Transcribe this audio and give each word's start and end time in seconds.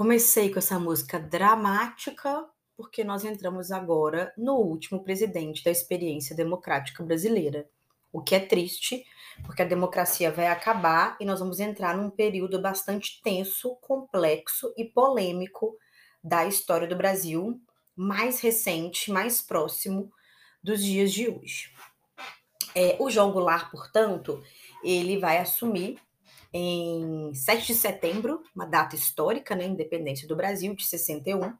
Comecei 0.00 0.48
com 0.50 0.58
essa 0.58 0.78
música 0.78 1.20
dramática, 1.20 2.48
porque 2.74 3.04
nós 3.04 3.22
entramos 3.22 3.70
agora 3.70 4.32
no 4.34 4.54
último 4.54 5.04
presidente 5.04 5.62
da 5.62 5.70
experiência 5.70 6.34
democrática 6.34 7.04
brasileira. 7.04 7.68
O 8.10 8.22
que 8.22 8.34
é 8.34 8.40
triste, 8.40 9.04
porque 9.44 9.60
a 9.60 9.66
democracia 9.66 10.32
vai 10.32 10.46
acabar 10.46 11.18
e 11.20 11.26
nós 11.26 11.38
vamos 11.38 11.60
entrar 11.60 11.94
num 11.94 12.08
período 12.08 12.62
bastante 12.62 13.20
tenso, 13.22 13.76
complexo 13.82 14.72
e 14.74 14.86
polêmico 14.86 15.76
da 16.24 16.46
história 16.46 16.88
do 16.88 16.96
Brasil, 16.96 17.60
mais 17.94 18.40
recente, 18.40 19.12
mais 19.12 19.42
próximo 19.42 20.10
dos 20.64 20.82
dias 20.82 21.12
de 21.12 21.28
hoje. 21.28 21.74
É, 22.74 22.96
o 22.98 23.10
João 23.10 23.32
Goulart, 23.32 23.70
portanto, 23.70 24.42
ele 24.82 25.18
vai 25.18 25.36
assumir 25.36 25.98
em 26.52 27.32
7 27.34 27.68
de 27.68 27.74
setembro, 27.74 28.42
uma 28.54 28.66
data 28.66 28.96
histórica, 28.96 29.54
né, 29.54 29.66
independência 29.66 30.26
do 30.26 30.36
Brasil, 30.36 30.74
de 30.74 30.84
61. 30.84 31.54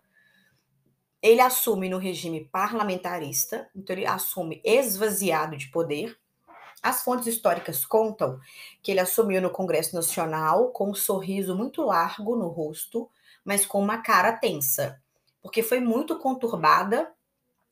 Ele 1.22 1.40
assume 1.40 1.88
no 1.88 1.98
regime 1.98 2.48
parlamentarista, 2.50 3.68
então 3.76 3.94
ele 3.94 4.06
assume 4.06 4.60
esvaziado 4.64 5.56
de 5.56 5.68
poder. 5.68 6.16
As 6.82 7.02
fontes 7.02 7.26
históricas 7.26 7.84
contam 7.84 8.40
que 8.82 8.90
ele 8.90 9.00
assumiu 9.00 9.40
no 9.40 9.50
Congresso 9.50 9.94
Nacional 9.94 10.70
com 10.70 10.90
um 10.90 10.94
sorriso 10.94 11.54
muito 11.54 11.82
largo 11.82 12.34
no 12.36 12.48
rosto, 12.48 13.08
mas 13.44 13.66
com 13.66 13.78
uma 13.78 13.98
cara 13.98 14.32
tensa, 14.32 15.00
porque 15.42 15.62
foi 15.62 15.78
muito 15.78 16.18
conturbada 16.18 17.12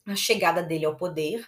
a 0.05 0.15
chegada 0.15 0.61
dele 0.61 0.85
ao 0.85 0.95
poder. 0.95 1.45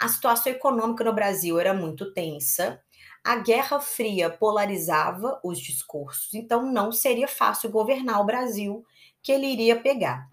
A 0.00 0.08
situação 0.08 0.52
econômica 0.52 1.04
no 1.04 1.12
Brasil 1.12 1.60
era 1.60 1.74
muito 1.74 2.12
tensa 2.12 2.82
a 3.24 3.36
Guerra 3.36 3.80
Fria 3.80 4.28
polarizava 4.28 5.40
os 5.42 5.58
discursos, 5.58 6.34
então 6.34 6.70
não 6.70 6.92
seria 6.92 7.26
fácil 7.26 7.70
governar 7.70 8.20
o 8.20 8.26
Brasil 8.26 8.84
que 9.22 9.32
ele 9.32 9.46
iria 9.46 9.80
pegar. 9.80 10.28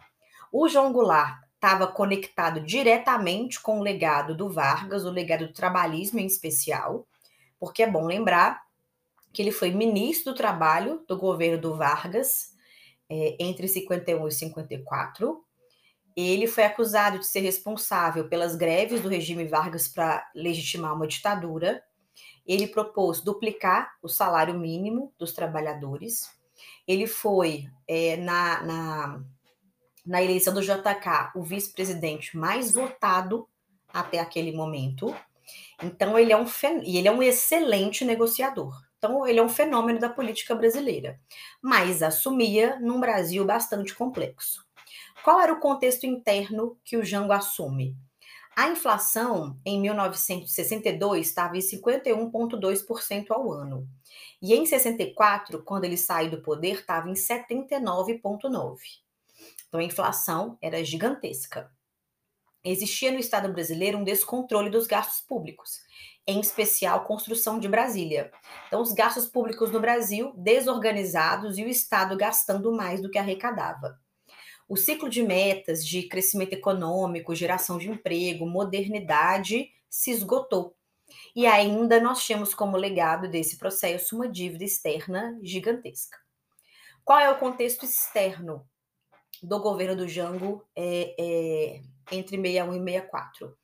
O 0.52 0.67
João 0.67 0.92
Goulart 0.92 1.42
estava 1.56 1.88
conectado 1.88 2.59
diretamente 2.59 3.62
com 3.62 3.80
o 3.80 3.84
legado 3.84 4.36
do 4.36 4.50
Vargas, 4.50 5.06
o 5.06 5.09
legado 5.09 5.47
do 5.47 5.53
trabalhismo 5.53 6.19
em 6.19 6.25
especial, 6.25 7.08
porque 7.58 7.81
é 7.81 7.89
bom 7.89 8.06
lembrar 8.06 8.62
que 9.31 9.42
ele 9.42 9.53
foi 9.53 9.72
ministro 9.72 10.34
do 10.34 10.38
Trabalho 10.38 11.06
do 11.08 11.17
governo 11.17 11.62
do 11.62 11.78
Vargas 11.78 12.50
é, 13.09 13.38
entre 13.39 13.69
51 13.69 14.28
e 14.28 14.31
54. 14.34 15.42
Ele 16.14 16.45
foi 16.45 16.66
acusado 16.66 17.19
de 17.19 17.28
ser 17.28 17.39
responsável 17.39 18.28
pelas 18.28 18.53
greves 18.53 19.00
do 19.00 19.08
regime 19.08 19.45
Vargas 19.45 19.88
para 19.88 20.30
legitimar 20.36 20.94
uma 20.94 21.08
ditadura 21.08 21.81
ele 22.52 22.68
propôs 22.68 23.22
duplicar 23.22 23.96
o 24.04 24.10
salário 24.10 24.54
mínimo 24.54 25.14
dos 25.18 25.32
trabalhadores. 25.32 26.30
Ele 26.86 27.08
foi, 27.08 27.70
é, 27.88 28.18
na, 28.18 28.62
na, 28.62 29.24
na 30.06 30.22
eleição 30.22 30.54
do 30.54 30.62
JK, 30.62 31.32
o 31.34 31.44
vice-presidente 31.44 32.36
mais 32.36 32.74
votado 32.74 33.48
até 33.88 34.20
aquele 34.20 34.52
momento. 34.52 35.16
Então, 35.82 36.20
ele 36.20 36.34
é 36.34 36.38
um, 36.38 36.46
e 36.84 36.98
ele 36.98 37.08
é 37.08 37.12
um 37.12 37.24
excelente 37.24 38.04
negociador. 38.04 38.78
Então, 38.98 39.26
ele 39.26 39.40
é 39.40 39.44
um 39.44 39.50
fenômeno 39.50 39.98
da 39.98 40.10
política 40.10 40.54
brasileira, 40.54 41.18
mas 41.62 42.04
assumia 42.04 42.78
num 42.82 43.00
Brasil 43.00 43.46
bastante 43.46 43.96
complexo. 43.96 44.66
Qual 45.24 45.40
era 45.40 45.54
o 45.54 45.60
contexto 45.62 46.06
interno 46.06 46.78
que 46.84 46.98
o 46.98 47.06
Jango 47.06 47.32
assume? 47.32 47.96
A 48.56 48.68
inflação 48.70 49.59
em 49.66 49.80
1962 49.80 51.28
estava 51.28 51.58
em 51.58 51.62
51,2% 51.62 53.31
ao 53.31 53.52
ano. 53.52 53.88
E 54.42 54.53
em 54.53 54.66
64, 54.66 55.64
quando 55.64 55.86
ele 55.86 55.98
saiu 55.98 56.31
do 56.31 56.42
poder, 56.42 56.80
estava 56.80 57.09
em 57.09 57.14
79,9%. 57.14 58.78
Então 59.68 59.80
a 59.80 59.84
inflação 59.84 60.58
era 60.62 60.84
gigantesca. 60.84 61.72
Existia 62.64 63.12
no 63.12 63.18
Estado 63.18 63.52
brasileiro 63.52 63.98
um 63.98 64.03
descontrole 64.03 64.70
dos 64.70 64.86
gastos 64.86 65.22
públicos, 65.22 65.80
em 66.28 66.40
especial 66.40 67.06
construção 67.06 67.58
de 67.58 67.68
Brasília. 67.68 68.31
Então, 68.68 68.81
os 68.81 68.94
gastos 68.94 69.25
públicos 69.25 69.72
no 69.72 69.80
Brasil 69.80 70.31
desorganizados 70.38 71.58
e 71.58 71.64
o 71.64 71.68
Estado 71.68 72.16
gastando 72.16 72.72
mais 72.72 73.02
do 73.02 73.09
que 73.09 73.18
arrecadava. 73.18 74.00
O 74.72 74.78
ciclo 74.78 75.09
de 75.09 75.22
metas 75.22 75.86
de 75.86 76.04
crescimento 76.04 76.54
econômico, 76.54 77.36
geração 77.36 77.78
de 77.78 77.90
emprego, 77.90 78.46
modernidade 78.46 79.70
se 79.90 80.12
esgotou. 80.12 80.74
E 81.36 81.46
ainda 81.46 82.00
nós 82.00 82.24
tínhamos 82.24 82.54
como 82.54 82.78
legado 82.78 83.28
desse 83.28 83.58
processo 83.58 84.16
uma 84.16 84.30
dívida 84.30 84.64
externa 84.64 85.38
gigantesca. 85.44 86.18
Qual 87.04 87.20
é 87.20 87.30
o 87.30 87.38
contexto 87.38 87.84
externo 87.84 88.66
do 89.44 89.60
governo 89.60 89.98
do 89.98 90.08
Jango 90.08 90.66
é, 90.74 91.16
é, 91.20 91.81
entre 92.10 92.38
61 92.38 92.74
e 92.74 92.80
64? 92.80 93.58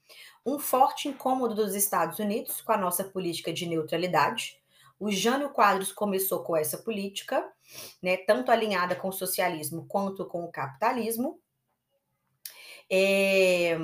Um 0.46 0.60
forte 0.60 1.08
incômodo 1.08 1.56
dos 1.56 1.74
Estados 1.74 2.20
Unidos 2.20 2.60
com 2.60 2.74
a 2.74 2.78
nossa 2.78 3.06
política 3.06 3.54
de 3.54 3.66
neutralidade, 3.66 4.58
o 5.00 5.10
Jânio 5.10 5.52
Quadros 5.52 5.94
começou 5.94 6.44
com 6.44 6.58
essa 6.58 6.78
política, 6.80 7.50
né, 8.02 8.18
tanto 8.18 8.52
alinhada 8.52 8.96
com 8.96 9.10
o 9.10 9.14
socialismo 9.14 9.86
quanto 9.88 10.26
com 10.26 10.44
o 10.44 10.52
capitalismo. 10.52 11.40
É, 12.90 13.78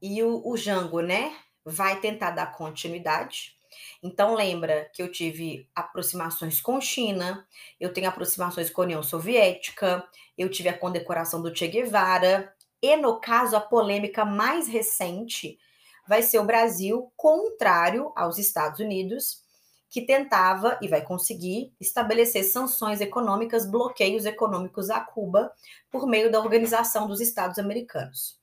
e 0.00 0.22
o, 0.22 0.42
o 0.46 0.56
Jango, 0.56 1.00
né, 1.00 1.36
vai 1.64 2.00
tentar 2.00 2.30
dar 2.30 2.56
continuidade. 2.56 3.56
Então 4.02 4.34
lembra 4.34 4.90
que 4.94 5.02
eu 5.02 5.10
tive 5.10 5.68
aproximações 5.74 6.60
com 6.60 6.80
China, 6.80 7.46
eu 7.78 7.92
tenho 7.92 8.08
aproximações 8.08 8.70
com 8.70 8.82
a 8.82 8.84
União 8.84 9.02
Soviética, 9.02 10.06
eu 10.36 10.50
tive 10.50 10.68
a 10.68 10.78
condecoração 10.78 11.42
do 11.42 11.54
Che 11.54 11.68
Guevara, 11.68 12.52
e 12.80 12.96
no 12.96 13.20
caso 13.20 13.56
a 13.56 13.60
polêmica 13.60 14.24
mais 14.24 14.68
recente 14.68 15.58
vai 16.06 16.22
ser 16.22 16.38
o 16.38 16.44
Brasil 16.44 17.12
contrário 17.16 18.12
aos 18.16 18.38
Estados 18.38 18.80
Unidos 18.80 19.42
que 19.90 20.02
tentava 20.02 20.78
e 20.82 20.88
vai 20.88 21.02
conseguir 21.02 21.72
estabelecer 21.80 22.44
sanções 22.44 23.00
econômicas, 23.00 23.70
bloqueios 23.70 24.26
econômicos 24.26 24.90
a 24.90 25.00
Cuba 25.00 25.52
por 25.90 26.06
meio 26.06 26.30
da 26.30 26.40
Organização 26.40 27.06
dos 27.06 27.20
Estados 27.20 27.58
Americanos. 27.58 28.38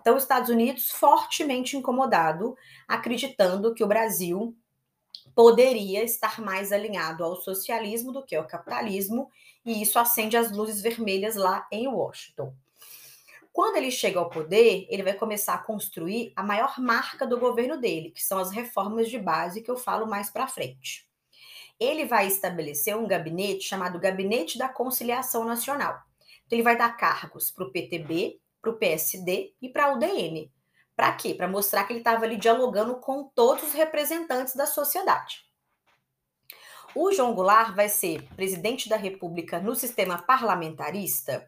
Então, 0.00 0.16
os 0.16 0.22
Estados 0.22 0.48
Unidos 0.48 0.90
fortemente 0.90 1.76
incomodado, 1.76 2.56
acreditando 2.86 3.74
que 3.74 3.84
o 3.84 3.88
Brasil 3.88 4.56
poderia 5.34 6.02
estar 6.02 6.40
mais 6.40 6.72
alinhado 6.72 7.22
ao 7.22 7.36
socialismo 7.36 8.12
do 8.12 8.24
que 8.24 8.34
ao 8.34 8.46
capitalismo, 8.46 9.30
e 9.64 9.82
isso 9.82 9.98
acende 9.98 10.36
as 10.36 10.50
luzes 10.50 10.80
vermelhas 10.80 11.36
lá 11.36 11.66
em 11.70 11.86
Washington. 11.86 12.54
Quando 13.58 13.74
ele 13.74 13.90
chega 13.90 14.20
ao 14.20 14.30
poder, 14.30 14.86
ele 14.88 15.02
vai 15.02 15.14
começar 15.14 15.54
a 15.54 15.58
construir 15.58 16.32
a 16.36 16.44
maior 16.44 16.78
marca 16.78 17.26
do 17.26 17.40
governo 17.40 17.76
dele, 17.76 18.12
que 18.12 18.22
são 18.22 18.38
as 18.38 18.52
reformas 18.52 19.10
de 19.10 19.18
base 19.18 19.62
que 19.62 19.68
eu 19.68 19.76
falo 19.76 20.06
mais 20.06 20.30
para 20.30 20.46
frente. 20.46 21.08
Ele 21.76 22.04
vai 22.04 22.28
estabelecer 22.28 22.96
um 22.96 23.04
gabinete 23.04 23.64
chamado 23.64 23.98
Gabinete 23.98 24.56
da 24.58 24.68
Conciliação 24.68 25.44
Nacional. 25.44 26.00
Então, 26.46 26.56
ele 26.56 26.62
vai 26.62 26.78
dar 26.78 26.96
cargos 26.96 27.50
para 27.50 27.64
o 27.64 27.72
PTB, 27.72 28.38
para 28.62 28.70
o 28.70 28.76
PSD 28.76 29.52
e 29.60 29.68
para 29.68 29.86
a 29.86 29.92
UDN. 29.94 30.52
Para 30.94 31.12
quê? 31.14 31.34
Para 31.34 31.48
mostrar 31.48 31.82
que 31.82 31.92
ele 31.92 31.98
estava 31.98 32.26
ali 32.26 32.36
dialogando 32.36 33.00
com 33.00 33.24
todos 33.24 33.64
os 33.64 33.72
representantes 33.72 34.54
da 34.54 34.66
sociedade. 34.66 35.44
O 36.94 37.10
João 37.10 37.34
Goulart 37.34 37.74
vai 37.74 37.88
ser 37.88 38.22
presidente 38.36 38.88
da 38.88 38.96
República 38.96 39.58
no 39.58 39.74
sistema 39.74 40.16
parlamentarista 40.16 41.44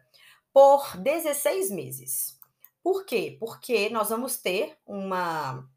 por 0.53 0.97
16 0.97 1.71
meses. 1.71 2.39
Por 2.83 3.05
quê? 3.05 3.37
Porque 3.39 3.89
nós 3.89 4.09
vamos 4.09 4.37
ter 4.37 4.75
uma, 4.85 5.67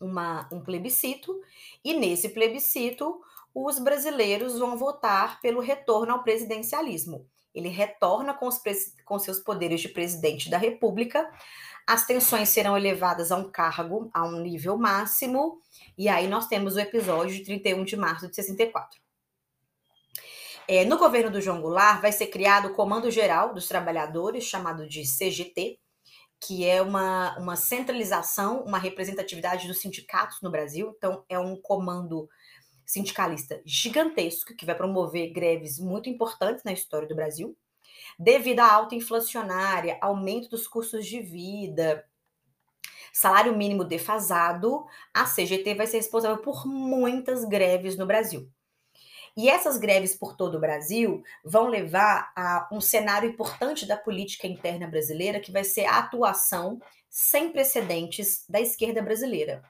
uma, 0.00 0.48
um 0.52 0.60
plebiscito, 0.60 1.40
e 1.84 1.94
nesse 1.94 2.28
plebiscito 2.28 3.20
os 3.54 3.78
brasileiros 3.78 4.58
vão 4.58 4.76
votar 4.76 5.40
pelo 5.40 5.60
retorno 5.60 6.12
ao 6.12 6.22
presidencialismo. 6.22 7.26
Ele 7.54 7.68
retorna 7.68 8.34
com, 8.34 8.46
os, 8.46 8.60
com 9.04 9.18
seus 9.18 9.40
poderes 9.40 9.80
de 9.80 9.88
presidente 9.88 10.48
da 10.48 10.58
República, 10.58 11.28
as 11.88 12.06
tensões 12.06 12.50
serão 12.50 12.76
elevadas 12.76 13.32
a 13.32 13.36
um 13.36 13.50
cargo, 13.50 14.10
a 14.12 14.22
um 14.22 14.40
nível 14.40 14.76
máximo, 14.76 15.60
e 15.96 16.06
aí 16.08 16.28
nós 16.28 16.46
temos 16.46 16.76
o 16.76 16.80
episódio 16.80 17.34
de 17.34 17.44
31 17.44 17.82
de 17.82 17.96
março 17.96 18.28
de 18.28 18.36
64. 18.36 19.00
É, 20.70 20.84
no 20.84 20.98
governo 20.98 21.30
do 21.30 21.40
João 21.40 21.62
Goulart 21.62 22.02
vai 22.02 22.12
ser 22.12 22.26
criado 22.26 22.68
o 22.68 22.74
Comando 22.74 23.10
Geral 23.10 23.54
dos 23.54 23.66
Trabalhadores, 23.66 24.44
chamado 24.44 24.86
de 24.86 25.02
CGT, 25.02 25.78
que 26.38 26.66
é 26.66 26.82
uma, 26.82 27.38
uma 27.38 27.56
centralização, 27.56 28.62
uma 28.64 28.76
representatividade 28.76 29.66
dos 29.66 29.80
sindicatos 29.80 30.42
no 30.42 30.50
Brasil. 30.50 30.94
Então, 30.94 31.24
é 31.26 31.38
um 31.38 31.58
comando 31.58 32.28
sindicalista 32.84 33.62
gigantesco 33.64 34.54
que 34.54 34.66
vai 34.66 34.74
promover 34.74 35.32
greves 35.32 35.78
muito 35.78 36.10
importantes 36.10 36.62
na 36.62 36.72
história 36.72 37.08
do 37.08 37.16
Brasil. 37.16 37.56
Devido 38.18 38.60
à 38.60 38.70
alta 38.70 38.94
inflacionária, 38.94 39.96
aumento 40.02 40.50
dos 40.50 40.68
custos 40.68 41.06
de 41.06 41.22
vida, 41.22 42.04
salário 43.10 43.56
mínimo 43.56 43.84
defasado, 43.84 44.84
a 45.14 45.24
CGT 45.24 45.74
vai 45.74 45.86
ser 45.86 45.96
responsável 45.96 46.42
por 46.42 46.66
muitas 46.66 47.42
greves 47.46 47.96
no 47.96 48.06
Brasil. 48.06 48.52
E 49.38 49.48
essas 49.48 49.78
greves 49.78 50.16
por 50.16 50.34
todo 50.34 50.56
o 50.56 50.60
Brasil 50.60 51.22
vão 51.44 51.68
levar 51.68 52.32
a 52.34 52.68
um 52.72 52.80
cenário 52.80 53.30
importante 53.30 53.86
da 53.86 53.96
política 53.96 54.48
interna 54.48 54.88
brasileira, 54.88 55.38
que 55.38 55.52
vai 55.52 55.62
ser 55.62 55.84
a 55.84 55.98
atuação 55.98 56.82
sem 57.08 57.52
precedentes 57.52 58.44
da 58.48 58.60
esquerda 58.60 59.00
brasileira. 59.00 59.62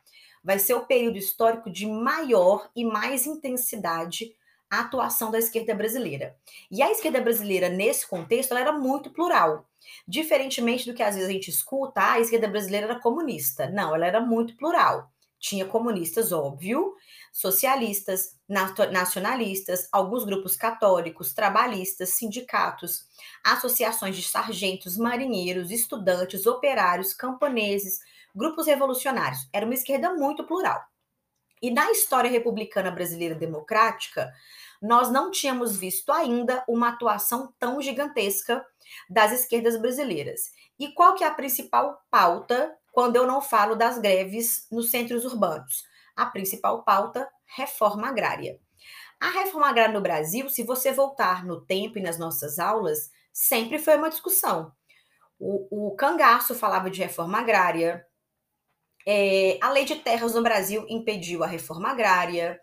Vai 0.43 0.59
ser 0.59 0.73
o 0.73 0.87
período 0.87 1.19
histórico 1.19 1.69
de 1.69 1.85
maior 1.85 2.70
e 2.75 2.82
mais 2.82 3.26
intensidade 3.26 4.35
a 4.70 4.81
atuação 4.81 5.31
da 5.31 5.38
esquerda 5.38 5.75
brasileira. 5.75 6.35
E 6.70 6.82
a 6.82 6.91
esquerda 6.91 7.20
brasileira, 7.20 7.69
nesse 7.69 8.06
contexto, 8.06 8.53
ela 8.53 8.61
era 8.61 8.73
muito 8.73 9.11
plural. 9.11 9.67
Diferentemente 10.06 10.91
do 10.91 10.94
que 10.94 11.03
às 11.03 11.15
vezes 11.15 11.29
a 11.29 11.32
gente 11.32 11.50
escuta, 11.50 12.00
ah, 12.00 12.12
a 12.12 12.20
esquerda 12.20 12.49
brasileira 12.49 12.87
era 12.87 13.00
comunista. 13.00 13.69
Não, 13.69 13.94
ela 13.94 14.06
era 14.06 14.19
muito 14.19 14.56
plural. 14.56 15.12
Tinha 15.38 15.64
comunistas, 15.64 16.32
óbvio, 16.32 16.94
socialistas, 17.32 18.37
nacionalistas, 18.49 19.88
alguns 19.93 20.25
grupos 20.25 20.56
católicos, 20.56 21.32
trabalhistas, 21.32 22.11
sindicatos, 22.11 23.06
associações 23.44 24.17
de 24.17 24.23
sargentos, 24.23 24.96
marinheiros, 24.96 25.70
estudantes, 25.70 26.46
operários, 26.46 27.14
camponeses, 27.14 28.00
grupos 28.35 28.67
revolucionários. 28.67 29.49
Era 29.52 29.64
uma 29.64 29.75
esquerda 29.75 30.12
muito 30.14 30.44
plural. 30.44 30.82
E 31.61 31.70
na 31.70 31.91
história 31.91 32.31
republicana 32.31 32.91
brasileira 32.91 33.34
democrática, 33.34 34.32
nós 34.81 35.11
não 35.11 35.31
tínhamos 35.31 35.76
visto 35.76 36.12
ainda 36.12 36.64
uma 36.69 36.91
atuação 36.91 37.52
tão 37.58 37.82
gigantesca 37.82 38.64
das 39.11 39.32
esquerdas 39.32 39.76
brasileiras. 39.76 40.52
E 40.79 40.93
qual 40.93 41.14
que 41.14 41.25
é 41.25 41.26
a 41.26 41.34
principal 41.34 42.00
pauta 42.11 42.73
quando 42.99 43.15
eu 43.15 43.29
não 43.29 43.41
falo 43.41 43.77
das 43.77 43.97
greves 43.97 44.67
nos 44.73 44.91
centros 44.91 45.25
urbanos? 45.25 45.85
A 46.17 46.27
principal 46.27 46.83
pauta, 46.83 47.31
reforma 47.47 48.09
agrária. 48.09 48.59
A 49.21 49.31
reforma 49.31 49.69
agrária 49.69 49.95
no 49.95 50.00
Brasil, 50.00 50.50
se 50.50 50.65
você 50.65 50.91
voltar 50.91 51.47
no 51.47 51.61
tempo 51.61 51.97
e 51.97 52.03
nas 52.03 52.19
nossas 52.19 52.59
aulas, 52.59 53.12
sempre 53.33 53.79
foi 53.79 53.97
uma 53.97 54.11
discussão. 54.11 54.73
O, 55.39 55.91
o 55.91 55.95
cangaço 55.95 56.56
falava 56.56 56.91
de 56.91 57.00
reforma 57.00 57.39
agrária, 57.39 58.05
é, 59.06 59.61
a 59.62 59.71
lei 59.71 59.85
de 59.85 59.94
terras 59.94 60.35
no 60.35 60.43
Brasil 60.43 60.85
impediu 60.89 61.44
a 61.44 61.47
reforma 61.47 61.91
agrária, 61.91 62.61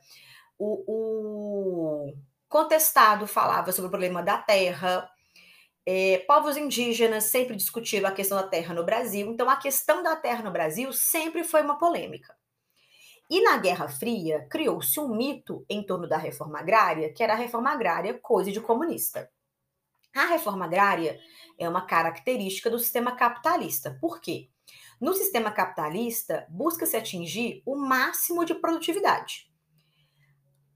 o, 0.59 0.83
o 0.85 2.13
contestado 2.49 3.25
falava 3.25 3.71
sobre 3.71 3.87
o 3.87 3.91
problema 3.91 4.21
da 4.21 4.37
terra, 4.37 5.09
é, 5.85 6.17
povos 6.27 6.57
indígenas 6.57 7.25
sempre 7.25 7.55
discutiram 7.55 8.09
a 8.09 8.11
questão 8.11 8.37
da 8.37 8.47
terra 8.47 8.73
no 8.73 8.83
Brasil, 8.83 9.31
então 9.31 9.49
a 9.49 9.55
questão 9.55 10.01
da 10.01 10.15
terra 10.15 10.43
no 10.43 10.51
Brasil 10.51 10.91
sempre 10.91 11.43
foi 11.43 11.61
uma 11.61 11.77
polêmica. 11.77 12.35
E 13.29 13.41
na 13.41 13.57
Guerra 13.57 13.87
Fria, 13.87 14.47
criou-se 14.49 14.99
um 14.99 15.15
mito 15.15 15.65
em 15.69 15.83
torno 15.83 16.07
da 16.07 16.17
reforma 16.17 16.59
agrária, 16.59 17.11
que 17.13 17.23
era 17.23 17.33
a 17.33 17.37
reforma 17.37 17.71
agrária 17.71 18.19
coisa 18.19 18.51
de 18.51 18.61
comunista. 18.61 19.29
A 20.15 20.25
reforma 20.25 20.65
agrária 20.65 21.19
é 21.57 21.67
uma 21.67 21.85
característica 21.85 22.69
do 22.69 22.79
sistema 22.79 23.15
capitalista. 23.15 23.97
Por 23.99 24.21
quê? 24.21 24.49
No 24.99 25.13
sistema 25.13 25.51
capitalista, 25.51 26.45
busca-se 26.49 26.95
atingir 26.95 27.61
o 27.65 27.75
máximo 27.75 28.45
de 28.45 28.55
produtividade. 28.55 29.51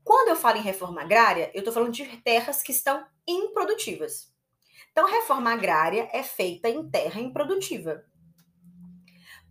Quando 0.04 0.30
eu 0.30 0.36
falo 0.36 0.58
em 0.58 0.62
reforma 0.62 1.02
agrária, 1.02 1.52
eu 1.54 1.60
estou 1.60 1.74
falando 1.74 1.94
de 1.94 2.06
terras 2.18 2.62
que 2.62 2.72
estão 2.72 3.06
improdutivas. 3.28 4.34
Então, 4.92 5.10
reforma 5.10 5.52
agrária 5.52 6.10
é 6.12 6.24
feita 6.24 6.70
em 6.70 6.90
terra 6.90 7.20
improdutiva. 7.20 8.04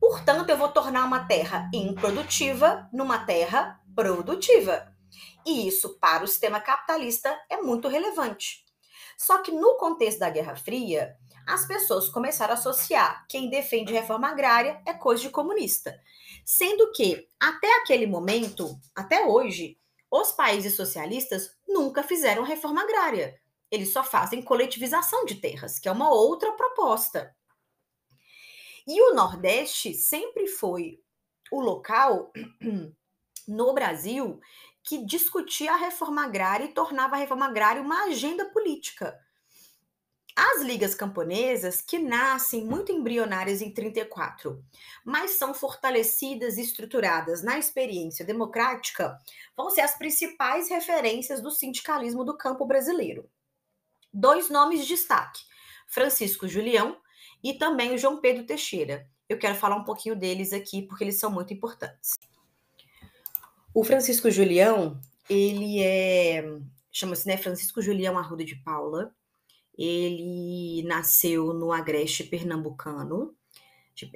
Portanto, 0.00 0.50
eu 0.50 0.56
vou 0.56 0.68
tornar 0.68 1.04
uma 1.04 1.26
terra 1.26 1.68
improdutiva 1.74 2.88
numa 2.92 3.24
terra 3.24 3.80
produtiva. 3.94 4.94
E 5.44 5.66
isso, 5.66 5.98
para 5.98 6.24
o 6.24 6.28
sistema 6.28 6.60
capitalista, 6.60 7.36
é 7.48 7.56
muito 7.56 7.88
relevante. 7.88 8.64
Só 9.16 9.38
que 9.38 9.50
no 9.50 9.76
contexto 9.76 10.20
da 10.20 10.30
Guerra 10.30 10.54
Fria, 10.54 11.16
as 11.46 11.66
pessoas 11.66 12.08
começaram 12.08 12.52
a 12.52 12.56
associar 12.56 13.26
quem 13.28 13.50
defende 13.50 13.92
reforma 13.92 14.28
agrária 14.28 14.80
é 14.86 14.92
coisa 14.92 15.22
de 15.22 15.30
comunista. 15.30 15.98
Sendo 16.44 16.92
que, 16.92 17.26
até 17.40 17.80
aquele 17.80 18.06
momento, 18.06 18.78
até 18.94 19.26
hoje, 19.26 19.78
os 20.10 20.30
países 20.32 20.76
socialistas 20.76 21.56
nunca 21.66 22.02
fizeram 22.02 22.42
reforma 22.42 22.82
agrária. 22.82 23.40
Eles 23.70 23.92
só 23.92 24.02
fazem 24.02 24.42
coletivização 24.42 25.24
de 25.24 25.36
terras, 25.36 25.78
que 25.78 25.88
é 25.88 25.92
uma 25.92 26.10
outra 26.10 26.52
proposta. 26.52 27.34
E 28.86 29.02
o 29.02 29.14
Nordeste 29.14 29.92
sempre 29.92 30.46
foi 30.46 30.98
o 31.52 31.60
local 31.60 32.32
no 33.46 33.74
Brasil 33.74 34.40
que 34.82 35.04
discutia 35.04 35.72
a 35.72 35.76
reforma 35.76 36.24
agrária 36.24 36.64
e 36.64 36.72
tornava 36.72 37.16
a 37.16 37.18
reforma 37.18 37.46
agrária 37.46 37.82
uma 37.82 38.04
agenda 38.04 38.46
política. 38.46 39.18
As 40.34 40.62
ligas 40.62 40.94
camponesas, 40.94 41.82
que 41.82 41.98
nascem 41.98 42.64
muito 42.64 42.92
embrionárias 42.92 43.60
em 43.60 43.74
34, 43.74 44.64
mas 45.04 45.32
são 45.32 45.52
fortalecidas 45.52 46.56
e 46.56 46.62
estruturadas 46.62 47.42
na 47.42 47.58
experiência 47.58 48.24
democrática, 48.24 49.18
vão 49.56 49.68
ser 49.68 49.80
as 49.80 49.98
principais 49.98 50.70
referências 50.70 51.42
do 51.42 51.50
sindicalismo 51.50 52.24
do 52.24 52.36
campo 52.38 52.64
brasileiro. 52.64 53.28
Dois 54.12 54.48
nomes 54.48 54.80
de 54.80 54.88
destaque: 54.88 55.42
Francisco 55.86 56.48
Julião 56.48 56.96
e 57.42 57.54
também 57.54 57.94
o 57.94 57.98
João 57.98 58.20
Pedro 58.20 58.44
Teixeira. 58.44 59.08
Eu 59.28 59.38
quero 59.38 59.54
falar 59.54 59.76
um 59.76 59.84
pouquinho 59.84 60.16
deles 60.16 60.52
aqui 60.52 60.82
porque 60.82 61.04
eles 61.04 61.18
são 61.18 61.30
muito 61.30 61.52
importantes. 61.52 62.12
O 63.74 63.84
Francisco 63.84 64.30
Julião, 64.30 64.98
ele 65.28 65.82
é 65.82 66.42
chama-se 66.98 67.26
né, 67.26 67.36
Francisco 67.36 67.80
Julião 67.80 68.18
Arruda 68.18 68.44
de 68.44 68.56
Paula. 68.56 69.14
Ele 69.76 70.82
nasceu 70.82 71.52
no 71.52 71.70
Agreste 71.70 72.24
Pernambucano, 72.24 73.34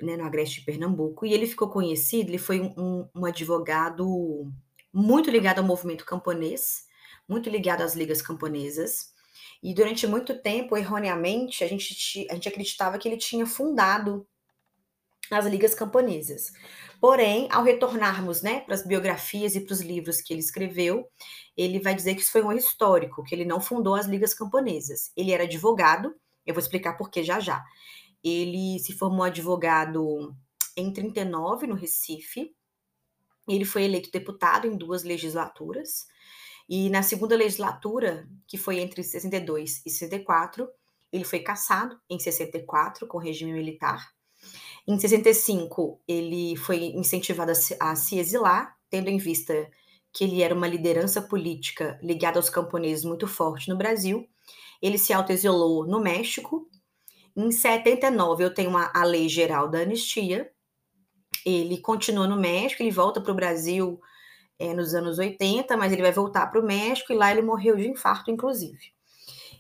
né, 0.03 0.17
no 0.17 0.25
Agreste 0.25 0.61
de 0.61 0.67
Pernambuco, 0.67 1.25
e 1.25 1.33
ele 1.33 1.47
ficou 1.47 1.69
conhecido, 1.69 2.31
ele 2.31 2.39
foi 2.39 2.61
um, 2.61 3.09
um 3.15 3.25
advogado 3.25 4.51
muito 4.93 5.31
ligado 5.31 5.61
ao 5.61 5.65
movimento 5.65 6.05
camponês, 6.05 6.87
muito 7.29 7.49
ligado 7.49 7.83
às 7.83 7.95
ligas 7.95 8.21
camponesas, 8.21 9.12
e 9.63 9.73
durante 9.73 10.07
muito 10.07 10.41
tempo, 10.43 10.77
erroneamente, 10.77 11.63
a 11.63 11.69
gente, 11.69 12.27
a 12.29 12.35
gente 12.35 12.49
acreditava 12.49 12.99
que 12.99 13.09
ele 13.09 13.17
tinha 13.17 13.47
fundado 13.47 14.27
as 15.31 15.47
ligas 15.47 15.75
camponesas. 15.75 16.53
Porém, 17.01 17.49
ao 17.51 17.63
retornarmos 17.63 18.43
né, 18.43 18.61
para 18.61 18.75
as 18.75 18.85
biografias 18.85 19.55
e 19.55 19.61
para 19.61 19.73
os 19.73 19.81
livros 19.81 20.21
que 20.21 20.33
ele 20.33 20.41
escreveu, 20.41 21.09
ele 21.57 21.81
vai 21.81 21.95
dizer 21.95 22.15
que 22.15 22.23
isso 22.23 22.33
foi 22.33 22.43
um 22.43 22.53
histórico, 22.53 23.23
que 23.23 23.35
ele 23.35 23.45
não 23.45 23.61
fundou 23.61 23.95
as 23.95 24.07
ligas 24.07 24.35
camponesas. 24.35 25.13
Ele 25.17 25.33
era 25.33 25.45
advogado, 25.45 26.15
eu 26.45 26.55
vou 26.55 26.61
explicar 26.61 26.97
por 26.97 27.11
que 27.11 27.23
já 27.23 27.39
já. 27.39 27.65
Ele 28.23 28.79
se 28.81 28.93
formou 28.93 29.25
advogado 29.25 30.35
em 30.77 30.93
39, 30.93 31.67
no 31.67 31.75
Recife. 31.75 32.55
Ele 33.49 33.65
foi 33.65 33.85
eleito 33.85 34.11
deputado 34.11 34.67
em 34.67 34.77
duas 34.77 35.03
legislaturas. 35.03 36.07
E 36.69 36.89
na 36.91 37.03
segunda 37.03 37.37
legislatura, 37.37 38.29
que 38.47 38.57
foi 38.57 38.81
entre 38.81 39.03
62 39.03 39.83
e 39.85 39.91
64, 39.91 40.69
ele 41.13 41.25
foi 41.25 41.41
cassado 41.41 41.99
em 42.09 42.19
64 42.19 43.07
com 43.07 43.19
regime 43.19 43.53
militar. 43.53 44.13
Em 44.87 44.99
65, 44.99 46.01
ele 46.09 46.57
foi 46.57 46.87
incentivado 46.87 47.53
a 47.53 47.55
se, 47.55 47.77
a 47.79 47.95
se 47.95 48.19
exilar, 48.19 48.77
tendo 48.91 49.09
em 49.09 49.19
vista 49.19 49.71
que 50.13 50.25
ele 50.25 50.43
era 50.43 50.55
uma 50.55 50.67
liderança 50.67 51.23
política 51.23 51.99
ligada 52.03 52.39
aos 52.39 52.51
camponeses 52.51 53.05
muito 53.05 53.27
forte 53.27 53.69
no 53.69 53.77
Brasil. 53.77 54.29
Ele 54.81 54.99
se 54.99 55.13
autoexilou 55.13 55.87
no 55.87 56.01
México. 56.01 56.69
Em 57.37 57.51
79, 57.51 58.45
eu 58.45 58.53
tenho 58.53 58.71
uma, 58.71 58.91
a 58.93 59.05
Lei 59.05 59.29
Geral 59.29 59.69
da 59.69 59.81
Anistia. 59.81 60.51
Ele 61.47 61.79
continua 61.79 62.27
no 62.27 62.37
México, 62.37 62.83
ele 62.83 62.91
volta 62.91 63.21
para 63.21 63.33
o 63.33 63.37
Brasil 63.37 64.01
é, 64.59 64.75
nos 64.75 64.95
anos 64.95 65.19
80, 65.19 65.77
mas 65.77 65.93
ele 65.93 66.03
vai 66.03 66.13
voltar 66.13 66.47
para 66.47 66.61
o 66.61 66.65
México 66.65 67.13
e 67.13 67.17
lá 67.17 67.31
ele 67.31 67.43
morreu 67.43 67.77
de 67.77 67.89
infarto, 67.89 68.31
inclusive. 68.31 68.93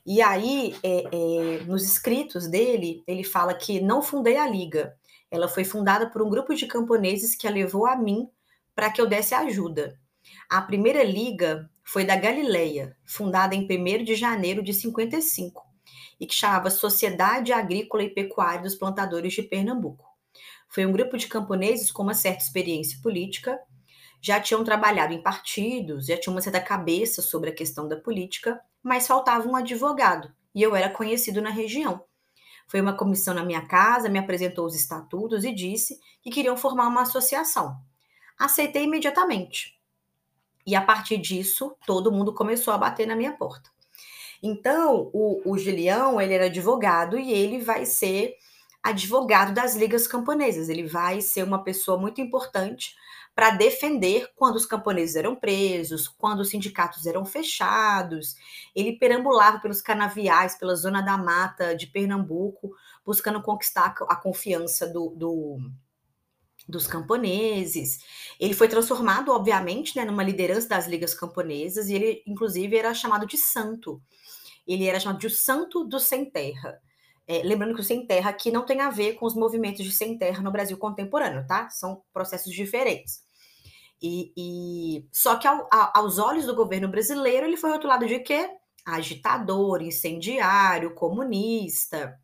E 0.04 0.20
aí, 0.20 0.74
é, 0.82 1.04
é, 1.12 1.64
nos 1.64 1.84
escritos 1.84 2.48
dele, 2.48 3.02
ele 3.06 3.22
fala 3.22 3.54
que 3.54 3.80
não 3.80 4.02
fundei 4.02 4.36
a 4.36 4.48
liga. 4.48 4.96
Ela 5.30 5.48
foi 5.48 5.64
fundada 5.64 6.10
por 6.10 6.22
um 6.22 6.28
grupo 6.28 6.54
de 6.54 6.66
camponeses 6.66 7.36
que 7.36 7.46
a 7.46 7.50
levou 7.50 7.86
a 7.86 7.96
mim 7.96 8.28
para 8.74 8.90
que 8.90 9.00
eu 9.00 9.06
desse 9.06 9.34
ajuda. 9.34 9.98
A 10.48 10.60
primeira 10.60 11.02
liga 11.04 11.70
foi 11.84 12.04
da 12.04 12.16
Galileia, 12.16 12.96
fundada 13.04 13.54
em 13.54 13.64
1 13.64 14.04
de 14.04 14.14
janeiro 14.14 14.62
de 14.62 14.72
55, 14.72 15.62
e 16.18 16.26
que 16.26 16.34
chamava 16.34 16.70
Sociedade 16.70 17.52
Agrícola 17.52 18.02
e 18.02 18.10
Pecuária 18.10 18.62
dos 18.62 18.74
Plantadores 18.74 19.32
de 19.32 19.42
Pernambuco. 19.42 20.04
Foi 20.68 20.86
um 20.86 20.92
grupo 20.92 21.16
de 21.16 21.26
camponeses 21.26 21.92
com 21.92 22.02
uma 22.02 22.14
certa 22.14 22.42
experiência 22.42 22.98
política 23.02 23.58
já 24.22 24.40
tinham 24.40 24.62
trabalhado 24.62 25.12
em 25.12 25.20
partidos, 25.20 26.06
já 26.06 26.16
tinham 26.16 26.32
uma 26.32 26.40
certa 26.40 26.60
cabeça 26.60 27.20
sobre 27.20 27.50
a 27.50 27.54
questão 27.54 27.88
da 27.88 27.96
política, 27.96 28.60
mas 28.80 29.08
faltava 29.08 29.48
um 29.48 29.56
advogado 29.56 30.32
e 30.54 30.62
eu 30.62 30.76
era 30.76 30.88
conhecido 30.88 31.42
na 31.42 31.50
região. 31.50 32.04
Foi 32.68 32.80
uma 32.80 32.96
comissão 32.96 33.34
na 33.34 33.44
minha 33.44 33.66
casa, 33.66 34.08
me 34.08 34.20
apresentou 34.20 34.64
os 34.64 34.76
estatutos 34.76 35.44
e 35.44 35.52
disse 35.52 35.98
que 36.22 36.30
queriam 36.30 36.56
formar 36.56 36.86
uma 36.86 37.02
associação. 37.02 37.76
Aceitei 38.38 38.84
imediatamente. 38.84 39.76
E 40.64 40.76
a 40.76 40.80
partir 40.80 41.18
disso, 41.18 41.76
todo 41.84 42.12
mundo 42.12 42.32
começou 42.32 42.72
a 42.72 42.78
bater 42.78 43.06
na 43.06 43.16
minha 43.16 43.32
porta. 43.32 43.70
Então, 44.40 45.10
o, 45.12 45.42
o 45.44 45.58
Julião, 45.58 46.20
ele 46.20 46.34
era 46.34 46.46
advogado 46.46 47.18
e 47.18 47.32
ele 47.32 47.58
vai 47.58 47.84
ser 47.84 48.36
advogado 48.80 49.52
das 49.52 49.74
ligas 49.74 50.06
camponesas. 50.06 50.68
Ele 50.68 50.86
vai 50.86 51.20
ser 51.20 51.42
uma 51.42 51.62
pessoa 51.64 51.98
muito 51.98 52.20
importante 52.20 52.94
para 53.34 53.50
defender 53.50 54.30
quando 54.36 54.56
os 54.56 54.66
camponeses 54.66 55.16
eram 55.16 55.34
presos, 55.34 56.06
quando 56.06 56.40
os 56.40 56.50
sindicatos 56.50 57.06
eram 57.06 57.24
fechados. 57.24 58.34
Ele 58.74 58.98
perambulava 58.98 59.58
pelos 59.58 59.80
canaviais, 59.80 60.58
pela 60.58 60.74
zona 60.74 61.00
da 61.00 61.16
mata 61.16 61.74
de 61.74 61.86
Pernambuco, 61.86 62.70
buscando 63.04 63.42
conquistar 63.42 63.94
a 64.08 64.16
confiança 64.16 64.86
do, 64.86 65.10
do 65.10 65.58
dos 66.68 66.86
camponeses. 66.86 67.98
Ele 68.38 68.54
foi 68.54 68.68
transformado, 68.68 69.32
obviamente, 69.32 69.96
né, 69.96 70.04
numa 70.04 70.22
liderança 70.22 70.68
das 70.68 70.86
ligas 70.86 71.12
camponesas 71.12 71.88
e 71.88 71.94
ele, 71.94 72.22
inclusive, 72.26 72.76
era 72.76 72.94
chamado 72.94 73.26
de 73.26 73.36
santo. 73.36 74.00
Ele 74.66 74.86
era 74.86 75.00
chamado 75.00 75.18
de 75.18 75.26
o 75.26 75.30
santo 75.30 75.84
do 75.84 75.98
sem 75.98 76.30
terra. 76.30 76.80
É, 77.26 77.42
lembrando 77.42 77.74
que 77.74 77.80
o 77.80 77.84
sem 77.84 78.06
terra 78.06 78.30
aqui 78.30 78.50
não 78.50 78.66
tem 78.66 78.80
a 78.80 78.90
ver 78.90 79.14
com 79.14 79.26
os 79.26 79.34
movimentos 79.34 79.84
de 79.84 79.92
sem 79.92 80.18
terra 80.18 80.42
no 80.42 80.50
Brasil 80.50 80.76
contemporâneo, 80.76 81.46
tá? 81.46 81.68
São 81.70 82.02
processos 82.12 82.52
diferentes. 82.52 83.22
E, 84.02 84.32
e... 84.36 85.08
só 85.12 85.36
que 85.36 85.46
ao, 85.46 85.68
a, 85.72 85.98
aos 85.98 86.18
olhos 86.18 86.46
do 86.46 86.56
governo 86.56 86.88
brasileiro 86.88 87.46
ele 87.46 87.56
foi 87.56 87.70
rotulado 87.70 88.06
de 88.06 88.18
quê? 88.18 88.50
Agitador, 88.84 89.80
incendiário, 89.80 90.94
comunista, 90.94 92.18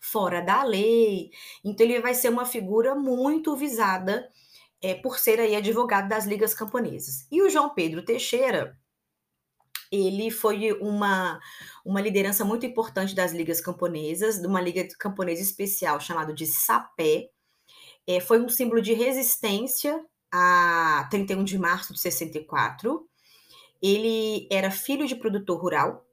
fora 0.00 0.40
da 0.40 0.64
lei. 0.64 1.30
Então 1.64 1.86
ele 1.86 2.00
vai 2.00 2.14
ser 2.14 2.30
uma 2.30 2.44
figura 2.44 2.96
muito 2.96 3.54
visada 3.54 4.28
é, 4.82 4.94
por 4.94 5.18
ser 5.18 5.40
aí 5.40 5.54
advogado 5.54 6.08
das 6.08 6.26
ligas 6.26 6.54
camponesas. 6.54 7.26
E 7.30 7.42
o 7.42 7.50
João 7.50 7.74
Pedro 7.74 8.04
Teixeira, 8.04 8.76
ele 9.90 10.30
foi 10.30 10.72
uma, 10.80 11.40
uma 11.84 12.00
liderança 12.00 12.44
muito 12.44 12.66
importante 12.66 13.14
das 13.14 13.32
ligas 13.32 13.60
camponesas, 13.60 14.38
de 14.40 14.46
uma 14.46 14.60
liga 14.60 14.86
camponesa 14.98 15.42
especial 15.42 16.00
chamada 16.00 16.32
de 16.32 16.46
SAPé. 16.46 17.30
É, 18.06 18.20
foi 18.20 18.40
um 18.40 18.48
símbolo 18.48 18.80
de 18.80 18.92
resistência 18.92 20.04
a 20.32 21.06
31 21.10 21.44
de 21.44 21.58
março 21.58 21.92
de 21.92 22.00
64. 22.00 23.08
Ele 23.82 24.48
era 24.50 24.70
filho 24.70 25.06
de 25.06 25.14
produtor 25.14 25.60
rural, 25.60 26.06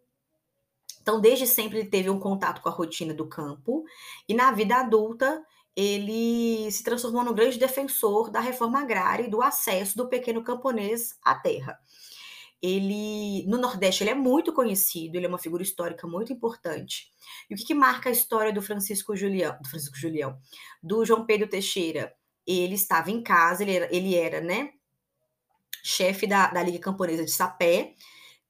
então 1.01 1.20
desde 1.20 1.48
sempre 1.48 1.79
ele 1.79 1.89
teve 1.89 2.10
um 2.10 2.20
contato 2.20 2.62
com 2.62 2.70
a 2.70 2.72
rotina 2.72 3.13
do 3.13 3.27
campo 3.27 3.84
e 4.27 4.34
na 4.34 4.51
vida 4.51 4.75
adulta 4.77 5.44
ele 5.75 6.72
se 6.72 6.84
transformou 6.84 7.24
num 7.24 7.34
grande 7.34 7.60
defensor 7.60 8.32
da 8.32 8.39
reforma 8.39 8.79
agrária 8.79 9.25
e 9.25 9.29
do 9.29 9.41
acesso 9.41 9.98
do 9.98 10.08
pequeno 10.08 10.44
camponês 10.44 11.17
à 11.22 11.36
terra. 11.36 11.77
Ele 12.62 13.46
no 13.48 13.58
Nordeste 13.58 14.04
ele 14.04 14.12
é 14.12 14.16
muito 14.16 14.54
conhecido, 14.54 15.16
ele 15.16 15.26
é 15.26 15.30
uma 15.30 15.38
figura 15.38 15.62
histórica 15.62 16.08
muito 16.08 16.34
importante. 16.34 17.08
E 17.50 17.54
o 17.54 17.58
que, 17.58 17.66
que 17.66 17.74
marca 17.74 18.10
a 18.10 18.12
história 18.12 18.54
do 18.54 18.62
Francisco 18.62 19.16
Julião, 19.16 19.58
do 19.62 19.70
Francisco 19.70 19.98
Julião, 19.98 20.38
do 20.82 21.06
João 21.06 21.26
Pedro 21.26 21.48
Teixeira? 21.48 22.14
Ele 22.48 22.76
estava 22.76 23.12
em 23.12 23.22
casa, 23.22 23.64
ele 23.64 23.76
era, 23.76 23.96
ele 23.96 24.16
era 24.16 24.42
né, 24.42 24.72
chefe 25.84 26.26
da, 26.26 26.48
da 26.48 26.64
Liga 26.64 26.80
Camponesa 26.80 27.24
de 27.24 27.32
Sapé, 27.32 27.94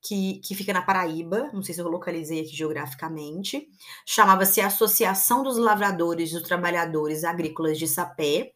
que, 0.02 0.40
que 0.40 0.56
fica 0.56 0.72
na 0.72 0.82
Paraíba, 0.82 1.50
não 1.52 1.64
sei 1.64 1.74
se 1.74 1.82
eu 1.82 1.88
localizei 1.90 2.42
aqui 2.42 2.56
geograficamente, 2.56 3.68
chamava-se 4.06 4.62
Associação 4.62 5.44
dos 5.44 5.58
Lavradores 5.58 6.30
e 6.30 6.34
dos 6.34 6.44
Trabalhadores 6.44 7.24
Agrícolas 7.24 7.78
de 7.78 7.88
Sapé. 7.88 8.52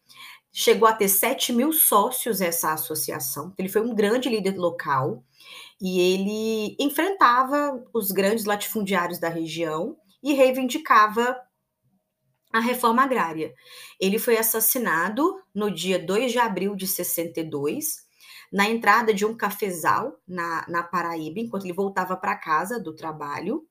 Chegou 0.51 0.87
a 0.87 0.93
ter 0.93 1.09
7 1.09 1.51
mil 1.53 1.73
sócios 1.73 2.39
essa 2.41 2.73
associação, 2.73 3.53
ele 3.57 3.69
foi 3.69 3.81
um 3.81 3.93
grande 3.93 4.29
líder 4.29 4.57
local 4.57 5.23
e 5.81 5.99
ele 5.99 6.75
enfrentava 6.79 7.83
os 7.93 8.11
grandes 8.11 8.45
latifundiários 8.45 9.19
da 9.19 9.29
região 9.29 9.97
e 10.21 10.33
reivindicava 10.33 11.39
a 12.51 12.59
reforma 12.59 13.03
agrária. 13.03 13.53
Ele 13.99 14.19
foi 14.19 14.37
assassinado 14.37 15.41
no 15.53 15.71
dia 15.71 15.99
2 15.99 16.31
de 16.31 16.39
abril 16.39 16.75
de 16.75 16.87
62 16.87 18.09
na 18.51 18.67
entrada 18.67 19.13
de 19.13 19.25
um 19.25 19.35
cafezal 19.35 20.19
na, 20.27 20.65
na 20.67 20.83
Paraíba, 20.83 21.39
enquanto 21.39 21.65
ele 21.65 21.73
voltava 21.73 22.17
para 22.17 22.35
casa 22.35 22.79
do 22.79 22.95
trabalho. 22.95 23.65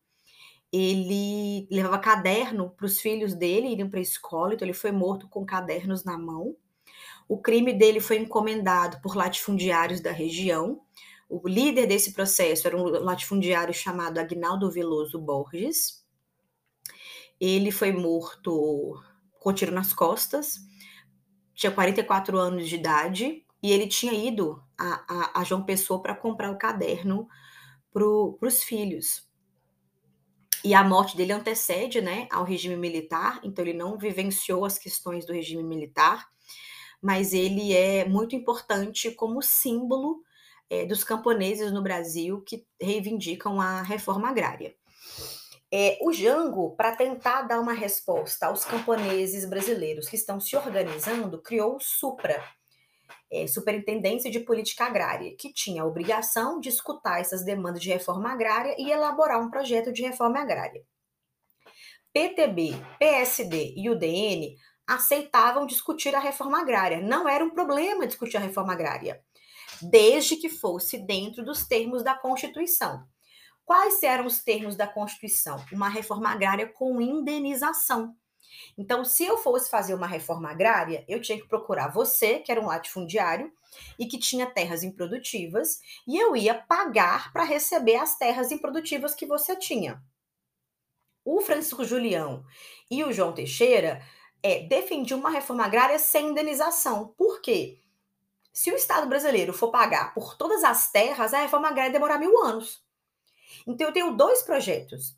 Ele 0.73 1.67
levava 1.71 1.99
caderno 1.99 2.71
para 2.71 2.87
os 2.87 3.00
filhos 3.00 3.35
dele 3.35 3.69
irem 3.69 3.88
para 3.88 3.99
a 3.99 4.03
escola, 4.03 4.55
então 4.55 4.67
ele 4.67 4.75
foi 4.75 4.93
morto 4.93 5.29
com 5.29 5.45
cadernos 5.45 6.05
na 6.05 6.17
mão. 6.17 6.55
O 7.29 7.41
crime 7.41 7.73
dele 7.73 8.00
foi 8.00 8.19
encomendado 8.19 9.00
por 9.03 9.17
latifundiários 9.17 10.00
da 10.00 10.12
região. 10.12 10.81
O 11.29 11.47
líder 11.47 11.87
desse 11.87 12.13
processo 12.13 12.67
era 12.67 12.77
um 12.77 12.85
latifundiário 12.85 13.75
chamado 13.75 14.19
Agnaldo 14.19 14.71
Veloso 14.71 15.19
Borges. 15.19 16.05
Ele 17.39 17.71
foi 17.71 17.93
morto 17.93 18.99
com 19.39 19.53
tiro 19.53 19.71
nas 19.71 19.93
costas, 19.93 20.59
tinha 21.55 21.71
44 21.71 22.39
anos 22.39 22.69
de 22.69 22.77
idade 22.77 23.45
e 23.63 23.73
ele 23.73 23.87
tinha 23.87 24.13
ido 24.13 24.63
a, 24.77 25.05
a, 25.09 25.41
a 25.41 25.45
João 25.45 25.65
Pessoa 25.65 26.01
para 26.01 26.15
comprar 26.15 26.51
o 26.51 26.59
caderno 26.59 27.29
para 27.93 28.05
os 28.07 28.63
filhos. 28.63 29.29
E 30.65 30.75
a 30.75 30.83
morte 30.83 31.17
dele 31.17 31.33
antecede 31.33 32.01
né, 32.01 32.27
ao 32.33 32.43
regime 32.43 32.77
militar, 32.77 33.41
então 33.45 33.65
ele 33.65 33.77
não 33.77 33.97
vivenciou 33.97 34.65
as 34.65 34.79
questões 34.79 35.25
do 35.25 35.33
regime 35.33 35.63
militar, 35.63 36.29
mas 37.01 37.33
ele 37.33 37.73
é 37.73 38.05
muito 38.05 38.35
importante 38.35 39.11
como 39.13 39.41
símbolo 39.41 40.23
é, 40.71 40.85
dos 40.85 41.03
camponeses 41.05 41.73
no 41.73 41.83
Brasil 41.83 42.43
que 42.43 42.67
reivindicam 42.81 43.61
a 43.61 43.83
reforma 43.83 44.29
agrária. 44.29 44.75
É, 45.71 45.99
o 46.01 46.13
Jango, 46.13 46.75
para 46.77 46.97
tentar 46.97 47.43
dar 47.43 47.61
uma 47.61 47.75
resposta 47.75 48.47
aos 48.47 48.65
camponeses 48.65 49.45
brasileiros 49.45 50.09
que 50.09 50.17
estão 50.17 50.41
se 50.41 50.57
organizando, 50.57 51.43
criou 51.43 51.77
o 51.77 51.81
SUPRA, 51.81 52.43
é, 53.31 53.47
Superintendência 53.47 54.31
de 54.31 54.41
Política 54.41 54.87
Agrária, 54.87 55.37
que 55.39 55.53
tinha 55.53 55.83
a 55.83 55.87
obrigação 55.87 56.59
de 56.59 56.71
escutar 56.71 57.21
essas 57.21 57.45
demandas 57.45 57.83
de 57.83 57.91
reforma 57.91 58.33
agrária 58.33 58.75
e 58.79 58.91
elaborar 58.91 59.41
um 59.41 59.51
projeto 59.51 59.93
de 59.93 60.03
reforma 60.03 60.41
agrária. 60.41 60.83
PTB, 62.15 62.75
PSD 62.99 63.75
e 63.77 63.91
UDN 63.91 64.57
aceitavam 64.87 65.67
discutir 65.67 66.15
a 66.15 66.19
reforma 66.19 66.61
agrária. 66.61 66.99
Não 67.03 67.29
era 67.29 67.45
um 67.45 67.51
problema 67.51 68.07
discutir 68.07 68.39
a 68.39 68.41
reforma 68.41 68.73
agrária, 68.73 69.23
desde 69.83 70.37
que 70.37 70.49
fosse 70.49 70.99
dentro 70.99 71.45
dos 71.45 71.67
termos 71.67 72.03
da 72.03 72.15
Constituição. 72.15 73.07
Quais 73.65 74.03
eram 74.03 74.27
os 74.27 74.43
termos 74.43 74.77
da 74.77 74.87
Constituição? 74.87 75.63
Uma 75.73 75.89
reforma 75.89 76.31
agrária 76.31 76.67
com 76.67 77.01
indenização. 77.01 78.17
Então, 78.77 79.05
se 79.05 79.25
eu 79.25 79.37
fosse 79.37 79.71
fazer 79.71 79.95
uma 79.95 80.07
reforma 80.07 80.51
agrária, 80.51 81.05
eu 81.07 81.21
tinha 81.21 81.39
que 81.39 81.47
procurar 81.47 81.89
você, 81.89 82.39
que 82.39 82.51
era 82.51 82.61
um 82.61 82.67
latifundiário 82.67 83.53
e 83.99 84.07
que 84.07 84.19
tinha 84.19 84.47
terras 84.47 84.83
improdutivas, 84.83 85.81
e 86.07 86.17
eu 86.17 86.35
ia 86.35 86.55
pagar 86.55 87.33
para 87.33 87.45
receber 87.45 87.97
as 87.97 88.17
terras 88.17 88.51
improdutivas 88.51 89.15
que 89.15 89.27
você 89.27 89.55
tinha. 89.55 90.03
O 91.25 91.41
Francisco 91.41 91.85
Julião 91.85 92.45
e 92.91 93.05
o 93.05 93.13
João 93.13 93.35
Teixeira 93.35 94.01
é, 94.43 94.61
defendiam 94.61 95.21
uma 95.21 95.31
reforma 95.31 95.65
agrária 95.65 95.99
sem 95.99 96.29
indenização. 96.29 97.13
Por 97.19 97.43
quê? 97.43 97.81
Se 98.59 98.73
o 98.73 98.75
Estado 98.75 99.07
brasileiro 99.07 99.53
for 99.53 99.71
pagar 99.71 100.12
por 100.12 100.37
todas 100.37 100.65
as 100.65 100.91
terras, 100.91 101.33
a 101.33 101.43
reforma 101.43 101.69
agrária 101.69 101.93
demorar 101.93 102.19
mil 102.19 102.37
anos. 102.45 102.83
Então, 103.65 103.87
eu 103.87 103.93
tenho 103.93 104.17
dois 104.17 104.43
projetos 104.43 105.17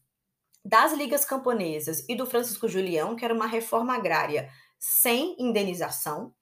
das 0.62 0.92
ligas 0.92 1.24
camponesas 1.24 2.04
e 2.06 2.14
do 2.14 2.26
Francisco 2.26 2.68
Julião, 2.68 3.16
que 3.16 3.24
era 3.24 3.32
uma 3.32 3.46
reforma 3.46 3.94
agrária 3.94 4.50
sem 4.78 5.36
indenização. 5.38 6.34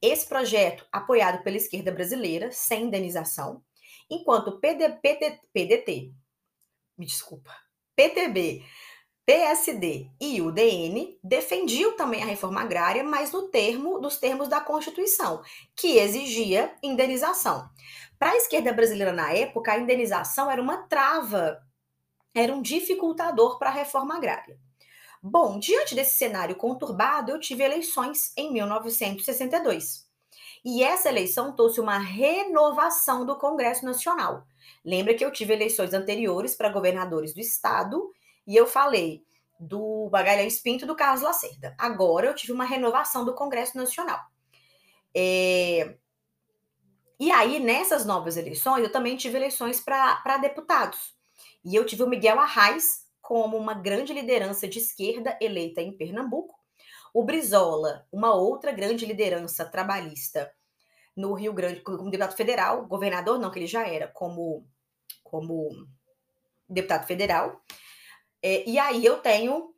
Esse 0.00 0.26
projeto 0.26 0.86
apoiado 0.90 1.42
pela 1.44 1.58
esquerda 1.58 1.92
brasileira, 1.92 2.50
sem 2.50 2.84
indenização, 2.84 3.62
enquanto 4.08 4.48
o 4.48 4.58
PD, 4.58 4.88
PD, 5.02 5.38
PDT, 5.52 6.10
me 6.96 7.04
desculpa, 7.04 7.54
PTB, 7.94 8.64
PSD 9.26 10.08
e 10.20 10.40
o 10.40 10.52
DN 10.52 11.18
defendiam 11.22 11.96
também 11.96 12.22
a 12.22 12.26
reforma 12.26 12.60
agrária, 12.60 13.02
mas 13.02 13.32
no 13.32 13.48
termo 13.48 13.98
dos 13.98 14.16
termos 14.18 14.48
da 14.48 14.60
Constituição, 14.60 15.42
que 15.74 15.98
exigia 15.98 16.72
indenização. 16.80 17.68
Para 18.18 18.30
a 18.30 18.36
esquerda 18.36 18.72
brasileira 18.72 19.12
na 19.12 19.32
época, 19.32 19.72
a 19.72 19.78
indenização 19.78 20.48
era 20.50 20.62
uma 20.62 20.78
trava 20.84 21.60
era 22.36 22.54
um 22.54 22.60
dificultador 22.60 23.58
para 23.58 23.70
a 23.70 23.72
reforma 23.72 24.14
agrária. 24.14 24.58
Bom, 25.22 25.58
diante 25.58 25.94
desse 25.94 26.18
cenário 26.18 26.54
conturbado, 26.54 27.32
eu 27.32 27.40
tive 27.40 27.64
eleições 27.64 28.32
em 28.36 28.52
1962. 28.52 30.04
E 30.62 30.82
essa 30.82 31.08
eleição 31.08 31.56
trouxe 31.56 31.80
uma 31.80 31.96
renovação 31.96 33.24
do 33.24 33.36
Congresso 33.36 33.86
Nacional. 33.86 34.46
Lembra 34.84 35.14
que 35.14 35.24
eu 35.24 35.32
tive 35.32 35.54
eleições 35.54 35.94
anteriores 35.94 36.54
para 36.54 36.68
governadores 36.68 37.32
do 37.32 37.40
estado 37.40 38.12
e 38.46 38.56
eu 38.56 38.66
falei 38.66 39.24
do 39.58 40.08
Magalhães 40.12 40.60
Pinto 40.60 40.86
do 40.86 40.94
Carlos 40.94 41.22
Lacerda. 41.22 41.74
Agora 41.78 42.26
eu 42.26 42.34
tive 42.34 42.52
uma 42.52 42.64
renovação 42.64 43.24
do 43.24 43.34
Congresso 43.34 43.76
Nacional. 43.76 44.20
É... 45.14 45.96
E 47.18 47.30
aí, 47.30 47.58
nessas 47.58 48.04
novas 48.04 48.36
eleições, 48.36 48.82
eu 48.82 48.92
também 48.92 49.16
tive 49.16 49.38
eleições 49.38 49.80
para 49.80 50.36
deputados. 50.38 51.16
E 51.64 51.74
eu 51.74 51.86
tive 51.86 52.02
o 52.02 52.08
Miguel 52.08 52.38
Arraes 52.38 53.06
como 53.22 53.56
uma 53.56 53.74
grande 53.74 54.12
liderança 54.12 54.68
de 54.68 54.78
esquerda 54.78 55.36
eleita 55.40 55.80
em 55.80 55.96
Pernambuco, 55.96 56.54
o 57.12 57.24
Brizola, 57.24 58.06
uma 58.12 58.34
outra 58.34 58.70
grande 58.70 59.06
liderança 59.06 59.64
trabalhista 59.64 60.52
no 61.16 61.32
Rio 61.32 61.52
Grande, 61.52 61.80
como 61.80 62.10
deputado 62.10 62.36
federal, 62.36 62.86
governador 62.86 63.38
não, 63.38 63.50
que 63.50 63.58
ele 63.58 63.66
já 63.66 63.88
era, 63.88 64.06
como, 64.06 64.68
como 65.24 65.88
deputado 66.68 67.06
federal. 67.06 67.60
É, 68.48 68.62
e 68.64 68.78
aí 68.78 69.04
eu 69.04 69.16
tenho 69.16 69.74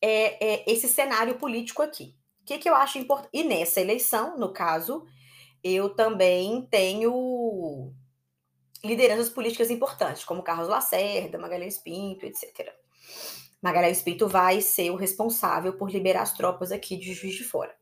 é, 0.00 0.62
é, 0.62 0.72
esse 0.72 0.88
cenário 0.88 1.34
político 1.34 1.82
aqui. 1.82 2.16
O 2.40 2.46
que, 2.46 2.56
que 2.56 2.70
eu 2.70 2.74
acho 2.74 2.96
importante? 2.96 3.28
E 3.34 3.44
nessa 3.44 3.82
eleição, 3.82 4.38
no 4.38 4.50
caso, 4.50 5.04
eu 5.62 5.90
também 5.90 6.66
tenho 6.70 7.92
lideranças 8.82 9.28
políticas 9.28 9.70
importantes, 9.70 10.24
como 10.24 10.42
Carlos 10.42 10.68
Lacerda, 10.68 11.36
Magalhães 11.36 11.76
Pinto, 11.76 12.24
etc. 12.24 12.72
Magalhães 13.60 14.00
Pinto 14.00 14.26
vai 14.26 14.62
ser 14.62 14.90
o 14.90 14.96
responsável 14.96 15.74
por 15.74 15.90
liberar 15.90 16.22
as 16.22 16.32
tropas 16.32 16.72
aqui 16.72 16.96
de 16.96 17.12
Juiz 17.12 17.34
de 17.34 17.44
Fora. 17.44 17.76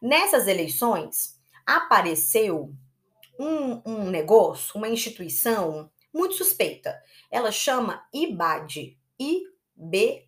Nessas 0.00 0.46
eleições, 0.46 1.40
apareceu 1.66 2.72
um, 3.36 3.82
um 3.84 4.10
negócio, 4.10 4.76
uma 4.76 4.88
instituição 4.88 5.90
muito 6.14 6.36
suspeita. 6.36 6.96
Ela 7.32 7.50
chama 7.50 8.06
IBAD, 8.14 8.97
I-B-A-D, 9.18 10.24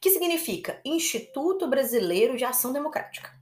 que 0.00 0.10
significa 0.10 0.80
Instituto 0.84 1.66
Brasileiro 1.66 2.36
de 2.36 2.44
Ação 2.44 2.72
Democrática. 2.72 3.36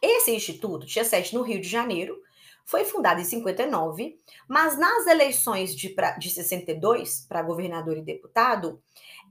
Esse 0.00 0.32
instituto 0.32 0.86
tinha 0.86 1.04
sede 1.04 1.34
no 1.34 1.42
Rio 1.42 1.60
de 1.60 1.68
Janeiro, 1.68 2.22
foi 2.64 2.84
fundado 2.84 3.20
em 3.20 3.24
59, 3.24 4.18
mas 4.48 4.78
nas 4.78 5.06
eleições 5.06 5.76
de, 5.76 5.90
pra, 5.90 6.12
de 6.12 6.30
62 6.30 7.26
para 7.28 7.42
governador 7.42 7.98
e 7.98 8.02
deputado, 8.02 8.82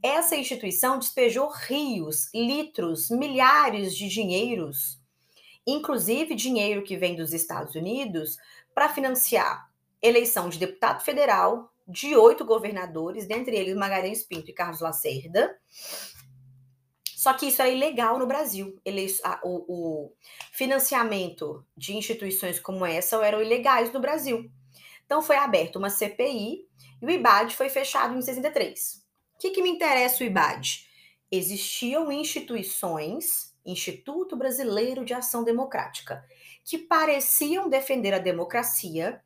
essa 0.01 0.35
instituição 0.35 0.99
despejou 0.99 1.49
rios, 1.49 2.29
litros, 2.33 3.09
milhares 3.09 3.95
de 3.95 4.07
dinheiros, 4.07 4.99
inclusive 5.65 6.35
dinheiro 6.35 6.83
que 6.83 6.97
vem 6.97 7.15
dos 7.15 7.33
Estados 7.33 7.73
Unidos, 7.73 8.37
para 8.73 8.89
financiar 8.89 9.71
eleição 10.01 10.49
de 10.49 10.59
deputado 10.59 11.03
federal, 11.03 11.72
de 11.87 12.15
oito 12.15 12.45
governadores, 12.45 13.27
dentre 13.27 13.55
eles 13.55 13.75
Magalhães 13.75 14.23
Pinto 14.23 14.49
e 14.49 14.53
Carlos 14.53 14.81
Lacerda, 14.81 15.57
só 17.23 17.33
que 17.33 17.45
isso 17.47 17.61
era 17.61 17.71
ilegal 17.71 18.19
no 18.19 18.27
Brasil. 18.27 18.77
Ele, 18.83 19.07
a, 19.23 19.39
o, 19.45 19.63
o, 19.67 20.13
financiamento 20.51 21.65
de 21.75 21.95
instituições 21.95 22.59
como 22.59 22.85
essa 22.85 23.15
eram 23.25 23.41
ilegais 23.41 23.93
no 23.93 24.01
Brasil. 24.01 24.51
Então 25.05 25.21
foi 25.21 25.37
aberta 25.37 25.79
uma 25.79 25.89
CPI 25.89 26.67
e 27.01 27.05
o 27.05 27.09
IBAD 27.09 27.55
foi 27.55 27.69
fechado 27.69 28.13
em 28.13 28.21
63. 28.21 29.05
O 29.35 29.39
que, 29.39 29.51
que 29.51 29.61
me 29.61 29.69
interessa 29.69 30.21
o 30.21 30.27
IBAD? 30.27 30.85
Existiam 31.31 32.11
instituições, 32.11 33.55
Instituto 33.65 34.35
Brasileiro 34.35 35.05
de 35.05 35.13
Ação 35.13 35.45
Democrática, 35.45 36.25
que 36.65 36.77
pareciam 36.77 37.69
defender 37.69 38.13
a 38.13 38.19
democracia, 38.19 39.23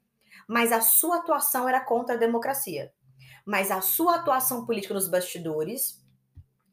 mas 0.47 0.71
a 0.71 0.81
sua 0.81 1.17
atuação 1.17 1.67
era 1.67 1.81
contra 1.81 2.15
a 2.15 2.17
democracia. 2.17 2.93
Mas 3.45 3.69
a 3.69 3.81
sua 3.81 4.15
atuação 4.15 4.65
política 4.65 4.93
nos 4.93 5.07
bastidores 5.07 6.03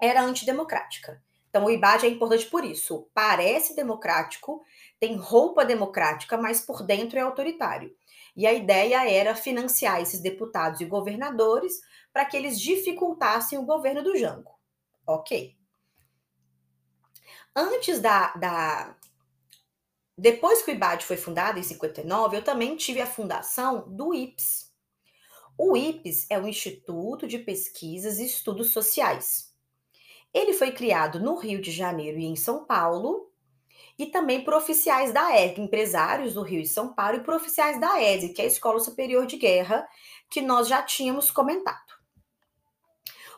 era 0.01 0.23
antidemocrática. 0.23 1.23
Então, 1.49 1.67
o 1.67 1.71
IBAD 1.71 2.07
é 2.07 2.09
importante 2.09 2.47
por 2.47 2.65
isso. 2.65 3.09
Parece 3.15 3.77
democrático, 3.77 4.65
tem 4.99 5.17
roupa 5.17 5.65
democrática, 5.65 6.37
mas 6.37 6.61
por 6.61 6.83
dentro 6.83 7.19
é 7.19 7.23
autoritário. 7.23 7.95
E 8.37 8.47
a 8.47 8.53
ideia 8.53 9.09
era 9.09 9.37
financiar 9.37 10.01
esses 10.01 10.21
deputados 10.21 10.81
e 10.81 10.85
governadores 10.85 11.81
para 12.13 12.25
que 12.25 12.37
eles 12.37 12.61
dificultassem 12.61 13.59
o 13.59 13.65
governo 13.65 14.03
do 14.03 14.17
Jango. 14.17 14.59
Ok. 15.07 15.57
Antes 17.55 18.01
da, 18.01 18.35
da. 18.35 18.97
Depois 20.17 20.63
que 20.63 20.71
o 20.71 20.75
IBAD 20.75 21.05
foi 21.05 21.17
fundado, 21.17 21.59
em 21.59 21.63
59, 21.63 22.37
eu 22.37 22.45
também 22.45 22.77
tive 22.77 23.01
a 23.01 23.07
fundação 23.07 23.85
do 23.89 24.15
IPS. 24.15 24.73
O 25.59 25.77
IPS 25.77 26.27
é 26.31 26.39
o 26.39 26.47
Instituto 26.47 27.27
de 27.27 27.39
Pesquisas 27.39 28.19
e 28.19 28.27
Estudos 28.27 28.71
Sociais. 28.71 29.53
Ele 30.33 30.53
foi 30.53 30.73
criado 30.73 31.21
no 31.21 31.37
Rio 31.37 31.61
de 31.61 31.71
Janeiro 31.71 32.19
e 32.19 32.25
em 32.25 32.37
São 32.37 32.65
Paulo, 32.65 33.31
e 33.97 34.07
também 34.07 34.43
por 34.43 34.55
oficiais 34.55 35.13
da 35.13 35.37
ED, 35.37 35.61
empresários 35.61 36.35
do 36.35 36.43
Rio 36.43 36.61
e 36.61 36.67
São 36.67 36.93
Paulo, 36.93 37.19
e 37.19 37.21
por 37.21 37.35
oficiais 37.35 37.81
da 37.81 38.03
ED, 38.03 38.31
que 38.31 38.43
é 38.43 38.45
a 38.45 38.49
Escola 38.49 38.81
Superior 38.81 39.27
de 39.27 39.37
Guerra, 39.37 39.87
que 40.29 40.41
nós 40.41 40.67
já 40.67 40.83
tínhamos 40.83 41.31
comentado. 41.31 41.95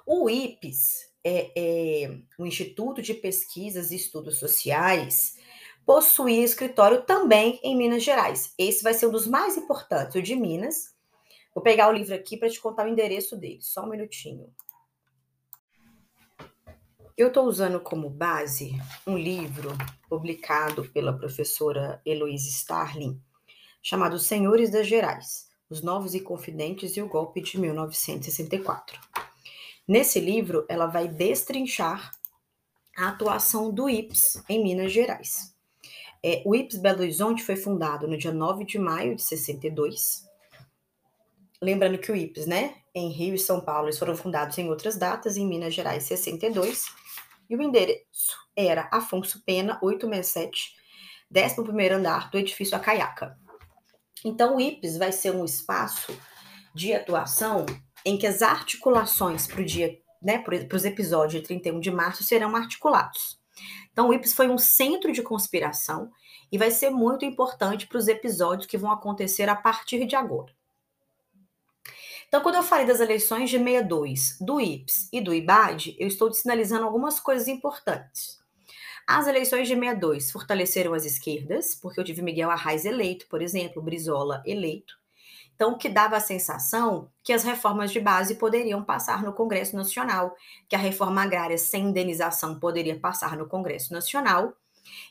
O 0.06 0.30
IPES, 0.30 1.12
é, 1.22 1.52
é, 1.56 2.18
o 2.38 2.46
Instituto 2.46 3.02
de 3.02 3.12
Pesquisas 3.12 3.90
e 3.90 3.96
Estudos 3.96 4.38
Sociais, 4.38 5.36
possuía 5.86 6.44
escritório 6.44 7.02
também 7.02 7.60
em 7.62 7.76
Minas 7.76 8.02
Gerais. 8.02 8.52
Esse 8.58 8.82
vai 8.82 8.92
ser 8.92 9.06
um 9.06 9.12
dos 9.12 9.26
mais 9.26 9.56
importantes, 9.56 10.16
o 10.16 10.22
de 10.22 10.34
Minas. 10.34 10.92
Vou 11.54 11.62
pegar 11.62 11.88
o 11.88 11.92
livro 11.92 12.14
aqui 12.14 12.36
para 12.36 12.50
te 12.50 12.60
contar 12.60 12.84
o 12.84 12.88
endereço 12.88 13.36
dele, 13.36 13.62
só 13.62 13.84
um 13.84 13.88
minutinho. 13.88 14.52
Eu 17.16 17.28
estou 17.28 17.46
usando 17.46 17.80
como 17.80 18.10
base 18.10 18.72
um 19.06 19.16
livro 19.16 19.70
publicado 20.08 20.84
pela 20.90 21.16
professora 21.16 22.02
Heloise 22.04 22.50
Starling, 22.50 23.18
chamado 23.80 24.18
Senhores 24.18 24.70
das 24.70 24.86
Gerais: 24.86 25.48
Os 25.70 25.82
Novos 25.82 26.14
e 26.14 26.20
Confidentes 26.20 26.96
e 26.96 27.00
o 27.00 27.08
Golpe 27.08 27.40
de 27.40 27.58
1964. 27.58 29.00
Nesse 29.88 30.18
livro, 30.18 30.66
ela 30.68 30.86
vai 30.86 31.06
destrinchar 31.06 32.10
a 32.96 33.08
atuação 33.08 33.70
do 33.70 33.88
IPS 33.88 34.42
em 34.48 34.62
Minas 34.62 34.92
Gerais. 34.92 35.55
É, 36.24 36.42
o 36.44 36.54
IPS 36.54 36.78
Belo 36.78 37.00
Horizonte 37.00 37.42
foi 37.42 37.56
fundado 37.56 38.06
no 38.08 38.16
dia 38.16 38.32
9 38.32 38.64
de 38.64 38.78
maio 38.78 39.16
de 39.16 39.22
62. 39.22 40.24
Lembrando 41.62 41.98
que 41.98 42.12
o 42.12 42.16
IPS, 42.16 42.46
né, 42.46 42.74
em 42.94 43.10
Rio 43.10 43.34
e 43.34 43.38
São 43.38 43.60
Paulo, 43.60 43.86
eles 43.86 43.98
foram 43.98 44.16
fundados 44.16 44.56
em 44.58 44.68
outras 44.68 44.96
datas, 44.96 45.36
em 45.36 45.46
Minas 45.46 45.74
Gerais, 45.74 46.04
62 46.04 46.84
e 47.48 47.56
o 47.56 47.62
endereço 47.62 48.36
era 48.54 48.88
Afonso 48.92 49.42
Pena, 49.44 49.78
867, 49.82 50.74
11 51.32 51.92
andar 51.92 52.30
do 52.30 52.38
edifício 52.38 52.76
Acaiaca. 52.76 53.38
Então, 54.24 54.56
o 54.56 54.60
IPES 54.60 54.96
vai 54.96 55.12
ser 55.12 55.32
um 55.32 55.44
espaço 55.44 56.16
de 56.74 56.92
atuação 56.92 57.64
em 58.04 58.16
que 58.16 58.26
as 58.26 58.42
articulações 58.42 59.46
para 59.46 59.60
o 59.60 59.64
dia, 59.64 59.98
né, 60.22 60.38
para 60.38 60.76
os 60.76 60.84
episódios 60.84 61.40
de 61.40 61.46
31 61.46 61.80
de 61.80 61.90
março 61.90 62.24
serão 62.24 62.54
articulados. 62.56 63.35
Então, 63.92 64.08
o 64.08 64.14
IPES 64.14 64.34
foi 64.34 64.48
um 64.48 64.58
centro 64.58 65.12
de 65.12 65.22
conspiração 65.22 66.10
e 66.50 66.58
vai 66.58 66.70
ser 66.70 66.90
muito 66.90 67.24
importante 67.24 67.86
para 67.86 67.98
os 67.98 68.08
episódios 68.08 68.66
que 68.66 68.78
vão 68.78 68.90
acontecer 68.90 69.48
a 69.48 69.56
partir 69.56 70.06
de 70.06 70.14
agora. 70.14 70.54
Então, 72.28 72.40
quando 72.40 72.56
eu 72.56 72.62
falei 72.62 72.84
das 72.84 73.00
eleições 73.00 73.50
de 73.50 73.58
62, 73.58 74.38
do 74.40 74.60
IPS 74.60 75.08
e 75.12 75.20
do 75.20 75.32
IBAD, 75.32 75.96
eu 75.98 76.08
estou 76.08 76.32
sinalizando 76.32 76.84
algumas 76.84 77.20
coisas 77.20 77.48
importantes. 77.48 78.38
As 79.06 79.28
eleições 79.28 79.68
de 79.68 79.74
62 79.74 80.32
fortaleceram 80.32 80.92
as 80.92 81.04
esquerdas, 81.04 81.76
porque 81.76 82.00
eu 82.00 82.04
tive 82.04 82.22
Miguel 82.22 82.50
Arraes 82.50 82.84
eleito, 82.84 83.26
por 83.28 83.40
exemplo, 83.40 83.80
Brizola 83.80 84.42
eleito. 84.44 84.98
Então, 85.56 85.72
o 85.72 85.78
que 85.78 85.88
dava 85.88 86.18
a 86.18 86.20
sensação 86.20 87.10
que 87.24 87.32
as 87.32 87.42
reformas 87.42 87.90
de 87.90 87.98
base 87.98 88.34
poderiam 88.34 88.84
passar 88.84 89.22
no 89.22 89.32
Congresso 89.32 89.74
Nacional, 89.74 90.36
que 90.68 90.76
a 90.76 90.78
reforma 90.78 91.22
agrária 91.22 91.56
sem 91.56 91.86
indenização 91.86 92.60
poderia 92.60 93.00
passar 93.00 93.38
no 93.38 93.48
Congresso 93.48 93.92
Nacional. 93.92 94.54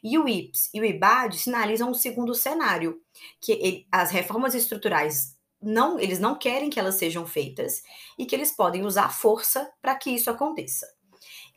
E 0.04 0.18
o 0.20 0.30
IPS 0.30 0.70
e 0.72 0.80
o 0.80 0.86
IBAD 0.86 1.38
sinalizam 1.38 1.90
um 1.90 1.96
segundo 1.96 2.36
cenário, 2.36 3.02
que 3.42 3.88
as 3.92 4.12
reformas 4.12 4.54
estruturais 4.54 5.36
não, 5.60 6.00
eles 6.00 6.20
não 6.20 6.36
querem 6.36 6.70
que 6.70 6.80
elas 6.80 6.96
sejam 6.96 7.26
feitas 7.26 7.82
e 8.18 8.26
que 8.26 8.36
eles 8.36 8.56
podem 8.56 8.86
usar 8.86 9.10
força 9.10 9.70
para 9.82 9.96
que 9.96 10.12
isso 10.12 10.30
aconteça. 10.30 10.88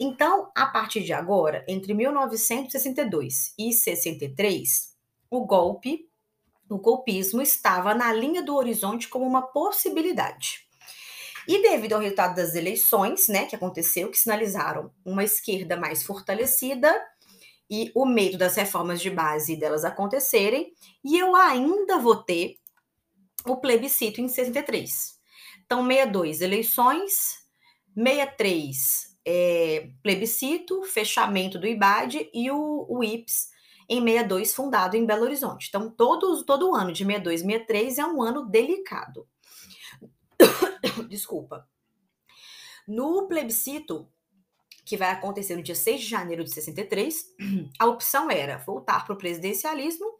Então, 0.00 0.50
a 0.56 0.66
partir 0.66 1.02
de 1.02 1.12
agora, 1.12 1.62
entre 1.68 1.92
1962 1.92 3.52
e 3.58 3.72
63, 3.72 4.96
o 5.30 5.44
golpe, 5.44 6.07
o 6.68 6.78
golpismo 6.78 7.40
estava 7.40 7.94
na 7.94 8.12
linha 8.12 8.42
do 8.42 8.54
horizonte 8.54 9.08
como 9.08 9.24
uma 9.24 9.42
possibilidade. 9.42 10.66
E 11.46 11.62
devido 11.62 11.94
ao 11.94 12.00
resultado 12.00 12.36
das 12.36 12.54
eleições, 12.54 13.26
né, 13.28 13.46
que 13.46 13.56
aconteceu, 13.56 14.10
que 14.10 14.18
sinalizaram 14.18 14.92
uma 15.04 15.24
esquerda 15.24 15.76
mais 15.76 16.02
fortalecida 16.02 16.94
e 17.70 17.90
o 17.94 18.04
medo 18.04 18.36
das 18.36 18.56
reformas 18.56 19.00
de 19.00 19.10
base 19.10 19.56
delas 19.56 19.84
acontecerem, 19.84 20.72
e 21.04 21.18
eu 21.18 21.34
ainda 21.34 21.98
vou 21.98 22.16
ter 22.16 22.56
o 23.46 23.56
plebiscito 23.56 24.20
em 24.20 24.28
63. 24.28 25.18
Então, 25.64 25.86
62, 25.86 26.40
eleições, 26.40 27.38
63, 27.94 29.16
é, 29.24 29.90
plebiscito, 30.02 30.82
fechamento 30.84 31.58
do 31.58 31.66
IBAD 31.66 32.30
e 32.32 32.50
o, 32.50 32.86
o 32.88 33.04
IPS 33.04 33.50
em 33.88 34.00
62, 34.00 34.54
fundado 34.54 34.96
em 34.96 35.06
Belo 35.06 35.22
Horizonte. 35.22 35.68
Então, 35.68 35.90
todo, 35.90 36.44
todo 36.44 36.74
ano 36.74 36.92
de 36.92 37.04
62 37.04 37.40
e 37.40 37.44
63 37.44 37.98
é 37.98 38.04
um 38.04 38.22
ano 38.22 38.44
delicado. 38.44 39.26
Desculpa. 41.08 41.66
No 42.86 43.26
plebiscito, 43.26 44.08
que 44.84 44.96
vai 44.96 45.10
acontecer 45.10 45.56
no 45.56 45.62
dia 45.62 45.74
6 45.74 46.00
de 46.00 46.06
janeiro 46.06 46.44
de 46.44 46.50
63, 46.50 47.34
a 47.78 47.86
opção 47.86 48.30
era 48.30 48.58
voltar 48.58 49.04
para 49.04 49.14
o 49.14 49.18
presidencialismo 49.18 50.18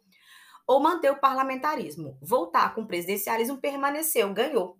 ou 0.67 0.79
manter 0.79 1.11
o 1.11 1.19
parlamentarismo. 1.19 2.17
Voltar 2.21 2.75
com 2.75 2.81
o 2.81 2.87
presidencialismo 2.87 3.57
permaneceu, 3.57 4.31
ganhou. 4.33 4.77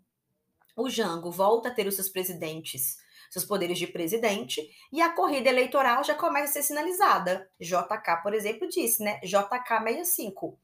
O 0.75 0.89
Jango 0.89 1.31
volta 1.31 1.69
a 1.69 1.73
ter 1.73 1.87
os 1.87 1.95
seus 1.95 2.07
presidentes 2.07 2.97
seus 3.29 3.45
poderes 3.45 3.77
de 3.77 3.87
presidente, 3.87 4.67
e 4.91 5.01
a 5.01 5.13
corrida 5.13 5.49
eleitoral 5.49 6.03
já 6.03 6.15
começa 6.15 6.45
a 6.45 6.53
ser 6.53 6.63
sinalizada. 6.63 7.49
JK, 7.59 8.23
por 8.23 8.33
exemplo, 8.33 8.67
disse, 8.67 9.03
né? 9.03 9.19
JK 9.21 9.83
65. 9.83 10.57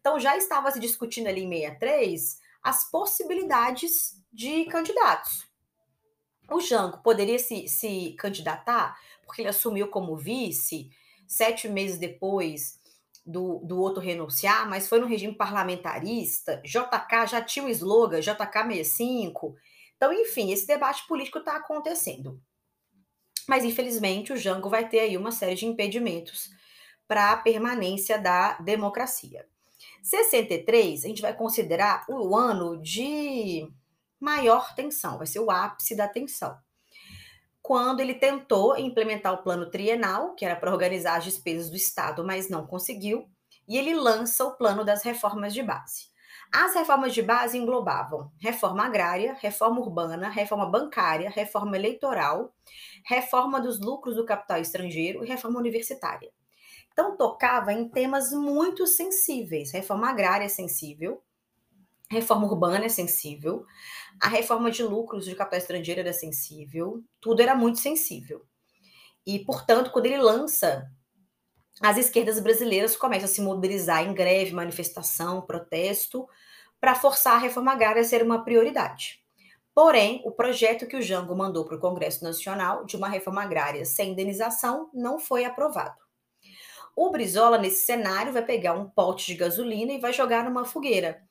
Então 0.00 0.18
já 0.18 0.36
estava 0.36 0.70
se 0.70 0.80
discutindo 0.80 1.28
ali 1.28 1.42
em 1.42 1.50
63 1.50 2.38
as 2.62 2.90
possibilidades 2.90 4.22
de 4.32 4.64
candidatos. 4.66 5.48
O 6.50 6.60
Jango 6.60 7.02
poderia 7.02 7.38
se, 7.38 7.68
se 7.68 8.14
candidatar, 8.18 8.98
porque 9.24 9.42
ele 9.42 9.48
assumiu 9.48 9.88
como 9.88 10.16
vice 10.16 10.90
sete 11.26 11.68
meses 11.68 11.98
depois 11.98 12.80
do, 13.24 13.60
do 13.64 13.78
outro 13.78 14.02
renunciar, 14.02 14.68
mas 14.68 14.88
foi 14.88 14.98
no 14.98 15.06
regime 15.06 15.34
parlamentarista. 15.34 16.60
JK 16.64 17.26
já 17.28 17.40
tinha 17.40 17.64
o 17.64 17.68
slogan 17.68 18.20
JK 18.20 18.66
65. 18.68 19.54
Então, 20.00 20.14
enfim, 20.14 20.50
esse 20.50 20.66
debate 20.66 21.06
político 21.06 21.40
está 21.40 21.56
acontecendo. 21.56 22.40
Mas, 23.46 23.66
infelizmente, 23.66 24.32
o 24.32 24.36
Jango 24.36 24.70
vai 24.70 24.88
ter 24.88 25.00
aí 25.00 25.14
uma 25.14 25.30
série 25.30 25.54
de 25.54 25.66
impedimentos 25.66 26.48
para 27.06 27.32
a 27.32 27.36
permanência 27.36 28.18
da 28.18 28.54
democracia. 28.54 29.46
63, 30.02 31.04
a 31.04 31.08
gente 31.08 31.20
vai 31.20 31.36
considerar 31.36 32.06
o 32.08 32.34
ano 32.34 32.80
de 32.80 33.70
maior 34.18 34.74
tensão, 34.74 35.18
vai 35.18 35.26
ser 35.26 35.40
o 35.40 35.50
ápice 35.50 35.94
da 35.94 36.08
tensão. 36.08 36.56
Quando 37.60 38.00
ele 38.00 38.14
tentou 38.14 38.78
implementar 38.78 39.34
o 39.34 39.42
plano 39.42 39.70
trienal, 39.70 40.34
que 40.34 40.46
era 40.46 40.56
para 40.56 40.72
organizar 40.72 41.18
as 41.18 41.24
despesas 41.24 41.68
do 41.68 41.76
Estado, 41.76 42.24
mas 42.24 42.48
não 42.48 42.66
conseguiu, 42.66 43.28
e 43.68 43.76
ele 43.76 43.92
lança 43.92 44.46
o 44.46 44.56
plano 44.56 44.82
das 44.82 45.02
reformas 45.02 45.52
de 45.52 45.62
base. 45.62 46.09
As 46.52 46.74
reformas 46.74 47.14
de 47.14 47.22
base 47.22 47.56
englobavam 47.56 48.32
reforma 48.38 48.84
agrária, 48.84 49.36
reforma 49.40 49.80
urbana, 49.80 50.28
reforma 50.28 50.66
bancária, 50.66 51.30
reforma 51.30 51.76
eleitoral, 51.76 52.52
reforma 53.06 53.60
dos 53.60 53.78
lucros 53.80 54.16
do 54.16 54.24
capital 54.24 54.60
estrangeiro 54.60 55.24
e 55.24 55.28
reforma 55.28 55.60
universitária. 55.60 56.30
Então, 56.92 57.16
tocava 57.16 57.72
em 57.72 57.88
temas 57.88 58.32
muito 58.32 58.84
sensíveis. 58.86 59.70
Reforma 59.70 60.10
agrária 60.10 60.44
é 60.44 60.48
sensível, 60.48 61.22
reforma 62.10 62.46
urbana 62.46 62.84
é 62.84 62.88
sensível, 62.88 63.64
a 64.20 64.28
reforma 64.28 64.72
de 64.72 64.82
lucros 64.82 65.24
de 65.24 65.36
capital 65.36 65.60
estrangeiro 65.60 66.00
era 66.00 66.12
sensível, 66.12 67.02
tudo 67.20 67.40
era 67.40 67.54
muito 67.54 67.78
sensível. 67.78 68.44
E, 69.24 69.38
portanto, 69.38 69.92
quando 69.92 70.06
ele 70.06 70.18
lança 70.18 70.90
as 71.80 71.96
esquerdas 71.96 72.38
brasileiras 72.38 72.94
começam 72.94 73.24
a 73.24 73.28
se 73.28 73.40
mobilizar 73.40 74.04
em 74.04 74.12
greve, 74.12 74.52
manifestação, 74.52 75.40
protesto, 75.40 76.28
para 76.78 76.94
forçar 76.94 77.34
a 77.34 77.38
reforma 77.38 77.72
agrária 77.72 78.02
a 78.02 78.04
ser 78.04 78.22
uma 78.22 78.44
prioridade. 78.44 79.20
Porém, 79.74 80.20
o 80.24 80.30
projeto 80.30 80.86
que 80.86 80.96
o 80.96 81.02
Jango 81.02 81.34
mandou 81.34 81.64
para 81.64 81.76
o 81.76 81.80
Congresso 81.80 82.22
Nacional 82.22 82.84
de 82.84 82.96
uma 82.96 83.08
reforma 83.08 83.42
agrária 83.42 83.84
sem 83.84 84.12
indenização 84.12 84.90
não 84.92 85.18
foi 85.18 85.44
aprovado. 85.44 85.96
O 86.94 87.10
Brizola, 87.10 87.56
nesse 87.56 87.86
cenário, 87.86 88.32
vai 88.32 88.44
pegar 88.44 88.74
um 88.74 88.88
pote 88.88 89.26
de 89.26 89.34
gasolina 89.34 89.92
e 89.92 90.00
vai 90.00 90.12
jogar 90.12 90.44
numa 90.44 90.66
fogueira. 90.66 91.22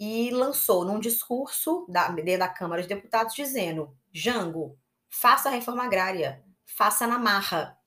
E 0.00 0.30
lançou 0.30 0.84
num 0.84 0.98
discurso 0.98 1.86
da, 1.88 2.08
da 2.08 2.48
Câmara 2.48 2.82
de 2.82 2.88
Deputados 2.88 3.34
dizendo: 3.34 3.94
Jango, 4.10 4.76
faça 5.08 5.48
a 5.48 5.52
reforma 5.52 5.84
agrária, 5.84 6.42
faça 6.64 7.06
na 7.06 7.18
marra, 7.18 7.78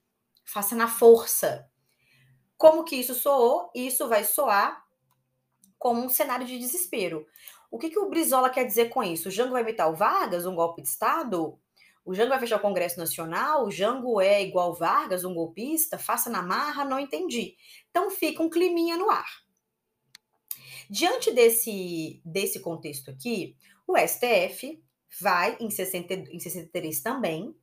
faça 0.44 0.74
na 0.74 0.88
força, 0.88 1.68
como 2.56 2.84
que 2.84 2.96
isso 2.96 3.14
soou? 3.14 3.70
Isso 3.74 4.08
vai 4.08 4.24
soar 4.24 4.84
como 5.78 6.02
um 6.02 6.08
cenário 6.08 6.46
de 6.46 6.58
desespero. 6.58 7.26
O 7.70 7.78
que, 7.78 7.90
que 7.90 7.98
o 7.98 8.08
Brizola 8.08 8.50
quer 8.50 8.64
dizer 8.64 8.88
com 8.88 9.02
isso? 9.02 9.28
O 9.28 9.30
Jango 9.30 9.52
vai 9.52 9.62
imitar 9.62 9.90
o 9.90 9.94
Vargas, 9.94 10.46
um 10.46 10.54
golpe 10.54 10.82
de 10.82 10.88
Estado? 10.88 11.58
O 12.04 12.14
Jango 12.14 12.30
vai 12.30 12.38
fechar 12.38 12.56
o 12.56 12.62
Congresso 12.62 12.98
Nacional? 12.98 13.66
O 13.66 13.70
Jango 13.70 14.20
é 14.20 14.42
igual 14.42 14.72
Vargas, 14.72 15.24
um 15.24 15.34
golpista? 15.34 15.98
Faça 15.98 16.30
na 16.30 16.40
marra? 16.40 16.84
Não 16.84 16.98
entendi. 16.98 17.56
Então 17.90 18.10
fica 18.10 18.42
um 18.42 18.48
climinha 18.48 18.96
no 18.96 19.10
ar. 19.10 19.26
Diante 20.88 21.32
desse, 21.32 22.20
desse 22.24 22.60
contexto 22.60 23.10
aqui, 23.10 23.56
o 23.86 23.96
STF 23.98 24.80
vai, 25.20 25.56
em, 25.60 25.68
60, 25.68 26.14
em 26.14 26.38
63 26.38 27.00
também, 27.00 27.56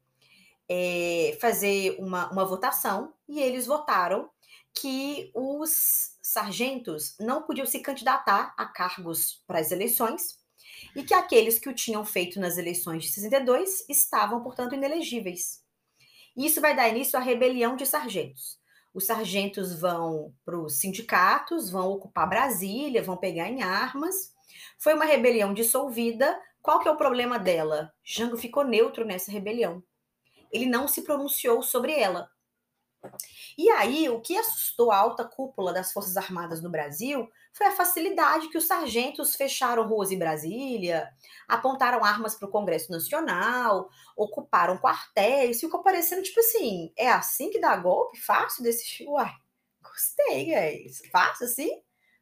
é, 0.67 1.37
fazer 1.39 1.95
uma, 1.99 2.29
uma 2.31 2.45
votação 2.45 3.13
e 3.27 3.39
eles 3.39 3.65
votaram 3.65 4.29
que 4.73 5.31
os 5.33 6.17
sargentos 6.21 7.15
não 7.19 7.43
podiam 7.43 7.65
se 7.65 7.79
candidatar 7.79 8.53
a 8.57 8.65
cargos 8.65 9.43
para 9.45 9.59
as 9.59 9.71
eleições 9.71 10.39
e 10.95 11.03
que 11.03 11.13
aqueles 11.13 11.59
que 11.59 11.69
o 11.69 11.75
tinham 11.75 12.03
feito 12.03 12.39
nas 12.39 12.57
eleições 12.57 13.03
de 13.03 13.11
62 13.11 13.87
estavam, 13.89 14.41
portanto, 14.41 14.75
inelegíveis. 14.75 15.61
Isso 16.35 16.59
vai 16.59 16.75
dar 16.75 16.89
início 16.89 17.17
à 17.17 17.21
rebelião 17.21 17.75
de 17.75 17.85
sargentos. 17.85 18.57
Os 18.93 19.05
sargentos 19.05 19.79
vão 19.79 20.33
para 20.45 20.59
os 20.59 20.79
sindicatos, 20.79 21.69
vão 21.69 21.89
ocupar 21.91 22.29
Brasília, 22.29 23.03
vão 23.03 23.17
pegar 23.17 23.49
em 23.49 23.61
armas. 23.61 24.31
Foi 24.77 24.93
uma 24.93 25.05
rebelião 25.05 25.53
dissolvida. 25.53 26.39
Qual 26.61 26.79
que 26.79 26.87
é 26.87 26.91
o 26.91 26.97
problema 26.97 27.39
dela? 27.39 27.91
Jango 28.03 28.37
ficou 28.37 28.63
neutro 28.63 29.05
nessa 29.05 29.31
rebelião. 29.31 29.83
Ele 30.51 30.67
não 30.67 30.87
se 30.87 31.01
pronunciou 31.01 31.63
sobre 31.63 31.93
ela. 31.93 32.29
E 33.57 33.69
aí, 33.69 34.09
o 34.09 34.19
que 34.21 34.37
assustou 34.37 34.91
a 34.91 34.97
alta 34.97 35.23
cúpula 35.23 35.73
das 35.73 35.91
Forças 35.91 36.17
Armadas 36.17 36.61
no 36.61 36.69
Brasil 36.69 37.29
foi 37.53 37.67
a 37.67 37.71
facilidade 37.71 38.49
que 38.49 38.57
os 38.57 38.65
sargentos 38.65 39.35
fecharam 39.35 39.87
ruas 39.87 40.11
em 40.11 40.17
Brasília, 40.17 41.09
apontaram 41.47 42.03
armas 42.03 42.35
para 42.35 42.47
o 42.47 42.51
Congresso 42.51 42.91
Nacional, 42.91 43.89
ocuparam 44.15 44.77
quartéis, 44.77 45.59
ficou 45.59 45.83
parecendo 45.83 46.23
tipo 46.23 46.39
assim: 46.39 46.91
é 46.97 47.09
assim 47.09 47.49
que 47.49 47.59
dá 47.59 47.75
golpe? 47.77 48.19
Fácil 48.19 48.63
desse. 48.63 49.05
Uai, 49.07 49.31
gostei, 49.81 50.53
é 50.53 50.81
isso. 50.85 51.03
Fácil 51.11 51.45
assim? 51.45 51.81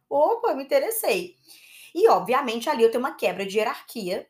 Opa, 0.10 0.54
me 0.54 0.63
interessei. 0.63 1.36
E, 1.96 2.08
obviamente, 2.10 2.70
ali 2.70 2.84
eu 2.84 2.91
tenho 2.91 3.04
uma 3.04 3.15
quebra 3.15 3.46
de 3.46 3.58
hierarquia, 3.58 4.28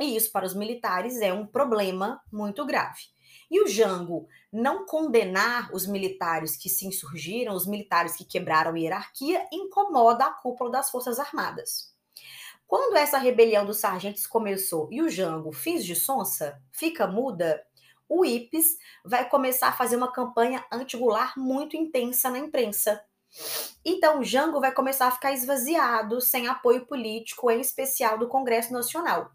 e 0.00 0.16
isso 0.16 0.30
para 0.30 0.46
os 0.46 0.54
militares 0.54 1.20
é 1.20 1.32
um 1.32 1.46
problema 1.46 2.20
muito 2.32 2.64
grave. 2.64 3.00
E 3.50 3.62
o 3.62 3.66
Jango 3.66 4.28
não 4.52 4.84
condenar 4.84 5.74
os 5.74 5.86
militares 5.86 6.56
que 6.56 6.68
se 6.68 6.86
insurgiram, 6.86 7.54
os 7.54 7.66
militares 7.66 8.16
que 8.16 8.24
quebraram 8.24 8.74
a 8.74 8.78
hierarquia, 8.78 9.46
incomoda 9.52 10.26
a 10.26 10.32
cúpula 10.32 10.70
das 10.70 10.90
Forças 10.90 11.18
Armadas. 11.18 11.94
Quando 12.66 12.96
essa 12.96 13.16
rebelião 13.16 13.64
dos 13.64 13.78
sargentos 13.78 14.26
começou 14.26 14.88
e 14.92 15.00
o 15.00 15.08
Jango, 15.08 15.52
fins 15.52 15.84
de 15.84 15.94
sonsa, 15.94 16.60
fica 16.70 17.06
muda, 17.06 17.64
o 18.06 18.24
IPES 18.24 18.76
vai 19.04 19.28
começar 19.28 19.68
a 19.68 19.72
fazer 19.72 19.96
uma 19.96 20.12
campanha 20.12 20.64
anti-gular 20.70 21.32
muito 21.38 21.76
intensa 21.76 22.30
na 22.30 22.38
imprensa. 22.38 23.02
Então, 23.84 24.20
o 24.20 24.24
Jango 24.24 24.60
vai 24.60 24.72
começar 24.72 25.06
a 25.06 25.10
ficar 25.10 25.32
esvaziado, 25.32 26.20
sem 26.20 26.46
apoio 26.46 26.86
político, 26.86 27.50
em 27.50 27.60
especial 27.60 28.18
do 28.18 28.28
Congresso 28.28 28.72
Nacional. 28.72 29.30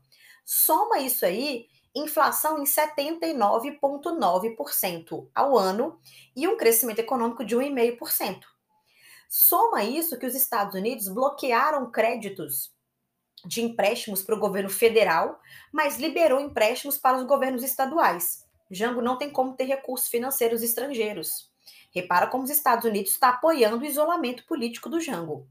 Soma 0.46 1.00
isso 1.00 1.26
aí 1.26 1.68
inflação 1.96 2.60
em 2.60 2.64
79,9% 2.64 5.28
ao 5.34 5.58
ano 5.58 5.98
e 6.36 6.48
um 6.48 6.58
crescimento 6.58 7.00
econômico 7.00 7.46
de 7.46 7.56
1,5%. 7.56 8.42
Soma 9.30 9.84
isso 9.84 10.18
que 10.18 10.26
os 10.26 10.34
Estados 10.36 10.76
Unidos 10.76 11.08
bloquearam 11.08 11.90
créditos 11.92 12.74
de 13.46 13.62
empréstimos 13.62 14.24
para 14.24 14.36
o 14.36 14.40
governo 14.40 14.70
federal, 14.70 15.40
mas 15.72 15.98
liberou 15.98 16.40
empréstimos 16.40 16.98
para 16.98 17.18
os 17.18 17.24
governos 17.24 17.64
estaduais. 17.64 18.46
Jango 18.72 19.02
não 19.02 19.18
tem 19.18 19.30
como 19.30 19.56
ter 19.56 19.66
recursos 19.66 20.08
financeiros 20.08 20.64
estrangeiros. 20.64 21.52
Repara 21.94 22.28
como 22.28 22.44
os 22.44 22.50
Estados 22.50 22.86
Unidos 22.86 23.12
está 23.12 23.30
apoiando 23.30 23.84
o 23.84 23.86
isolamento 23.86 24.46
político 24.46 24.90
do 24.90 25.00
Jango. 25.00 25.48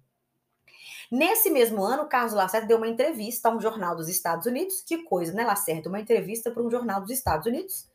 Nesse 1.13 1.51
mesmo 1.51 1.85
ano, 1.85 2.09
Carlos 2.09 2.33
Lacerda 2.33 2.67
deu 2.67 2.79
uma 2.79 2.89
entrevista 2.89 3.51
a 3.51 3.55
um 3.55 3.61
jornal 3.61 3.95
dos 3.95 4.09
Estados 4.09 4.47
Unidos. 4.47 4.81
Que 4.81 5.03
coisa, 5.03 5.31
né, 5.35 5.45
Lacerda? 5.45 5.91
Uma 5.91 6.01
entrevista 6.01 6.51
para 6.51 6.63
um 6.63 6.71
jornal 6.71 7.03
dos 7.03 7.11
Estados 7.11 7.47
Unidos, 7.47 7.87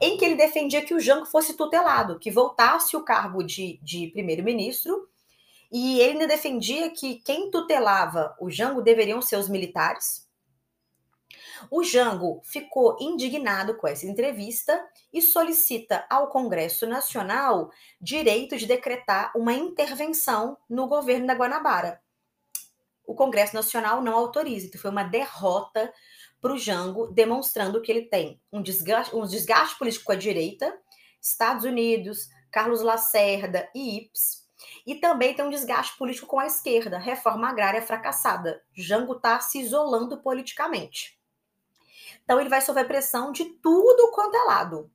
em 0.00 0.16
que 0.16 0.24
ele 0.24 0.36
defendia 0.36 0.84
que 0.84 0.94
o 0.94 1.00
Jango 1.00 1.26
fosse 1.26 1.54
tutelado, 1.54 2.20
que 2.20 2.30
voltasse 2.30 2.96
o 2.96 3.02
cargo 3.02 3.42
de, 3.42 3.80
de 3.82 4.12
primeiro-ministro. 4.12 5.08
E 5.72 5.98
ele 5.98 6.12
ainda 6.12 6.28
defendia 6.28 6.88
que 6.90 7.16
quem 7.16 7.50
tutelava 7.50 8.36
o 8.40 8.48
Jango 8.48 8.80
deveriam 8.80 9.20
ser 9.20 9.38
os 9.38 9.48
militares, 9.48 10.24
O 11.70 11.82
Jango 11.82 12.40
ficou 12.44 12.96
indignado 13.00 13.76
com 13.76 13.88
essa 13.88 14.06
entrevista 14.06 14.78
e 15.12 15.20
solicita 15.20 16.06
ao 16.08 16.28
Congresso 16.28 16.86
Nacional 16.86 17.70
direito 18.00 18.56
de 18.56 18.66
decretar 18.66 19.32
uma 19.34 19.52
intervenção 19.52 20.56
no 20.68 20.86
governo 20.86 21.26
da 21.26 21.34
Guanabara. 21.34 22.00
O 23.06 23.14
Congresso 23.14 23.54
Nacional 23.54 24.02
não 24.02 24.14
autoriza, 24.14 24.66
então 24.66 24.80
foi 24.80 24.90
uma 24.90 25.04
derrota 25.04 25.92
para 26.40 26.52
o 26.52 26.58
Jango, 26.58 27.06
demonstrando 27.08 27.80
que 27.80 27.90
ele 27.90 28.02
tem 28.02 28.40
um 28.52 28.60
desgaste, 28.60 29.14
um 29.14 29.24
desgaste 29.24 29.78
político 29.78 30.04
com 30.04 30.12
a 30.12 30.16
direita, 30.16 30.76
Estados 31.20 31.64
Unidos, 31.64 32.28
Carlos 32.50 32.82
Lacerda 32.82 33.68
e 33.74 33.98
IPS, 33.98 34.46
e 34.86 34.96
também 34.96 35.34
tem 35.34 35.44
um 35.44 35.50
desgaste 35.50 35.96
político 35.96 36.26
com 36.26 36.38
a 36.38 36.46
esquerda, 36.46 36.98
reforma 36.98 37.48
agrária 37.48 37.82
fracassada. 37.82 38.62
Jango 38.74 39.14
está 39.14 39.40
se 39.40 39.60
isolando 39.60 40.20
politicamente. 40.22 41.18
Então 42.24 42.40
ele 42.40 42.48
vai 42.48 42.60
sofrer 42.60 42.86
pressão 42.86 43.32
de 43.32 43.44
tudo 43.44 44.10
quanto 44.12 44.36
é 44.36 44.42
lado. 44.44 44.90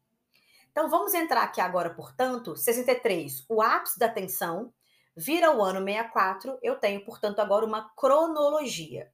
Então 0.72 0.90
vamos 0.90 1.14
entrar 1.14 1.44
aqui 1.44 1.60
agora, 1.60 1.90
portanto, 1.90 2.56
63, 2.56 3.46
o 3.50 3.62
ápice 3.62 4.00
da 4.00 4.08
tensão, 4.08 4.74
vira 5.16 5.56
o 5.56 5.62
ano 5.62 5.84
64, 5.84 6.58
eu 6.62 6.76
tenho, 6.76 7.04
portanto, 7.04 7.40
agora 7.40 7.66
uma 7.66 7.90
cronologia. 7.96 9.12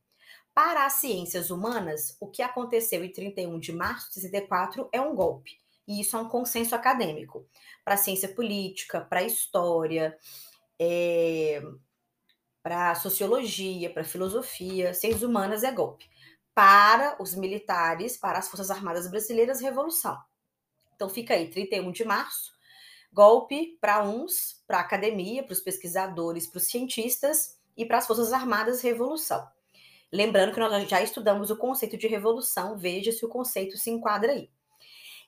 Para 0.54 0.86
as 0.86 0.94
ciências 0.94 1.52
humanas, 1.52 2.18
o 2.20 2.28
que 2.28 2.42
aconteceu 2.42 3.04
em 3.04 3.12
31 3.12 3.60
de 3.60 3.72
março 3.72 4.08
de 4.08 4.22
64 4.22 4.90
é 4.92 5.00
um 5.00 5.16
golpe. 5.16 5.58
E 5.88 6.02
isso 6.02 6.18
é 6.18 6.20
um 6.20 6.28
consenso 6.28 6.76
acadêmico. 6.76 7.48
Para 7.86 7.94
a 7.94 7.98
ciência 7.98 8.30
política, 8.30 9.02
para 9.02 9.20
a 9.20 9.24
história, 9.24 10.18
é... 10.80 11.62
para 12.64 12.92
a 12.92 12.96
sociologia, 12.96 13.90
para 13.92 14.02
a 14.02 14.06
filosofia, 14.06 14.94
ciências 14.94 15.24
humanas 15.24 15.64
é 15.64 15.72
golpe 15.72 16.10
para 16.58 17.22
os 17.22 17.36
militares, 17.36 18.18
para 18.18 18.40
as 18.40 18.50
Forças 18.50 18.72
Armadas 18.72 19.08
Brasileiras, 19.08 19.62
revolução. 19.62 20.20
Então 20.96 21.08
fica 21.08 21.36
aí, 21.36 21.52
31 21.52 21.92
de 21.92 22.04
março, 22.04 22.52
golpe 23.12 23.78
para 23.82 24.04
uns, 24.04 24.64
para 24.68 24.78
a 24.78 24.82
academia, 24.82 25.44
para 25.44 25.54
os 25.54 25.60
pesquisadores, 25.60 26.48
para 26.48 26.58
os 26.58 26.68
cientistas 26.68 27.58
e 27.76 27.86
para 27.86 27.98
as 27.98 28.08
Forças 28.08 28.34
Armadas, 28.34 28.82
revolução. 28.82 29.48
Lembrando 30.12 30.54
que 30.54 30.60
nós 30.60 30.90
já 30.90 31.02
estudamos 31.02 31.50
o 31.52 31.58
conceito 31.58 31.98
de 31.98 32.08
revolução, 32.08 32.78
veja 32.78 33.12
se 33.12 33.26
o 33.26 33.30
conceito 33.30 33.78
se 33.78 33.90
enquadra 33.90 34.32
aí. 34.32 34.50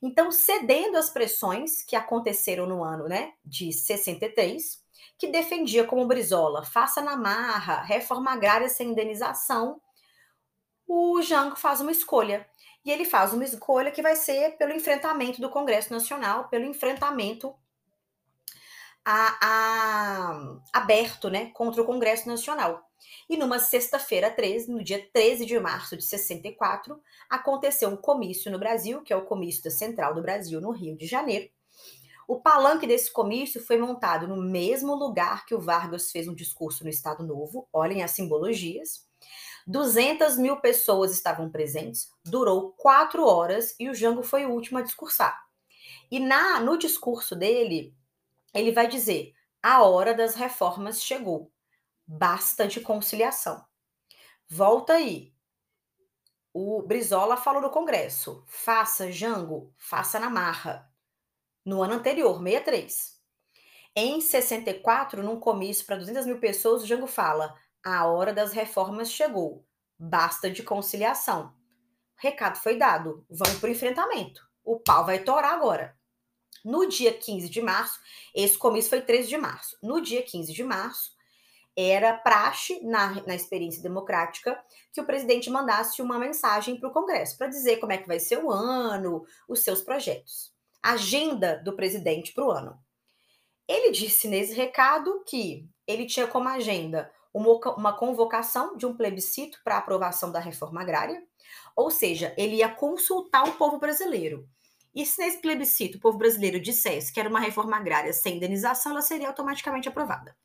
Então, 0.02 0.32
cedendo 0.32 0.98
às 0.98 1.10
pressões 1.10 1.84
que 1.84 1.96
aconteceram 1.96 2.66
no 2.66 2.84
ano 2.84 3.08
né, 3.08 3.34
de 3.44 3.74
63, 3.74 4.82
que 5.18 5.28
defendia 5.28 5.84
como 5.84 6.08
Brizola, 6.08 6.64
faça 6.64 7.02
na 7.02 7.18
marra, 7.18 7.82
reforma 7.82 8.32
agrária 8.32 8.70
sem 8.70 8.90
indenização, 8.90 9.82
o 10.88 11.22
Jango 11.22 11.58
faz 11.58 11.82
uma 11.82 11.92
escolha. 11.92 12.48
E 12.86 12.92
ele 12.92 13.04
faz 13.04 13.34
uma 13.34 13.44
escolha 13.44 13.92
que 13.92 14.02
vai 14.02 14.16
ser 14.16 14.58
pelo 14.58 14.72
enfrentamento 14.72 15.42
do 15.42 15.50
Congresso 15.50 15.92
Nacional, 15.92 16.48
pelo 16.48 16.66
enfrentamento 16.66 17.54
a, 19.06 19.38
a, 19.42 20.60
aberto 20.74 21.30
né, 21.30 21.52
contra 21.54 21.82
o 21.82 21.86
Congresso 21.86 22.28
Nacional. 22.28 22.84
E 23.30 23.38
numa 23.38 23.60
sexta-feira 23.60 24.30
13, 24.30 24.72
no 24.72 24.84
dia 24.84 25.08
13 25.14 25.46
de 25.46 25.60
março 25.60 25.96
de 25.96 26.04
64, 26.04 27.02
aconteceu 27.30 27.90
um 27.90 27.98
comício 27.98 28.52
no 28.52 28.60
Brasil, 28.60 29.02
que 29.02 29.14
é 29.14 29.16
o 29.16 29.26
comício 29.26 29.64
da 29.64 29.72
Central 29.72 30.14
do 30.14 30.22
Brasil, 30.22 30.60
no 30.60 30.72
Rio 30.72 30.98
de 30.98 31.06
Janeiro. 31.06 31.50
O 32.28 32.40
palanque 32.40 32.86
desse 32.86 33.12
comício 33.12 33.60
foi 33.60 33.78
montado 33.78 34.28
no 34.28 34.38
mesmo 34.38 34.94
lugar 34.94 35.46
que 35.46 35.56
o 35.56 35.60
Vargas 35.60 36.12
fez 36.12 36.28
um 36.28 36.36
discurso 36.36 36.84
no 36.84 36.90
Estado 36.90 37.24
Novo, 37.24 37.68
olhem 37.74 38.04
as 38.04 38.12
simbologias. 38.12 39.08
200 39.66 40.38
mil 40.38 40.58
pessoas 40.58 41.12
estavam 41.12 41.50
presentes, 41.50 42.10
durou 42.24 42.74
quatro 42.74 43.26
horas 43.26 43.76
e 43.80 43.90
o 43.90 43.96
Jango 43.96 44.24
foi 44.24 44.46
o 44.46 44.52
último 44.52 44.78
a 44.78 44.82
discursar. 44.82 45.40
E 46.12 46.20
na 46.20 46.60
no 46.60 46.78
discurso 46.78 47.36
dele, 47.36 47.96
ele 48.54 48.72
vai 48.72 48.88
dizer: 48.88 49.34
a 49.62 49.84
hora 49.84 50.14
das 50.14 50.36
reformas 50.36 51.04
chegou, 51.04 51.52
basta 52.06 52.68
de 52.68 52.82
conciliação. 52.82 53.64
Volta 54.48 54.94
aí. 54.94 55.34
O 56.54 56.82
Brizola 56.82 57.38
falou 57.38 57.62
no 57.62 57.70
Congresso: 57.70 58.44
faça 58.48 59.12
Jango, 59.12 59.74
faça 59.78 60.20
na 60.20 60.30
marra. 60.30 60.92
No 61.66 61.84
ano 61.84 61.96
anterior, 61.96 62.42
63. 62.42 63.20
Em 63.96 64.22
64, 64.22 65.22
num 65.22 65.40
comício 65.40 65.86
para 65.86 65.98
200 65.98 66.26
mil 66.26 66.40
pessoas, 66.40 66.84
o 66.84 66.88
Jango 66.88 67.08
fala: 67.08 67.54
a 67.84 68.08
hora 68.08 68.34
das 68.34 68.54
reformas 68.54 69.12
chegou. 69.12 69.66
Basta 69.98 70.50
de 70.50 70.64
conciliação. 70.64 71.54
Recado 72.16 72.58
foi 72.58 72.78
dado. 72.78 73.26
Vamos 73.30 73.60
para 73.60 73.68
o 73.68 73.72
enfrentamento. 73.72 74.42
O 74.64 74.80
pau 74.80 75.06
vai 75.06 75.20
torar 75.20 75.54
agora. 75.54 75.99
No 76.64 76.88
dia 76.88 77.14
15 77.14 77.50
de 77.50 77.62
março, 77.62 78.00
esse 78.36 78.58
comício 78.58 78.90
foi 78.90 79.02
13 79.02 79.30
de 79.30 79.38
março. 79.38 79.78
No 79.82 80.02
dia 80.02 80.22
15 80.22 80.54
de 80.54 80.64
março, 80.64 81.12
era 81.76 82.14
praxe 82.14 82.82
na, 82.84 83.22
na 83.26 83.36
experiência 83.36 83.82
democrática 83.82 84.62
que 84.92 85.00
o 85.00 85.06
presidente 85.06 85.50
mandasse 85.50 86.02
uma 86.02 86.20
mensagem 86.20 86.78
para 86.78 86.90
o 86.90 86.92
Congresso 86.92 87.38
para 87.38 87.48
dizer 87.48 87.78
como 87.78 87.94
é 87.94 87.98
que 87.98 88.08
vai 88.08 88.20
ser 88.20 88.44
o 88.44 88.52
ano, 88.52 89.26
os 89.48 89.64
seus 89.64 89.82
projetos. 89.82 90.54
Agenda 90.84 91.62
do 91.64 91.76
presidente 91.76 92.34
para 92.34 92.46
o 92.46 92.52
ano. 92.52 92.78
Ele 93.68 93.92
disse 93.92 94.28
nesse 94.28 94.54
recado 94.54 95.24
que 95.26 95.70
ele 95.88 96.06
tinha 96.06 96.28
como 96.28 96.50
agenda 96.50 97.12
uma, 97.34 97.54
uma 97.76 97.94
convocação 97.94 98.76
de 98.76 98.86
um 98.86 98.96
plebiscito 98.96 99.60
para 99.64 99.78
aprovação 99.78 100.32
da 100.32 100.40
reforma 100.40 100.82
agrária, 100.82 101.24
ou 101.76 101.90
seja, 101.90 102.34
ele 102.38 102.58
ia 102.58 102.70
consultar 102.70 103.48
o 103.48 103.54
povo 103.54 103.80
brasileiro. 103.80 104.50
E 104.94 105.06
se 105.06 105.22
nesse 105.22 105.40
plebiscito 105.40 105.98
o 105.98 106.02
povo 106.02 106.18
brasileiro 106.18 106.60
dissesse 106.60 107.14
que 107.14 107.20
era 107.20 107.30
uma 107.30 107.40
reforma 107.40 107.78
agrária 107.78 108.12
sem 108.14 108.38
indenização, 108.38 108.92
ela 108.92 109.02
seria 109.02 109.28
automaticamente 109.28 109.88
aprovada. 109.88 110.36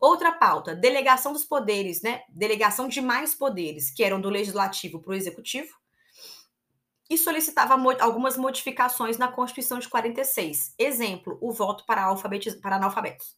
Outra 0.00 0.32
pauta, 0.32 0.74
delegação 0.74 1.32
dos 1.32 1.44
poderes, 1.44 2.02
né? 2.02 2.22
Delegação 2.28 2.86
de 2.86 3.00
mais 3.00 3.34
poderes, 3.34 3.90
que 3.90 4.04
eram 4.04 4.20
do 4.20 4.28
legislativo 4.28 5.00
para 5.00 5.12
o 5.12 5.14
executivo, 5.14 5.74
e 7.08 7.16
solicitava 7.16 7.74
algumas 8.00 8.36
modificações 8.36 9.16
na 9.16 9.28
Constituição 9.28 9.78
de 9.78 9.88
46. 9.88 10.74
Exemplo, 10.78 11.38
o 11.40 11.52
voto 11.52 11.84
para, 11.86 12.12
para 12.60 12.76
analfabetos. 12.76 13.36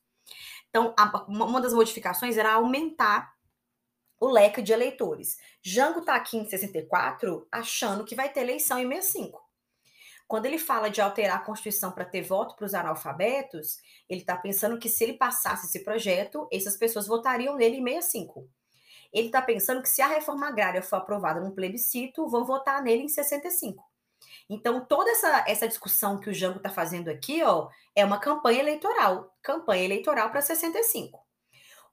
Então, 0.69 0.95
a, 0.99 1.25
uma 1.29 1.61
das 1.61 1.75
modificações 1.75 2.37
era 2.37 2.55
aumentar 2.55 3.33
o 4.21 4.27
leque 4.27 4.63
de 4.63 4.73
eleitores. 4.73 5.37
Jango 5.63 6.01
está 6.01 6.15
aqui 6.15 6.37
em 6.37 6.49
64 6.49 7.47
achando 7.53 8.05
que 8.05 8.15
vai 8.15 8.29
ter 8.31 8.41
eleição 8.41 8.79
em 8.79 8.89
65. 8.89 9.48
Quando 10.29 10.45
ele 10.45 10.59
fala 10.59 10.91
de 10.91 11.01
alterar 11.01 11.39
a 11.39 11.45
Constituição 11.45 11.91
para 11.91 12.05
ter 12.05 12.21
voto 12.21 12.55
para 12.55 12.67
os 12.67 12.75
analfabetos, 12.75 13.79
ele 14.07 14.21
está 14.21 14.37
pensando 14.37 14.79
que 14.79 14.89
se 14.89 15.03
ele 15.03 15.15
passasse 15.15 15.67
esse 15.67 15.83
projeto, 15.83 16.47
essas 16.53 16.77
pessoas 16.77 17.07
votariam 17.07 17.57
nele 17.57 17.79
em 17.79 17.85
65. 17.85 18.47
Ele 19.11 19.29
está 19.29 19.41
pensando 19.41 19.81
que 19.81 19.89
se 19.89 20.03
a 20.03 20.07
reforma 20.07 20.47
agrária 20.47 20.83
for 20.83 20.97
aprovada 20.97 21.41
num 21.41 21.51
plebiscito, 21.55 22.29
vão 22.29 22.45
votar 22.45 22.83
nele 22.83 23.05
em 23.05 23.09
65. 23.09 23.83
Então, 24.51 24.85
toda 24.85 25.11
essa, 25.11 25.45
essa 25.49 25.67
discussão 25.67 26.21
que 26.21 26.29
o 26.29 26.35
Jango 26.35 26.59
está 26.59 26.69
fazendo 26.69 27.09
aqui, 27.09 27.43
ó, 27.43 27.71
é 27.97 28.05
uma 28.05 28.19
campanha 28.19 28.61
eleitoral, 28.61 29.35
campanha 29.43 29.85
eleitoral 29.85 30.31
para 30.31 30.43
65. 30.43 31.27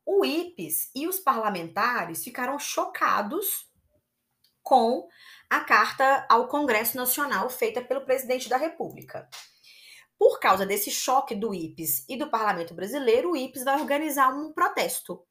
O 0.05 0.25
IPES 0.25 0.91
e 0.93 1.07
os 1.07 1.19
parlamentares 1.19 2.21
ficaram 2.21 2.59
chocados 2.59 3.69
com 4.61 5.07
a 5.49 5.59
carta 5.61 6.25
ao 6.29 6.47
Congresso 6.47 6.97
Nacional 6.97 7.49
feita 7.49 7.81
pelo 7.81 8.05
presidente 8.05 8.49
da 8.49 8.57
República. 8.57 9.29
Por 10.17 10.39
causa 10.39 10.65
desse 10.65 10.89
choque 10.91 11.35
do 11.35 11.53
IPES 11.53 12.05
e 12.07 12.17
do 12.17 12.29
parlamento 12.29 12.73
brasileiro, 12.73 13.31
o 13.31 13.35
IPES 13.37 13.63
vai 13.63 13.79
organizar 13.79 14.29
um 14.33 14.53
protesto 14.53 15.25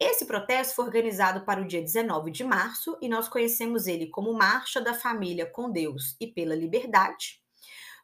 esse 0.00 0.24
protesto 0.24 0.76
foi 0.76 0.86
organizado 0.86 1.44
para 1.44 1.60
o 1.60 1.66
dia 1.66 1.82
19 1.82 2.30
de 2.30 2.42
março 2.42 2.96
e 3.02 3.08
nós 3.08 3.28
conhecemos 3.28 3.86
ele 3.86 4.06
como 4.06 4.32
Marcha 4.32 4.80
da 4.80 4.94
Família 4.94 5.44
com 5.44 5.70
Deus 5.70 6.16
e 6.18 6.26
pela 6.26 6.54
Liberdade. 6.54 7.38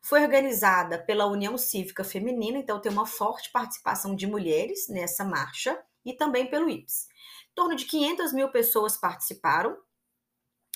Foi 0.03 0.23
organizada 0.23 1.03
pela 1.03 1.25
União 1.25 1.57
Cívica 1.57 2.05
Feminina, 2.05 2.59
então 2.59 2.79
tem 2.79 2.92
uma 2.92 3.07
forte 3.07 3.51
participação 3.51 4.14
de 4.14 4.27
mulheres 4.27 4.88
nessa 4.88 5.25
marcha 5.25 5.83
e 6.05 6.12
também 6.12 6.51
pelo 6.51 6.69
IPS. 6.69 7.09
Em 7.51 7.55
torno 7.55 7.75
de 7.75 7.87
500 7.87 8.35
mil 8.35 8.51
pessoas 8.51 8.99
participaram, 8.99 9.75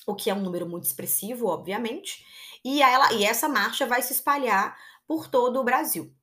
o 0.06 0.14
que 0.14 0.30
é 0.30 0.34
um 0.34 0.42
número 0.42 0.68
muito 0.68 0.84
expressivo, 0.84 1.46
obviamente, 1.46 2.24
e, 2.64 2.82
ela, 2.82 3.12
e 3.12 3.24
essa 3.24 3.48
marcha 3.48 3.86
vai 3.86 4.02
se 4.02 4.12
espalhar 4.12 4.76
por 5.06 5.28
todo 5.28 5.60
o 5.60 5.64
Brasil. 5.64 6.14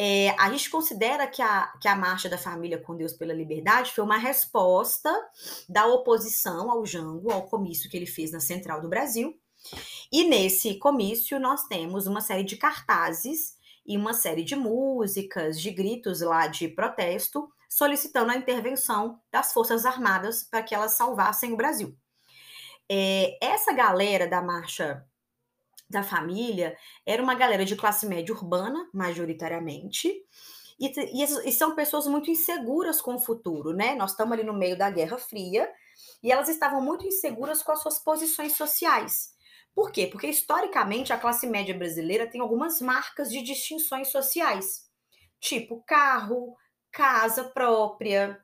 É, 0.00 0.30
a 0.38 0.48
gente 0.52 0.70
considera 0.70 1.26
que 1.26 1.42
a, 1.42 1.72
que 1.80 1.88
a 1.88 1.96
Marcha 1.96 2.28
da 2.28 2.38
Família 2.38 2.78
com 2.78 2.96
Deus 2.96 3.12
pela 3.12 3.32
Liberdade 3.32 3.90
foi 3.90 4.04
uma 4.04 4.16
resposta 4.16 5.12
da 5.68 5.86
oposição 5.86 6.70
ao 6.70 6.86
Jango, 6.86 7.32
ao 7.32 7.48
comício 7.48 7.90
que 7.90 7.96
ele 7.96 8.06
fez 8.06 8.30
na 8.30 8.38
Central 8.38 8.80
do 8.80 8.88
Brasil. 8.88 9.34
E 10.12 10.22
nesse 10.24 10.78
comício 10.78 11.40
nós 11.40 11.64
temos 11.64 12.06
uma 12.06 12.20
série 12.20 12.44
de 12.44 12.56
cartazes 12.56 13.56
e 13.84 13.96
uma 13.96 14.14
série 14.14 14.44
de 14.44 14.54
músicas, 14.54 15.60
de 15.60 15.72
gritos 15.72 16.20
lá 16.20 16.46
de 16.46 16.68
protesto, 16.68 17.48
solicitando 17.68 18.30
a 18.30 18.36
intervenção 18.36 19.20
das 19.32 19.52
Forças 19.52 19.84
Armadas 19.84 20.44
para 20.44 20.62
que 20.62 20.74
elas 20.74 20.92
salvassem 20.92 21.52
o 21.52 21.56
Brasil. 21.56 21.96
É, 22.90 23.38
essa 23.44 23.72
galera 23.72 24.26
da 24.26 24.40
marcha 24.40 25.04
da 25.88 26.02
família 26.02 26.76
era 27.06 27.22
uma 27.22 27.34
galera 27.34 27.64
de 27.64 27.76
classe 27.76 28.06
média 28.06 28.34
urbana, 28.34 28.88
majoritariamente, 28.92 30.08
e, 30.78 30.86
e, 30.86 31.22
e, 31.22 31.52
são 31.52 31.74
pessoas 31.74 32.06
muito 32.06 32.30
inseguras 32.30 33.00
com 33.00 33.16
o 33.16 33.18
futuro, 33.18 33.72
né? 33.72 33.96
Nós 33.96 34.12
estamos 34.12 34.32
ali 34.34 34.44
no 34.44 34.52
meio 34.52 34.78
da 34.78 34.88
Guerra 34.88 35.18
Fria 35.18 35.68
e 36.22 36.30
elas 36.30 36.48
estavam 36.48 36.80
muito 36.80 37.06
inseguras 37.06 37.62
com 37.62 37.72
as 37.72 37.82
suas 37.82 37.98
posições 37.98 38.54
sociais. 38.54 39.34
Por 39.74 39.90
quê? 39.90 40.06
Porque 40.06 40.28
historicamente 40.28 41.12
a 41.12 41.18
classe 41.18 41.46
média 41.46 41.76
brasileira 41.76 42.28
tem 42.28 42.40
algumas 42.40 42.80
marcas 42.80 43.28
de 43.28 43.42
distinções 43.42 44.08
sociais, 44.08 44.88
tipo 45.40 45.82
carro, 45.84 46.56
casa 46.92 47.44
própria. 47.44 48.40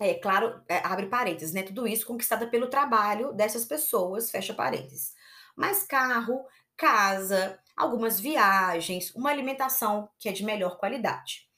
É 0.00 0.14
claro, 0.14 0.62
é, 0.68 0.78
abre 0.78 1.06
parênteses, 1.06 1.52
né? 1.52 1.62
Tudo 1.62 1.86
isso 1.86 2.06
conquistada 2.06 2.46
pelo 2.46 2.68
trabalho 2.68 3.32
dessas 3.32 3.64
pessoas, 3.64 4.30
fecha 4.30 4.54
parênteses. 4.54 5.14
Mas 5.56 5.82
carro, 5.82 6.44
casa, 6.76 7.58
algumas 7.76 8.20
viagens, 8.20 9.12
uma 9.14 9.30
alimentação 9.30 10.08
que 10.18 10.28
é 10.28 10.32
de 10.32 10.44
melhor 10.44 10.78
qualidade. 10.78 11.48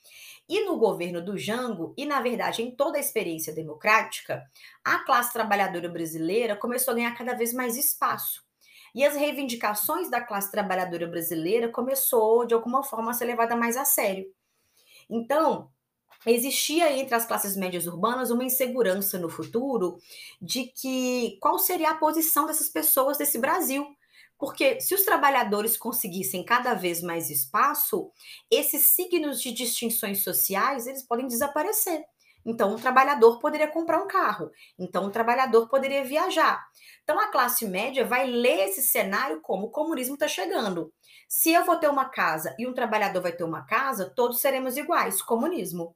E 0.48 0.64
no 0.64 0.78
governo 0.78 1.22
do 1.22 1.36
Jango, 1.38 1.94
e 1.96 2.06
na 2.06 2.20
verdade 2.20 2.62
em 2.62 2.74
toda 2.74 2.96
a 2.96 3.00
experiência 3.00 3.52
democrática, 3.52 4.42
a 4.84 4.98
classe 5.04 5.32
trabalhadora 5.32 5.88
brasileira 5.88 6.56
começou 6.56 6.92
a 6.92 6.94
ganhar 6.96 7.16
cada 7.16 7.34
vez 7.34 7.52
mais 7.52 7.76
espaço. 7.76 8.42
E 8.94 9.04
as 9.04 9.14
reivindicações 9.14 10.10
da 10.10 10.20
classe 10.20 10.50
trabalhadora 10.50 11.06
brasileira 11.06 11.68
começou, 11.68 12.44
de 12.44 12.54
alguma 12.54 12.82
forma, 12.82 13.12
a 13.12 13.14
ser 13.14 13.26
levada 13.26 13.54
mais 13.54 13.76
a 13.76 13.84
sério. 13.84 14.26
Então, 15.08 15.70
existia 16.26 16.92
entre 16.96 17.14
as 17.14 17.24
classes 17.24 17.56
médias 17.56 17.86
urbanas 17.86 18.30
uma 18.30 18.44
insegurança 18.44 19.18
no 19.18 19.28
futuro 19.28 19.98
de 20.40 20.66
que 20.66 21.38
qual 21.40 21.58
seria 21.58 21.90
a 21.90 21.96
posição 21.96 22.46
dessas 22.46 22.68
pessoas 22.68 23.18
desse 23.18 23.38
Brasil. 23.38 23.86
Porque 24.38 24.80
se 24.80 24.94
os 24.94 25.02
trabalhadores 25.02 25.76
conseguissem 25.76 26.42
cada 26.42 26.72
vez 26.72 27.02
mais 27.02 27.28
espaço, 27.28 28.10
esses 28.50 28.84
signos 28.84 29.40
de 29.42 29.52
distinções 29.52 30.24
sociais, 30.24 30.86
eles 30.86 31.02
podem 31.02 31.26
desaparecer. 31.26 32.02
Então, 32.44 32.72
um 32.72 32.78
trabalhador 32.78 33.38
poderia 33.38 33.68
comprar 33.68 34.02
um 34.02 34.06
carro. 34.06 34.50
Então, 34.78 35.04
um 35.04 35.10
trabalhador 35.10 35.68
poderia 35.68 36.04
viajar. 36.04 36.64
Então, 37.02 37.20
a 37.20 37.28
classe 37.28 37.66
média 37.66 38.04
vai 38.04 38.26
ler 38.26 38.68
esse 38.68 38.82
cenário 38.82 39.40
como 39.42 39.66
o 39.66 39.70
comunismo 39.70 40.14
está 40.14 40.26
chegando. 40.26 40.92
Se 41.28 41.52
eu 41.52 41.64
vou 41.64 41.76
ter 41.76 41.88
uma 41.88 42.06
casa 42.06 42.54
e 42.58 42.66
um 42.66 42.72
trabalhador 42.72 43.20
vai 43.20 43.32
ter 43.32 43.44
uma 43.44 43.66
casa, 43.66 44.10
todos 44.16 44.40
seremos 44.40 44.76
iguais, 44.76 45.20
comunismo. 45.20 45.94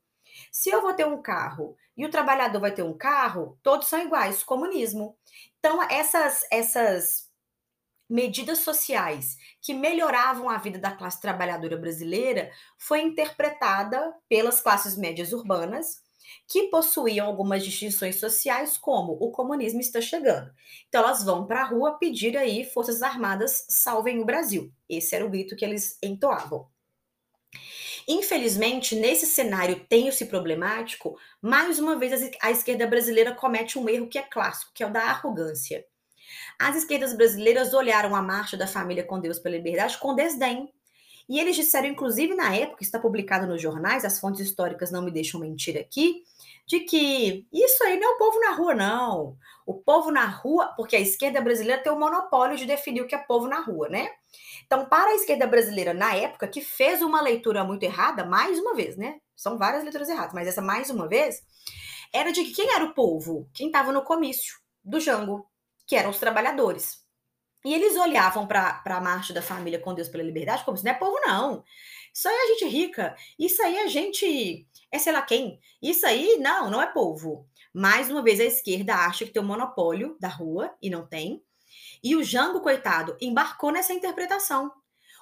Se 0.51 0.71
eu 0.71 0.83
vou 0.83 0.95
ter 0.95 1.07
um 1.07 1.21
carro 1.21 1.77
e 1.97 2.05
o 2.05 2.11
trabalhador 2.11 2.61
vai 2.61 2.73
ter 2.73 2.83
um 2.83 2.97
carro, 2.97 3.59
todos 3.63 3.89
são 3.89 4.01
iguais, 4.01 4.43
comunismo. 4.43 5.17
Então, 5.59 5.83
essas, 5.83 6.45
essas 6.51 7.31
medidas 8.09 8.59
sociais 8.59 9.37
que 9.61 9.73
melhoravam 9.73 10.49
a 10.49 10.59
vida 10.59 10.79
da 10.79 10.93
classe 10.93 11.21
trabalhadora 11.21 11.77
brasileira 11.77 12.51
foi 12.79 13.01
interpretada 13.03 14.15
pelas 14.29 14.61
classes 14.61 14.97
médias 14.97 15.33
urbanas 15.33 16.03
que 16.49 16.69
possuíam 16.69 17.27
algumas 17.27 17.65
distinções 17.65 18.17
sociais, 18.17 18.77
como 18.77 19.13
o 19.13 19.31
comunismo 19.31 19.81
está 19.81 20.01
chegando. 20.01 20.51
Então 20.89 21.03
elas 21.03 21.25
vão 21.25 21.47
para 21.47 21.63
a 21.63 21.67
rua 21.67 21.99
pedir 21.99 22.37
aí 22.37 22.65
Forças 22.65 23.03
Armadas 23.03 23.67
salvem 23.69 24.21
o 24.21 24.25
Brasil. 24.25 24.73
Esse 24.89 25.15
era 25.15 25.25
o 25.25 25.31
grito 25.31 25.57
que 25.57 25.65
eles 25.65 25.99
entoavam. 26.03 26.69
Infelizmente, 28.07 28.95
nesse 28.95 29.27
cenário 29.27 29.85
tenso 29.89 30.23
e 30.23 30.27
problemático, 30.27 31.19
mais 31.41 31.79
uma 31.79 31.99
vez 31.99 32.31
a 32.41 32.51
esquerda 32.51 32.87
brasileira 32.87 33.35
comete 33.35 33.79
um 33.79 33.89
erro 33.89 34.09
que 34.09 34.19
é 34.19 34.23
clássico, 34.23 34.73
que 34.75 34.83
é 34.83 34.87
o 34.87 34.93
da 34.93 35.03
arrogância. 35.05 35.85
As 36.59 36.77
esquerdas 36.77 37.17
brasileiras 37.17 37.73
olharam 37.73 38.15
a 38.15 38.23
marcha 38.23 38.57
da 38.57 38.67
família 38.67 39.05
com 39.05 39.21
Deus 39.21 39.39
pela 39.39 39.57
liberdade 39.57 39.99
com 39.99 40.15
desdém. 40.15 40.69
E 41.29 41.41
eles 41.41 41.57
disseram, 41.57 41.89
inclusive 41.89 42.35
na 42.35 42.55
época, 42.55 42.83
está 42.83 42.99
publicado 42.99 43.47
nos 43.47 43.61
jornais, 43.61 44.05
as 44.05 44.21
fontes 44.21 44.41
históricas 44.41 44.91
não 44.91 45.03
me 45.03 45.11
deixam 45.11 45.41
mentir 45.41 45.79
aqui, 45.79 46.23
de 46.67 46.81
que 46.81 47.47
isso 47.53 47.85
aí 47.85 47.99
não 47.99 48.13
é 48.13 48.15
o 48.15 48.19
povo 48.19 48.41
na 48.41 48.51
rua, 48.53 48.75
não. 48.75 49.37
O 49.67 49.75
povo 49.75 50.11
na 50.11 50.27
rua, 50.27 50.73
porque 50.77 50.97
a 50.97 51.01
esquerda 51.01 51.41
brasileira 51.41 51.83
tem 51.83 51.93
o 51.93 51.99
monopólio 51.99 52.57
de 52.57 52.67
definir 52.67 53.03
o 53.03 53.07
que 53.07 53.15
é 53.15 53.19
povo 53.19 53.47
na 53.47 53.61
rua, 53.61 53.89
né? 53.89 54.09
Então, 54.67 54.87
para 54.87 55.11
a 55.11 55.15
esquerda 55.15 55.47
brasileira, 55.47 55.93
na 55.93 56.15
época, 56.15 56.49
que 56.49 56.61
fez 56.61 57.03
uma 57.03 57.21
leitura 57.21 57.65
muito 57.65 57.83
errada, 57.83 58.25
mais 58.25 58.59
uma 58.59 58.75
vez, 58.75 58.97
né? 58.97 59.21
São 59.37 59.59
várias 59.59 59.83
leituras 59.83 60.09
erradas, 60.09 60.33
mas 60.33 60.49
essa 60.49 60.63
mais 60.63 60.91
uma 60.91 61.07
vez, 61.07 61.43
era 62.13 62.33
de 62.33 62.45
que 62.45 62.53
quem 62.53 62.73
era 62.73 62.85
o 62.85 62.95
povo? 62.95 63.49
Quem 63.53 63.67
estava 63.67 63.93
no 63.93 64.03
comício 64.03 64.57
do 64.83 65.01
Jango, 65.01 65.47
que 65.87 65.97
eram 65.97 66.11
os 66.11 66.19
trabalhadores. 66.19 67.05
E 67.65 67.73
eles 67.75 67.97
olhavam 67.97 68.47
para 68.47 68.83
a 68.85 69.01
marcha 69.01 69.33
da 69.33 69.41
família 69.41 69.79
com 69.79 69.95
Deus 69.95 70.09
pela 70.09 70.23
liberdade 70.23 70.65
como 70.65 70.77
se 70.77 70.85
não 70.85 70.93
é 70.93 70.95
povo, 70.95 71.19
não. 71.27 71.65
Isso 72.15 72.29
aí 72.29 72.35
é 72.35 72.47
gente 72.47 72.69
rica. 72.69 73.17
Isso 73.37 73.61
aí 73.61 73.77
é 73.77 73.89
gente. 73.89 74.69
É 74.91 74.99
sei 75.01 75.13
lá 75.13 75.23
quem. 75.23 75.59
Isso 75.83 76.07
aí, 76.07 76.39
não, 76.39 76.71
não 76.71 76.81
é 76.81 76.87
povo. 76.87 77.49
Mais 77.73 78.09
uma 78.09 78.23
vez, 78.23 78.39
a 78.39 78.45
esquerda 78.45 78.95
acha 78.95 79.25
que 79.25 79.33
tem 79.33 79.43
o 79.43 79.45
monopólio 79.45 80.17
da 80.21 80.29
rua, 80.29 80.73
e 80.81 80.89
não 80.89 81.05
tem. 81.05 81.43
E 82.03 82.15
o 82.15 82.23
Jango, 82.23 82.61
coitado, 82.61 83.17
embarcou 83.21 83.73
nessa 83.73 83.93
interpretação. 83.93 84.71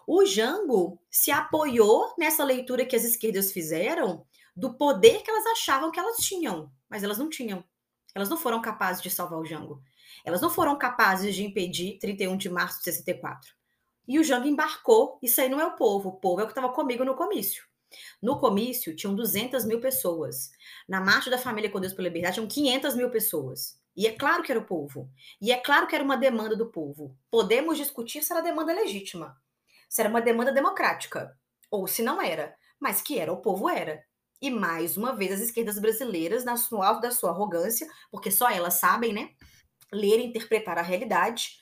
O 0.07 0.27
Jango 0.27 1.01
se 1.11 1.31
apoiou 1.31 2.13
nessa 2.19 2.45
leitura 2.45 2.85
que 2.85 2.95
as 2.95 3.05
esquerdas 3.05 3.53
fizeram 3.53 4.27
do 4.55 4.75
poder 4.75 5.23
que 5.23 5.31
elas 5.31 5.47
achavam 5.47 5.91
que 5.91 5.99
elas 5.99 6.19
tinham, 6.19 6.71
mas 6.91 7.03
elas 7.03 7.17
não 7.17 7.31
tinham. 7.31 7.65
Elas 8.15 8.29
não 8.29 8.37
foram 8.37 8.61
capazes 8.61 9.01
de 9.01 9.09
salvar 9.09 9.39
o 9.39 9.47
Jango. 9.47 9.83
Elas 10.23 10.43
não 10.43 10.51
foram 10.51 10.77
capazes 10.77 11.35
de 11.35 11.43
impedir 11.43 11.99
31 11.99 12.37
de 12.37 12.51
março 12.51 12.79
de 12.79 12.85
64. 12.85 13.62
E 14.07 14.19
o 14.19 14.25
Jango 14.25 14.49
embarcou. 14.49 15.19
Isso 15.23 15.41
aí 15.41 15.49
não 15.49 15.61
é 15.61 15.67
o 15.67 15.77
povo. 15.77 16.11
O 16.11 16.17
povo 16.17 16.41
é 16.41 16.45
o 16.45 16.47
que 16.47 16.53
estava 16.53 16.73
comigo 16.73 17.05
no 17.05 17.15
comício. 17.15 17.65
No 18.23 18.39
comício, 18.39 18.97
tinham 18.97 19.15
200 19.15 19.65
mil 19.65 19.81
pessoas. 19.81 20.51
Na 20.89 21.01
Marcha 21.01 21.31
da 21.31 21.39
Família 21.39 21.71
com 21.71 21.81
Deus 21.81 21.93
pela 21.93 22.09
Liberdade, 22.09 22.35
tinham 22.35 22.49
500 22.49 22.95
mil 22.95 23.11
pessoas. 23.11 23.79
E 23.95 24.07
é 24.07 24.13
claro 24.13 24.43
que 24.43 24.51
era 24.51 24.61
o 24.61 24.65
povo. 24.65 25.11
E 25.41 25.53
é 25.53 25.59
claro 25.59 25.87
que 25.87 25.95
era 25.95 26.03
uma 26.05 26.17
demanda 26.17 26.57
do 26.57 26.71
povo. 26.71 27.17
Podemos 27.31 27.77
discutir 27.77 28.23
se 28.23 28.33
era 28.33 28.41
demanda 28.41 28.73
legítima. 28.73 29.37
Se 29.89 30.01
era 30.01 30.09
uma 30.09 30.23
demanda 30.23 30.51
democrática. 30.51 31.37
Ou 31.71 31.87
se 31.87 32.03
não 32.03 32.21
era. 32.21 32.57
Mas 32.81 33.03
que 33.03 33.19
era, 33.19 33.33
o 33.33 33.43
povo 33.43 33.69
era. 33.69 34.03
E 34.41 34.51
mais 34.51 34.97
uma 34.97 35.15
vez, 35.15 35.33
as 35.33 35.41
esquerdas 35.41 35.79
brasileiras, 35.79 36.45
no 36.71 36.83
alto 36.83 37.03
da 37.03 37.11
sua 37.11 37.31
arrogância, 37.31 37.87
porque 38.11 38.31
só 38.31 38.51
elas 38.51 38.75
sabem, 38.75 39.13
né? 39.13 39.31
ler 39.93 40.19
e 40.19 40.25
interpretar 40.25 40.79
a 40.79 40.83
realidade. 40.83 41.59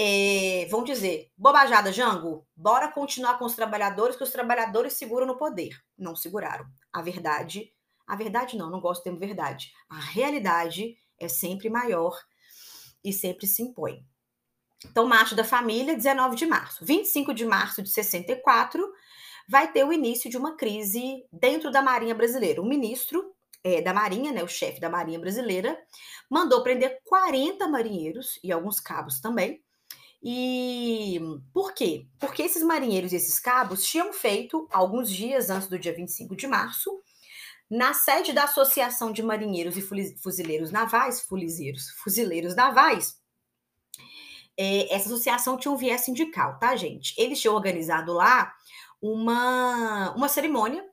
É, 0.00 0.68
vão 0.70 0.84
dizer, 0.84 1.32
bobajada, 1.36 1.92
Jango, 1.92 2.46
bora 2.56 2.92
continuar 2.92 3.36
com 3.36 3.44
os 3.44 3.56
trabalhadores, 3.56 4.14
que 4.14 4.22
os 4.22 4.30
trabalhadores 4.30 4.92
seguram 4.92 5.26
no 5.26 5.36
poder. 5.36 5.70
Não 5.98 6.14
seguraram. 6.14 6.66
A 6.92 7.02
verdade, 7.02 7.72
a 8.06 8.14
verdade 8.14 8.56
não, 8.56 8.70
não 8.70 8.80
gosto 8.80 9.00
do 9.00 9.04
termo 9.04 9.18
verdade. 9.18 9.72
A 9.88 9.98
realidade 9.98 10.96
é 11.18 11.26
sempre 11.26 11.68
maior 11.68 12.16
e 13.02 13.12
sempre 13.12 13.46
se 13.46 13.60
impõe. 13.60 14.04
Então, 14.84 15.06
Marcha 15.06 15.34
da 15.34 15.42
Família, 15.42 15.96
19 15.96 16.36
de 16.36 16.46
março. 16.46 16.84
25 16.84 17.34
de 17.34 17.44
março 17.44 17.82
de 17.82 17.90
64, 17.90 18.88
vai 19.48 19.72
ter 19.72 19.84
o 19.84 19.92
início 19.92 20.30
de 20.30 20.36
uma 20.36 20.56
crise 20.56 21.26
dentro 21.32 21.72
da 21.72 21.82
Marinha 21.82 22.14
Brasileira. 22.14 22.62
O 22.62 22.66
ministro 22.66 23.34
é, 23.64 23.82
da 23.82 23.92
Marinha, 23.92 24.30
né, 24.30 24.44
o 24.44 24.48
chefe 24.48 24.78
da 24.78 24.88
Marinha 24.88 25.18
Brasileira, 25.18 25.76
mandou 26.30 26.62
prender 26.62 27.00
40 27.04 27.66
marinheiros 27.66 28.38
e 28.44 28.52
alguns 28.52 28.78
cabos 28.78 29.20
também. 29.20 29.60
E 30.22 31.20
por 31.52 31.72
quê? 31.72 32.06
Porque 32.18 32.42
esses 32.42 32.62
marinheiros 32.62 33.12
e 33.12 33.16
esses 33.16 33.38
cabos 33.38 33.84
tinham 33.84 34.12
feito, 34.12 34.66
alguns 34.72 35.10
dias 35.10 35.48
antes 35.48 35.68
do 35.68 35.78
dia 35.78 35.94
25 35.94 36.34
de 36.34 36.46
março, 36.46 36.90
na 37.70 37.92
sede 37.92 38.32
da 38.32 38.44
Associação 38.44 39.12
de 39.12 39.22
Marinheiros 39.22 39.76
e 39.76 40.16
Fuzileiros 40.16 40.70
Navais, 40.72 41.20
fuzileiros, 41.20 42.56
navais, 42.56 43.18
é, 44.58 44.92
essa 44.92 45.06
associação 45.06 45.56
tinha 45.56 45.70
um 45.70 45.76
viés 45.76 46.00
sindical, 46.00 46.58
tá, 46.58 46.74
gente? 46.74 47.14
Eles 47.16 47.40
tinham 47.40 47.54
organizado 47.54 48.12
lá 48.12 48.52
uma, 49.00 50.12
uma 50.16 50.28
cerimônia 50.28 50.84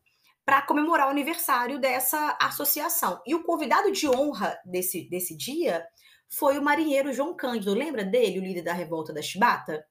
para 0.45 0.61
comemorar 0.61 1.07
o 1.07 1.11
aniversário 1.11 1.79
dessa 1.79 2.37
associação. 2.39 3.19
E 3.25 3.33
o 3.33 3.43
convidado 3.43 3.91
de 3.91 4.07
honra 4.07 4.55
desse, 4.63 5.09
desse 5.09 5.35
dia 5.35 5.83
foi 6.29 6.57
o 6.57 6.63
marinheiro 6.63 7.13
João 7.13 7.35
Cândido. 7.35 7.73
Lembra 7.73 8.03
dele, 8.03 8.39
o 8.39 8.43
líder 8.43 8.63
da 8.63 8.73
revolta 8.73 9.13
da 9.13 9.21
Chibata? 9.21 9.85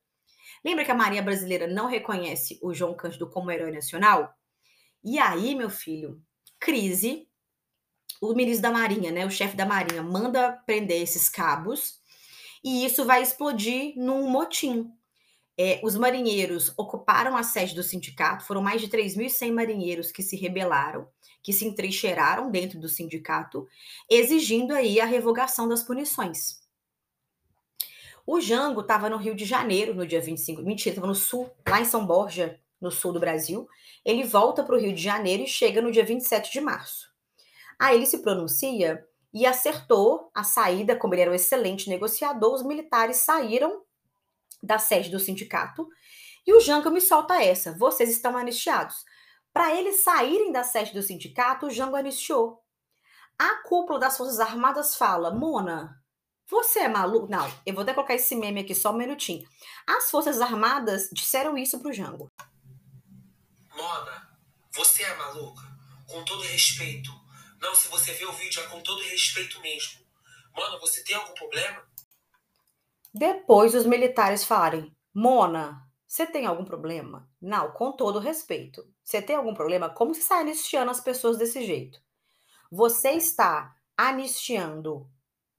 Lembra 0.64 0.84
que 0.84 0.90
a 0.90 0.94
Marinha 0.94 1.22
Brasileira 1.22 1.66
não 1.66 1.86
reconhece 1.86 2.58
o 2.62 2.72
João 2.72 2.94
Cândido 2.94 3.28
como 3.28 3.50
herói 3.50 3.70
nacional? 3.70 4.34
E 5.02 5.18
aí, 5.18 5.54
meu 5.54 5.68
filho, 5.68 6.22
crise. 6.58 7.28
O 8.20 8.32
ministro 8.34 8.62
da 8.62 8.70
Marinha, 8.70 9.12
né, 9.12 9.26
o 9.26 9.30
chefe 9.30 9.54
da 9.54 9.66
Marinha, 9.66 10.02
manda 10.02 10.52
prender 10.64 11.02
esses 11.02 11.28
cabos 11.28 12.00
e 12.64 12.86
isso 12.86 13.04
vai 13.04 13.22
explodir 13.22 13.92
num 13.96 14.26
motim. 14.30 14.90
É, 15.56 15.80
os 15.84 15.94
marinheiros 15.96 16.72
ocuparam 16.76 17.36
a 17.36 17.42
sede 17.42 17.74
do 17.74 17.82
sindicato, 17.82 18.44
foram 18.44 18.60
mais 18.60 18.80
de 18.80 18.88
3.100 18.88 19.52
marinheiros 19.52 20.10
que 20.10 20.22
se 20.22 20.36
rebelaram, 20.36 21.08
que 21.42 21.52
se 21.52 21.64
entrincheiraram 21.64 22.50
dentro 22.50 22.80
do 22.80 22.88
sindicato, 22.88 23.68
exigindo 24.10 24.72
aí 24.72 25.00
a 25.00 25.04
revogação 25.04 25.68
das 25.68 25.82
punições. 25.82 26.64
O 28.26 28.40
Jango 28.40 28.80
estava 28.80 29.10
no 29.10 29.18
Rio 29.18 29.34
de 29.34 29.44
Janeiro 29.44 29.94
no 29.94 30.06
dia 30.06 30.20
25. 30.20 30.62
Mentira, 30.62 30.94
estava 30.94 31.06
no 31.06 31.14
sul, 31.14 31.50
lá 31.68 31.80
em 31.80 31.84
São 31.84 32.06
Borja, 32.06 32.58
no 32.80 32.90
sul 32.90 33.12
do 33.12 33.20
Brasil. 33.20 33.68
Ele 34.04 34.24
volta 34.24 34.64
para 34.64 34.74
o 34.74 34.78
Rio 34.78 34.94
de 34.94 35.02
Janeiro 35.02 35.42
e 35.42 35.46
chega 35.46 35.82
no 35.82 35.92
dia 35.92 36.04
27 36.04 36.50
de 36.50 36.60
março. 36.60 37.12
Aí 37.78 37.96
ele 37.96 38.06
se 38.06 38.22
pronuncia 38.22 39.04
e 39.32 39.44
acertou 39.44 40.30
a 40.32 40.42
saída, 40.42 40.96
como 40.96 41.12
ele 41.12 41.22
era 41.22 41.30
um 41.30 41.34
excelente 41.34 41.88
negociador, 41.90 42.54
os 42.54 42.62
militares 42.62 43.18
saíram 43.18 43.82
da 44.64 44.78
sede 44.78 45.10
do 45.10 45.20
sindicato 45.20 45.86
e 46.46 46.52
o 46.52 46.60
Jango 46.60 46.90
me 46.90 47.00
solta 47.00 47.42
essa: 47.42 47.76
vocês 47.76 48.10
estão 48.10 48.36
anistiados. 48.36 49.04
Para 49.52 49.74
eles 49.74 50.02
saírem 50.02 50.52
da 50.52 50.64
sede 50.64 50.92
do 50.92 51.02
sindicato, 51.02 51.66
o 51.66 51.70
Jango 51.70 51.96
anistiou. 51.96 52.62
A 53.38 53.62
cúpula 53.62 53.98
das 53.98 54.16
Forças 54.16 54.40
Armadas 54.40 54.96
fala: 54.96 55.30
Mona, 55.32 56.02
você 56.46 56.80
é 56.80 56.88
maluco? 56.88 57.28
Não, 57.30 57.50
eu 57.64 57.74
vou 57.74 57.82
até 57.82 57.94
colocar 57.94 58.14
esse 58.14 58.36
meme 58.36 58.60
aqui 58.60 58.74
só 58.74 58.90
um 58.90 58.98
minutinho. 58.98 59.46
As 59.86 60.10
Forças 60.10 60.40
Armadas 60.40 61.08
disseram 61.12 61.56
isso 61.56 61.80
pro 61.80 61.92
Jango. 61.92 62.30
Mona, 63.74 64.38
você 64.72 65.02
é 65.02 65.16
maluca? 65.16 65.62
Com 66.06 66.22
todo 66.24 66.42
respeito. 66.42 67.10
Não, 67.60 67.74
se 67.74 67.88
você 67.88 68.12
vê 68.12 68.26
o 68.26 68.32
vídeo 68.32 68.62
é 68.62 68.66
com 68.66 68.80
todo 68.82 69.02
respeito 69.02 69.60
mesmo. 69.60 70.04
Mona, 70.54 70.78
você 70.78 71.02
tem 71.02 71.16
algum 71.16 71.32
problema? 71.32 71.82
Depois 73.14 73.76
os 73.76 73.86
militares 73.86 74.44
falarem: 74.44 74.92
Mona, 75.14 75.88
você 76.04 76.26
tem 76.26 76.46
algum 76.46 76.64
problema? 76.64 77.30
Não, 77.40 77.70
com 77.70 77.92
todo 77.92 78.18
respeito. 78.18 78.84
Você 79.04 79.22
tem 79.22 79.36
algum 79.36 79.54
problema? 79.54 79.88
Como 79.88 80.12
você 80.12 80.20
está 80.20 80.40
anistiando 80.40 80.90
as 80.90 81.00
pessoas 81.00 81.38
desse 81.38 81.64
jeito? 81.64 82.00
Você 82.70 83.10
está 83.10 83.76
anistiando 83.96 85.08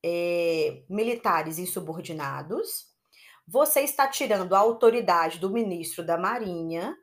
é, 0.03 0.83
militares 0.89 1.57
insubordinados, 1.57 2.93
você 3.47 3.81
está 3.81 4.07
tirando 4.07 4.53
a 4.53 4.59
autoridade 4.59 5.39
do 5.39 5.49
ministro 5.49 6.05
da 6.05 6.17
Marinha, 6.17 6.97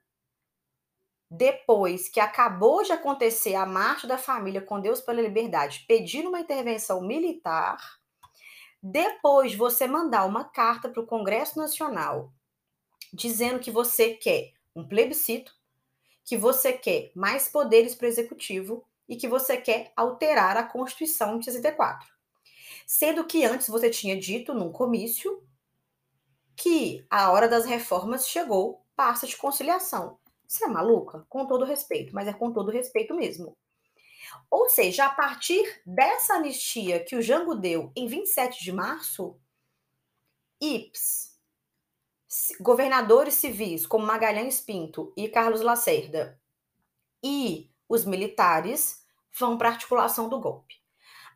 depois 1.30 2.10
que 2.10 2.20
acabou 2.20 2.82
de 2.82 2.92
acontecer 2.92 3.54
a 3.54 3.64
marcha 3.64 4.06
da 4.06 4.18
família 4.18 4.60
com 4.60 4.78
Deus 4.78 5.00
pela 5.00 5.22
Liberdade, 5.22 5.84
pedindo 5.88 6.28
uma 6.28 6.40
intervenção 6.40 7.00
militar, 7.00 8.01
depois 8.82 9.54
você 9.54 9.86
mandar 9.86 10.24
uma 10.24 10.44
carta 10.44 10.88
para 10.88 11.00
o 11.00 11.06
Congresso 11.06 11.58
Nacional 11.58 12.32
dizendo 13.12 13.60
que 13.60 13.70
você 13.70 14.14
quer 14.14 14.52
um 14.74 14.86
plebiscito, 14.86 15.54
que 16.24 16.36
você 16.36 16.72
quer 16.72 17.12
mais 17.14 17.48
poderes 17.48 17.94
para 17.94 18.06
o 18.06 18.08
executivo 18.08 18.84
e 19.08 19.16
que 19.16 19.28
você 19.28 19.56
quer 19.56 19.92
alterar 19.94 20.56
a 20.56 20.64
Constituição 20.64 21.38
de 21.38 21.44
64. 21.44 22.08
Sendo 22.86 23.24
que 23.24 23.44
antes 23.44 23.68
você 23.68 23.90
tinha 23.90 24.18
dito 24.18 24.54
num 24.54 24.72
comício 24.72 25.42
que 26.56 27.04
a 27.10 27.30
hora 27.30 27.48
das 27.48 27.64
reformas 27.64 28.28
chegou, 28.28 28.84
passa 28.96 29.26
de 29.26 29.36
conciliação. 29.36 30.18
Você 30.46 30.64
é 30.64 30.68
maluca? 30.68 31.24
Com 31.28 31.46
todo 31.46 31.64
respeito, 31.64 32.14
mas 32.14 32.28
é 32.28 32.32
com 32.32 32.52
todo 32.52 32.70
respeito 32.70 33.14
mesmo. 33.14 33.56
Ou 34.50 34.68
seja, 34.68 35.06
a 35.06 35.10
partir 35.10 35.82
dessa 35.86 36.34
anistia 36.34 37.02
que 37.04 37.16
o 37.16 37.22
Jango 37.22 37.54
deu 37.54 37.92
em 37.96 38.06
27 38.06 38.62
de 38.62 38.72
março, 38.72 39.38
IPS, 40.60 41.38
governadores 42.60 43.34
civis 43.34 43.86
como 43.86 44.06
Magalhães 44.06 44.60
Pinto 44.60 45.12
e 45.16 45.28
Carlos 45.28 45.60
Lacerda 45.60 46.40
e 47.22 47.70
os 47.88 48.04
militares 48.04 49.04
vão 49.38 49.58
para 49.58 49.68
a 49.68 49.72
articulação 49.72 50.28
do 50.28 50.40
golpe. 50.40 50.76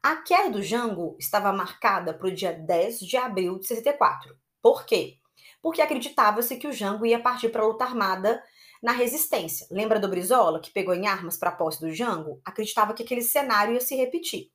A 0.03 0.16
queda 0.16 0.51
do 0.51 0.62
Jango 0.62 1.16
estava 1.18 1.53
marcada 1.53 2.14
para 2.14 2.28
o 2.28 2.34
dia 2.34 2.53
10 2.53 3.01
de 3.01 3.16
abril 3.16 3.59
de 3.59 3.66
64. 3.66 4.38
Por 4.62 4.86
quê? 4.86 5.18
Porque 5.61 5.82
acreditava-se 5.82 6.57
que 6.57 6.68
o 6.68 6.72
Jango 6.72 7.05
ia 7.05 7.20
partir 7.20 7.49
para 7.49 7.62
a 7.62 7.66
luta 7.66 7.84
armada 7.84 8.42
na 8.87 8.93
resistência. 8.93 9.66
Lembra 9.68 9.99
do 9.99 10.07
Brizola, 10.07 10.61
que 10.61 10.70
pegou 10.70 10.95
em 10.95 11.09
armas 11.09 11.37
para 11.37 11.51
a 11.51 11.53
posse 11.57 11.80
do 11.80 11.93
Jango? 11.93 12.41
Acreditava 12.45 12.95
que 12.95 13.03
aquele 13.03 13.20
cenário 13.20 13.74
ia 13.74 13.80
se 13.80 13.97
repetir. 13.97 14.53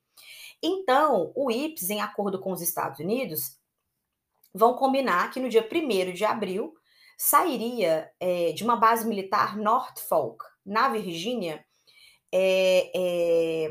Então, 0.64 1.34
o 1.36 1.52
IPS, 1.52 1.90
em 1.90 2.00
acordo 2.00 2.40
com 2.40 2.54
os 2.54 2.62
Estados 2.62 3.02
Unidos, 3.02 3.58
vão 4.54 4.74
combinar 4.76 5.32
que 5.32 5.40
no 5.42 5.50
dia 5.50 5.68
1 5.70 6.14
de 6.14 6.24
abril 6.24 6.74
sairia 7.18 8.10
é, 8.22 8.54
de 8.54 8.64
uma 8.64 8.78
base 8.78 9.06
militar 9.06 9.58
Norfolk, 9.58 10.46
na 10.66 10.88
Virgínia, 10.88 11.66
é, 12.32 12.90
é, 12.96 13.70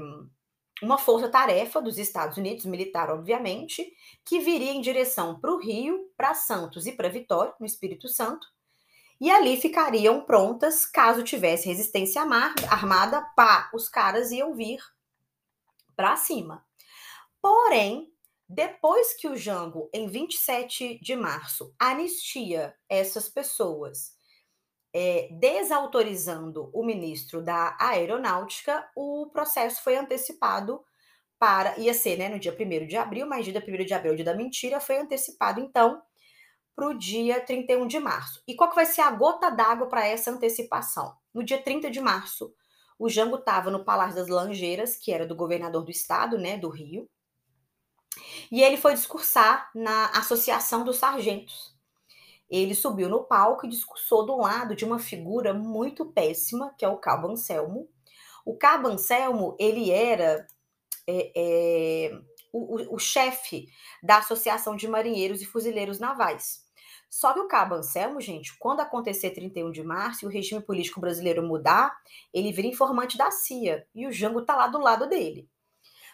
uma 0.83 0.99
força-tarefa 0.99 1.81
dos 1.81 1.97
Estados 1.97 2.37
Unidos, 2.37 2.67
militar, 2.67 3.09
obviamente, 3.09 3.91
que 4.27 4.39
viria 4.41 4.73
em 4.73 4.83
direção 4.83 5.41
para 5.41 5.55
o 5.55 5.59
Rio, 5.59 6.11
para 6.19 6.35
Santos 6.35 6.87
e 6.87 6.93
para 6.93 7.09
Vitória, 7.09 7.55
no 7.59 7.65
Espírito 7.65 8.09
Santo, 8.09 8.47
e 9.21 9.31
ali 9.31 9.61
ficariam 9.61 10.25
prontas 10.25 10.87
caso 10.87 11.23
tivesse 11.23 11.69
resistência 11.69 12.23
armada, 12.23 13.23
pá, 13.37 13.71
os 13.75 13.89
caras 13.89 14.31
iam 14.31 14.55
vir 14.55 14.81
para 15.95 16.17
cima. 16.17 16.65
Porém, 17.43 18.11
depois 18.49 19.15
que 19.15 19.29
o 19.29 19.37
Jango, 19.37 19.91
em 19.93 20.09
27 20.09 20.99
de 21.01 21.15
março, 21.15 21.75
anistia 21.79 22.75
essas 22.89 23.29
pessoas 23.29 24.19
é, 24.93 25.29
desautorizando 25.33 26.71
o 26.75 26.85
ministro 26.85 27.43
da 27.43 27.77
Aeronáutica, 27.79 28.89
o 28.97 29.31
processo 29.33 29.83
foi 29.85 29.97
antecipado 29.97 30.83
para. 31.39 31.79
ia 31.79 31.95
ser 31.95 32.19
né, 32.19 32.29
no 32.29 32.39
dia 32.39 32.57
1 32.59 32.87
de 32.87 32.97
abril, 32.97 33.27
mas 33.27 33.45
dia 33.45 33.55
1 33.57 33.85
de 33.85 33.95
abril, 33.95 34.17
dia 34.17 34.25
da 34.25 34.35
mentira, 34.35 34.81
foi 34.81 34.99
antecipado, 34.99 35.61
então, 35.61 36.03
para 36.75 36.89
o 36.89 36.99
dia 36.99 37.41
31 37.41 37.87
de 37.87 37.99
março. 37.99 38.43
E 38.47 38.55
qual 38.55 38.71
que 38.71 38.77
vai 38.77 38.87
ser 38.87 39.03
a 39.03 39.11
gota 39.11 39.51
d'água 39.51 39.89
para 39.89 40.07
essa 40.07 40.31
antecipação? 40.31 41.15
No 41.33 41.45
dia 41.45 41.63
30 41.63 41.91
de 41.91 42.01
março, 42.01 42.53
o 42.99 43.09
Jango 43.09 43.37
estava 43.37 43.71
no 43.71 43.85
Palácio 43.85 44.17
das 44.17 44.29
Langeiras, 44.29 44.97
que 44.97 45.13
era 45.13 45.27
do 45.27 45.37
governador 45.37 45.85
do 45.85 45.91
estado, 45.91 46.39
né, 46.39 46.57
do 46.57 46.69
Rio, 46.69 47.09
e 48.51 48.63
ele 48.63 48.77
foi 48.77 48.95
discursar 48.95 49.71
na 49.75 50.07
Associação 50.11 50.85
dos 50.85 50.97
Sargentos. 50.97 51.75
Ele 52.49 52.75
subiu 52.75 53.09
no 53.09 53.25
palco 53.25 53.65
e 53.65 53.69
discursou 53.69 54.27
do 54.27 54.37
lado 54.37 54.75
de 54.75 54.85
uma 54.85 54.99
figura 54.99 55.55
muito 55.55 56.07
péssima, 56.07 56.75
que 56.77 56.85
é 56.85 56.89
o 56.89 56.99
Cabo 56.99 57.29
Anselmo. 57.29 57.89
O 58.45 58.57
Cabo 58.57 58.89
Anselmo, 58.89 59.57
ele 59.59 59.91
era 59.91 60.45
é, 61.07 61.33
é, 61.37 62.21
o, 62.53 62.95
o, 62.95 62.99
chefe 62.99 63.69
da 64.03 64.19
Associação 64.19 64.77
de 64.77 64.89
Marinheiros 64.89 65.41
e 65.43 65.47
Fuzileiros 65.47 65.99
Navais. 65.99 66.65
Só 67.09 67.33
que 67.33 67.41
o 67.41 67.49
Cabo 67.49 67.75
Anselmo, 67.75 68.21
gente, 68.21 68.57
quando 68.59 68.81
acontecer 68.81 69.31
31 69.31 69.73
de 69.73 69.83
março 69.83 70.25
e 70.25 70.29
o 70.29 70.31
regime 70.31 70.63
político 70.63 71.01
brasileiro 71.01 71.43
mudar, 71.43 71.97
ele 72.33 72.53
vira 72.53 72.69
informante 72.69 73.19
da 73.19 73.31
CIA 73.31 73.85
e 73.95 74.07
o 74.07 74.13
Jango 74.13 74.43
tá 74.43 74.55
lá 74.55 74.69
do 74.69 74.79
lado 74.79 75.09
dele. 75.09 75.49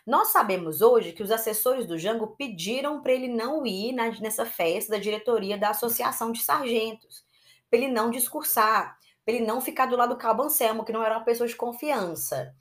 Nós 0.07 0.28
sabemos 0.28 0.80
hoje 0.80 1.12
que 1.12 1.22
os 1.22 1.32
assessores 1.32 1.84
do 1.84 1.99
Jango 1.99 2.28
pediram 2.37 3.03
para 3.03 3.12
ele 3.12 3.28
não 3.28 3.66
ir 3.66 3.93
na, 3.93 4.09
nessa 4.20 4.47
festa 4.47 4.93
da 4.93 4.99
diretoria 4.99 5.59
da 5.59 5.70
Associação 5.70 6.30
de 6.30 6.43
Sargentos, 6.43 7.24
para 7.68 7.80
ele 7.80 7.89
não 7.89 8.11
discursar, 8.11 8.97
para 9.24 9.34
ele 9.34 9.45
não 9.45 9.61
ficar 9.61 9.87
do 9.87 9.97
lado 9.97 10.14
do 10.14 10.18
Cabo 10.18 10.45
Anselmo, 10.45 10.84
que 10.84 10.93
não 10.93 11.03
era 11.03 11.16
uma 11.16 11.24
pessoa 11.24 11.49
de 11.49 11.57
confiança. 11.57 12.55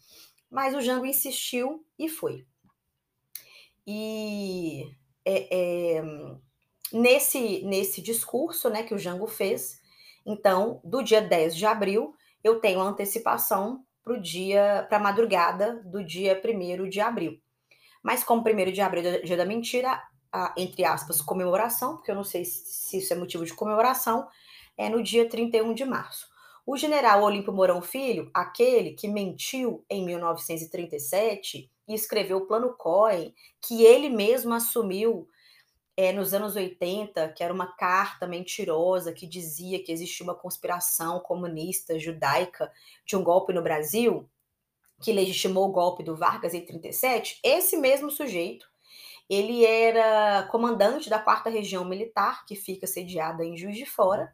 Mas 0.49 0.73
o 0.73 0.82
Jango 0.82 1.05
insistiu 1.05 1.86
e 1.99 2.09
foi. 2.09 2.47
E 3.88 4.89
é, 5.23 5.97
é, 5.97 6.03
nesse, 6.91 7.63
nesse 7.63 8.01
discurso 8.01 8.69
né, 8.69 8.83
que 8.83 8.93
o 8.93 8.99
Jango 8.99 9.27
fez, 9.27 9.79
então, 10.25 10.81
do 10.83 11.03
dia 11.03 11.21
10 11.21 11.55
de 11.55 11.65
abril, 11.65 12.15
eu 12.43 12.59
tenho 12.59 12.81
antecipação 12.81 13.83
para 14.03 14.19
dia, 14.19 14.86
para 14.88 14.97
a 14.97 15.01
madrugada 15.01 15.81
do 15.86 16.03
dia 16.03 16.39
1 16.43 16.89
de 16.89 16.99
abril. 16.99 17.39
Mas 18.03 18.23
como 18.23 18.41
1 18.41 18.71
de 18.71 18.81
abril 18.81 19.03
é 19.07 19.19
dia 19.19 19.38
da 19.38 19.45
mentira, 19.45 20.01
a, 20.31 20.53
entre 20.57 20.83
aspas, 20.83 21.21
comemoração, 21.21 21.95
porque 21.95 22.11
eu 22.11 22.15
não 22.15 22.23
sei 22.23 22.45
se 22.45 22.97
isso 22.97 23.13
é 23.13 23.15
motivo 23.15 23.45
de 23.45 23.53
comemoração, 23.53 24.27
é 24.77 24.89
no 24.89 25.01
dia 25.01 25.27
31 25.27 25.73
de 25.73 25.86
março. 25.86 26.27
O 26.65 26.77
general 26.77 27.23
Olímpio 27.23 27.53
Mourão 27.53 27.81
Filho, 27.81 28.29
aquele 28.33 28.91
que 28.93 29.07
mentiu 29.07 29.86
em 29.89 30.03
1937 30.05 31.71
e 31.88 31.93
escreveu 31.93 32.38
o 32.38 32.47
Plano 32.47 32.75
Cohen, 32.75 33.33
que 33.61 33.83
ele 33.83 34.09
mesmo 34.09 34.53
assumiu 34.53 35.27
é, 35.97 36.11
nos 36.11 36.33
anos 36.33 36.55
80, 36.55 37.29
que 37.29 37.43
era 37.43 37.53
uma 37.53 37.67
carta 37.67 38.27
mentirosa 38.27 39.13
que 39.13 39.25
dizia 39.25 39.81
que 39.81 39.91
existia 39.91 40.23
uma 40.23 40.36
conspiração 40.36 41.19
comunista 41.19 41.97
judaica 41.97 42.71
de 43.05 43.15
um 43.15 43.23
golpe 43.23 43.53
no 43.53 43.61
Brasil, 43.61 44.29
que 45.01 45.13
legitimou 45.13 45.69
o 45.69 45.71
golpe 45.71 46.03
do 46.03 46.15
Vargas 46.15 46.53
em 46.53 46.65
37, 46.65 47.39
esse 47.43 47.77
mesmo 47.77 48.09
sujeito, 48.09 48.67
ele 49.29 49.65
era 49.65 50.43
comandante 50.51 51.09
da 51.09 51.19
quarta 51.19 51.49
região 51.49 51.83
militar, 51.83 52.45
que 52.45 52.55
fica 52.55 52.86
sediada 52.86 53.43
em 53.43 53.57
Juiz 53.57 53.75
de 53.75 53.86
Fora. 53.86 54.33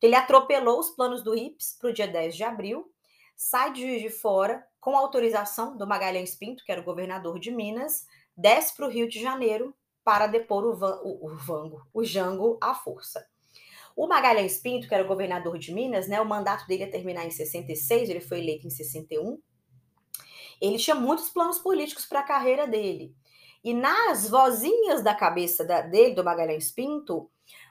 Ele 0.00 0.14
atropelou 0.14 0.78
os 0.78 0.90
planos 0.90 1.24
do 1.24 1.34
IPS 1.34 1.76
para 1.80 1.90
o 1.90 1.92
dia 1.92 2.06
10 2.06 2.36
de 2.36 2.44
abril, 2.44 2.92
sai 3.38 3.72
de 3.72 3.82
Juiz 3.82 4.02
de 4.02 4.10
Fora 4.10 4.66
com 4.80 4.96
autorização 4.96 5.76
do 5.76 5.86
Magalhães 5.86 6.34
Pinto, 6.34 6.64
que 6.64 6.72
era 6.72 6.80
o 6.80 6.84
governador 6.84 7.38
de 7.38 7.52
Minas, 7.52 8.04
desce 8.36 8.76
para 8.76 8.86
o 8.86 8.90
Rio 8.90 9.08
de 9.08 9.22
Janeiro 9.22 9.72
para 10.02 10.26
depor 10.26 10.64
o, 10.64 10.74
Van, 10.74 11.00
o, 11.04 11.28
o 11.28 11.36
Vango, 11.36 11.86
o 11.94 12.04
Jango 12.04 12.58
à 12.60 12.74
força. 12.74 13.24
O 13.94 14.08
Magalhães 14.08 14.58
Pinto, 14.58 14.88
que 14.88 14.94
era 14.94 15.04
o 15.04 15.06
governador 15.06 15.56
de 15.56 15.72
Minas, 15.72 16.08
né, 16.08 16.20
o 16.20 16.26
mandato 16.26 16.66
dele 16.66 16.82
ia 16.82 16.90
terminar 16.90 17.26
em 17.26 17.30
66, 17.30 18.10
ele 18.10 18.20
foi 18.20 18.40
eleito 18.40 18.66
em 18.66 18.70
61. 18.70 19.40
Ele 20.60 20.76
tinha 20.76 20.96
muitos 20.96 21.28
planos 21.28 21.60
políticos 21.60 22.06
para 22.06 22.20
a 22.20 22.24
carreira 22.24 22.66
dele. 22.66 23.14
E 23.62 23.72
nas 23.72 24.28
vozinhas 24.28 25.00
da 25.00 25.14
cabeça 25.14 25.64
da, 25.64 25.80
dele, 25.80 26.14
do 26.14 26.24
Magalhães 26.24 26.72
Pinto, 26.72 27.30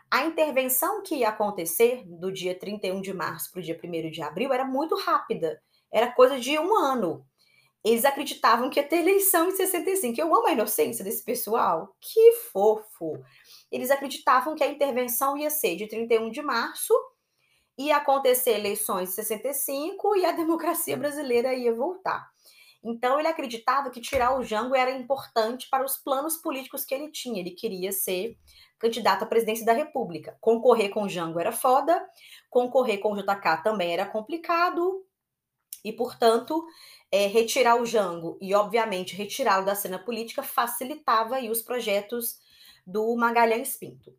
a 0.09 0.25
intervenção 0.25 1.03
que 1.03 1.15
ia 1.15 1.29
acontecer 1.29 2.03
do 2.05 2.31
dia 2.31 2.57
31 2.57 3.01
de 3.01 3.13
março 3.13 3.51
para 3.51 3.59
o 3.59 3.63
dia 3.63 3.79
1 3.81 4.09
de 4.09 4.21
abril 4.21 4.53
era 4.53 4.63
muito 4.63 4.95
rápida. 4.95 5.61
Era 5.91 6.11
coisa 6.11 6.39
de 6.39 6.57
um 6.57 6.75
ano. 6.75 7.25
Eles 7.83 8.05
acreditavam 8.05 8.69
que 8.69 8.79
ia 8.79 8.87
ter 8.87 8.97
eleição 8.97 9.49
em 9.49 9.55
65. 9.55 10.19
Eu 10.19 10.33
amo 10.35 10.47
a 10.47 10.51
inocência 10.51 11.03
desse 11.03 11.23
pessoal. 11.23 11.95
Que 12.01 12.33
fofo! 12.51 13.21
Eles 13.71 13.91
acreditavam 13.91 14.55
que 14.55 14.63
a 14.63 14.67
intervenção 14.67 15.37
ia 15.37 15.49
ser 15.49 15.75
de 15.75 15.87
31 15.87 16.29
de 16.29 16.41
março, 16.41 16.93
ia 17.77 17.97
acontecer 17.97 18.51
eleições 18.51 19.09
em 19.09 19.13
65 19.13 20.15
e 20.15 20.25
a 20.25 20.31
democracia 20.31 20.97
brasileira 20.97 21.53
ia 21.53 21.73
voltar. 21.73 22.27
Então 22.89 23.19
ele 23.19 23.27
acreditava 23.27 23.89
que 23.89 23.99
tirar 23.99 24.39
o 24.39 24.43
Jango 24.43 24.73
era 24.73 24.91
importante 24.91 25.67
para 25.69 25.83
os 25.83 25.97
planos 25.97 26.37
políticos 26.37 26.85
que 26.85 26.95
ele 26.95 27.11
tinha. 27.11 27.41
Ele 27.41 27.51
queria 27.51 27.91
ser 27.91 28.37
candidato 28.79 29.23
à 29.23 29.25
presidência 29.25 29.65
da 29.65 29.73
República. 29.73 30.37
Concorrer 30.39 30.89
com 30.89 31.03
o 31.03 31.09
Jango 31.09 31.39
era 31.39 31.51
foda, 31.51 32.01
concorrer 32.49 32.99
com 32.99 33.11
o 33.11 33.17
JK 33.17 33.61
também 33.63 33.91
era 33.91 34.05
complicado, 34.05 35.03
e, 35.83 35.93
portanto, 35.93 36.65
é, 37.11 37.27
retirar 37.27 37.75
o 37.75 37.85
Jango 37.85 38.37
e, 38.41 38.53
obviamente, 38.53 39.15
retirá-lo 39.15 39.65
da 39.65 39.75
cena 39.75 39.99
política 39.99 40.43
facilitava 40.43 41.35
aí, 41.35 41.49
os 41.49 41.61
projetos 41.61 42.39
do 42.85 43.15
Magalhães 43.15 43.77
Pinto. 43.77 44.13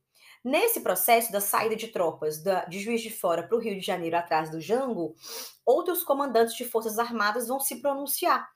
Nesse 0.45 0.81
processo 0.81 1.33
da 1.33 1.41
saída 1.41 1.77
de 1.77 1.89
tropas 1.89 2.43
da, 2.43 2.65
de 2.65 2.79
Juiz 2.79 3.03
de 3.03 3.11
Fora 3.11 3.43
para 3.43 3.57
o 3.57 3.61
Rio 3.61 3.75
de 3.75 3.85
Janeiro 3.85 4.17
atrás 4.17 4.51
do 4.51 4.61
Jango, 4.61 5.15
outros 5.67 6.03
comandantes 6.03 6.55
de 6.55 6.65
forças 6.65 6.99
armadas 6.99 7.49
vão 7.49 7.61
se 7.61 7.83
pronunciar 7.83 8.49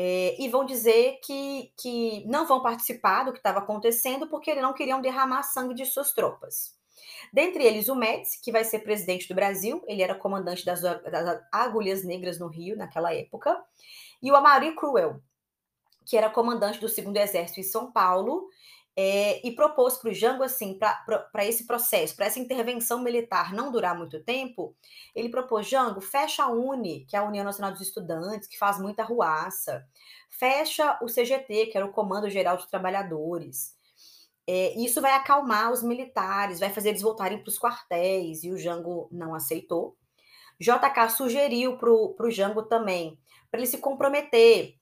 é, 0.00 0.40
e 0.40 0.48
vão 0.48 0.64
dizer 0.64 1.18
que, 1.24 1.72
que 1.76 2.24
não 2.24 2.46
vão 2.46 2.62
participar 2.62 3.24
do 3.24 3.32
que 3.32 3.38
estava 3.38 3.58
acontecendo 3.58 4.28
porque 4.28 4.54
não 4.54 4.72
queriam 4.72 5.00
derramar 5.00 5.42
sangue 5.42 5.74
de 5.74 5.84
suas 5.84 6.12
tropas. 6.12 6.78
Dentre 7.32 7.64
eles, 7.64 7.88
o 7.88 7.96
Médici, 7.96 8.40
que 8.40 8.52
vai 8.52 8.62
ser 8.62 8.78
presidente 8.78 9.26
do 9.26 9.34
Brasil, 9.34 9.82
ele 9.88 10.00
era 10.00 10.14
comandante 10.14 10.64
das, 10.64 10.82
das 10.82 11.42
Agulhas 11.50 12.04
Negras 12.04 12.38
no 12.38 12.46
Rio 12.46 12.76
naquela 12.76 13.12
época, 13.12 13.60
e 14.22 14.30
o 14.30 14.36
Amari 14.36 14.72
Cruel, 14.76 15.20
que 16.06 16.16
era 16.16 16.30
comandante 16.30 16.78
do 16.78 16.88
Segundo 16.88 17.16
Exército 17.16 17.58
em 17.58 17.64
São 17.64 17.90
Paulo, 17.90 18.48
é, 19.00 19.46
e 19.46 19.52
propôs 19.52 19.96
para 19.96 20.10
o 20.10 20.12
Jango, 20.12 20.42
assim, 20.42 20.76
para 20.76 21.46
esse 21.46 21.68
processo, 21.68 22.16
para 22.16 22.26
essa 22.26 22.40
intervenção 22.40 23.00
militar 23.00 23.54
não 23.54 23.70
durar 23.70 23.96
muito 23.96 24.20
tempo, 24.24 24.74
ele 25.14 25.28
propôs, 25.28 25.68
Jango, 25.68 26.00
fecha 26.00 26.42
a 26.42 26.50
UNE, 26.50 27.06
que 27.06 27.14
é 27.14 27.20
a 27.20 27.22
União 27.22 27.44
Nacional 27.44 27.70
dos 27.70 27.80
Estudantes, 27.80 28.48
que 28.48 28.58
faz 28.58 28.76
muita 28.80 29.04
ruaça, 29.04 29.86
fecha 30.28 30.98
o 31.00 31.06
CGT, 31.06 31.66
que 31.66 31.76
era 31.76 31.86
o 31.86 31.92
Comando 31.92 32.28
Geral 32.28 32.56
dos 32.56 32.66
Trabalhadores, 32.66 33.76
é, 34.48 34.76
isso 34.76 35.00
vai 35.00 35.12
acalmar 35.12 35.70
os 35.70 35.80
militares, 35.80 36.58
vai 36.58 36.70
fazer 36.70 36.88
eles 36.88 37.02
voltarem 37.02 37.38
para 37.38 37.50
os 37.50 37.58
quartéis, 37.58 38.42
e 38.42 38.50
o 38.50 38.58
Jango 38.58 39.08
não 39.12 39.32
aceitou. 39.32 39.96
JK 40.58 41.08
sugeriu 41.16 41.78
para 41.78 41.92
o 41.92 42.30
Jango 42.32 42.64
também, 42.64 43.16
para 43.48 43.60
ele 43.60 43.68
se 43.68 43.78
comprometer 43.78 44.77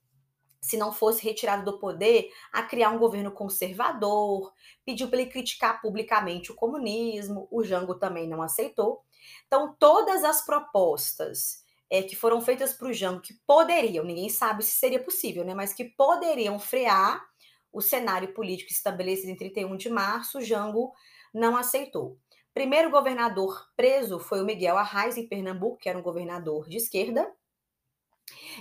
se 0.66 0.76
não 0.76 0.92
fosse 0.92 1.22
retirado 1.22 1.64
do 1.64 1.78
poder, 1.78 2.28
a 2.52 2.60
criar 2.60 2.90
um 2.90 2.98
governo 2.98 3.30
conservador, 3.30 4.52
pediu 4.84 5.06
para 5.06 5.20
ele 5.20 5.30
criticar 5.30 5.80
publicamente 5.80 6.50
o 6.50 6.56
comunismo, 6.56 7.46
o 7.52 7.62
Jango 7.62 7.94
também 7.94 8.28
não 8.28 8.42
aceitou. 8.42 9.04
Então, 9.46 9.76
todas 9.78 10.24
as 10.24 10.44
propostas 10.44 11.62
é, 11.88 12.02
que 12.02 12.16
foram 12.16 12.40
feitas 12.40 12.74
para 12.74 12.88
o 12.88 12.92
Jango, 12.92 13.20
que 13.20 13.34
poderiam, 13.46 14.04
ninguém 14.04 14.28
sabe 14.28 14.64
se 14.64 14.72
seria 14.72 15.00
possível, 15.00 15.44
né, 15.44 15.54
mas 15.54 15.72
que 15.72 15.84
poderiam 15.84 16.58
frear 16.58 17.24
o 17.72 17.80
cenário 17.80 18.34
político 18.34 18.72
estabelecido 18.72 19.30
em 19.30 19.36
31 19.36 19.76
de 19.76 19.88
março, 19.88 20.38
o 20.38 20.42
Jango 20.42 20.92
não 21.32 21.56
aceitou. 21.56 22.18
Primeiro 22.52 22.90
governador 22.90 23.68
preso 23.76 24.18
foi 24.18 24.40
o 24.40 24.44
Miguel 24.44 24.76
Arraes, 24.76 25.16
em 25.16 25.28
Pernambuco, 25.28 25.78
que 25.78 25.88
era 25.88 25.96
um 25.96 26.02
governador 26.02 26.68
de 26.68 26.78
esquerda, 26.78 27.32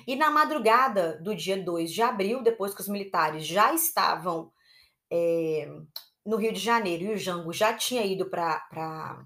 e 0.06 0.16
na 0.16 0.30
madrugada 0.30 1.18
do 1.22 1.36
dia 1.36 1.62
2 1.62 1.92
de 1.92 2.02
abril, 2.02 2.42
depois 2.42 2.74
que 2.74 2.82
os 2.82 2.88
militares 2.88 3.46
já 3.46 3.74
estavam 3.74 4.52
é, 5.12 5.68
no 6.26 6.38
Rio 6.38 6.52
de 6.52 6.60
Janeiro 6.60 7.06
e 7.06 7.14
o 7.14 7.18
Jango 7.18 7.54
já 7.54 7.74
tinha 7.74 8.06
ido 8.06 8.30
para 8.30 9.26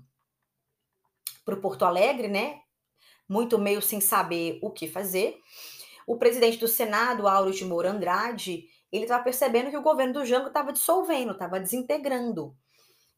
o 1.48 1.58
Porto 1.58 1.84
Alegre, 1.84 2.28
né? 2.28 2.62
Muito 3.28 3.58
meio 3.58 3.82
sem 3.82 4.02
saber 4.02 4.60
o 4.62 4.72
que 4.72 4.88
fazer. 4.88 5.38
O 6.08 6.18
presidente 6.18 6.58
do 6.58 6.68
Senado, 6.68 7.28
Auro 7.28 7.52
de 7.52 7.64
Moura 7.64 7.92
Andrade, 7.92 8.68
ele 8.92 9.04
estava 9.04 9.24
percebendo 9.24 9.70
que 9.70 9.78
o 9.78 9.84
governo 9.84 10.14
do 10.14 10.26
Jango 10.26 10.48
estava 10.48 10.74
dissolvendo, 10.74 11.34
estava 11.34 11.60
desintegrando. 11.60 12.56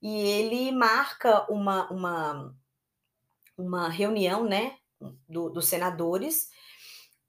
E 0.02 0.20
ele 0.20 0.72
marca 0.72 1.46
uma, 1.50 1.90
uma, 1.90 2.56
uma 3.58 3.88
reunião 3.88 4.44
né, 4.44 4.78
do, 5.30 5.50
dos 5.50 5.68
senadores 5.68 6.50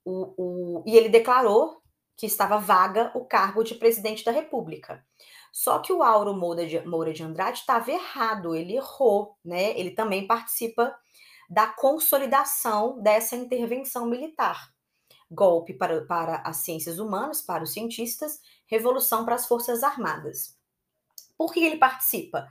o, 0.04 0.34
o, 0.36 0.84
e 0.86 0.96
ele 0.96 1.08
declarou 1.08 1.80
que 2.16 2.26
estava 2.26 2.58
vaga 2.58 3.10
o 3.14 3.24
cargo 3.24 3.64
de 3.64 3.74
presidente 3.74 4.24
da 4.24 4.30
República. 4.30 5.04
Só 5.52 5.80
que 5.80 5.92
o 5.92 6.02
Auro 6.02 6.34
Moura 6.34 6.66
de, 6.66 6.80
Moura 6.86 7.12
de 7.12 7.22
Andrade 7.22 7.58
estava 7.58 7.90
errado, 7.90 8.54
ele 8.54 8.76
errou, 8.76 9.36
né? 9.44 9.78
Ele 9.78 9.90
também 9.90 10.26
participa 10.26 10.94
da 11.48 11.66
consolidação 11.66 13.00
dessa 13.02 13.36
intervenção 13.36 14.06
militar. 14.06 14.70
Golpe 15.30 15.74
para, 15.74 16.04
para 16.06 16.36
as 16.36 16.58
ciências 16.58 16.98
humanas, 16.98 17.42
para 17.42 17.64
os 17.64 17.72
cientistas, 17.72 18.40
revolução 18.66 19.24
para 19.24 19.34
as 19.34 19.46
forças 19.46 19.82
armadas. 19.82 20.56
Por 21.36 21.52
que 21.52 21.60
ele 21.60 21.76
participa? 21.76 22.48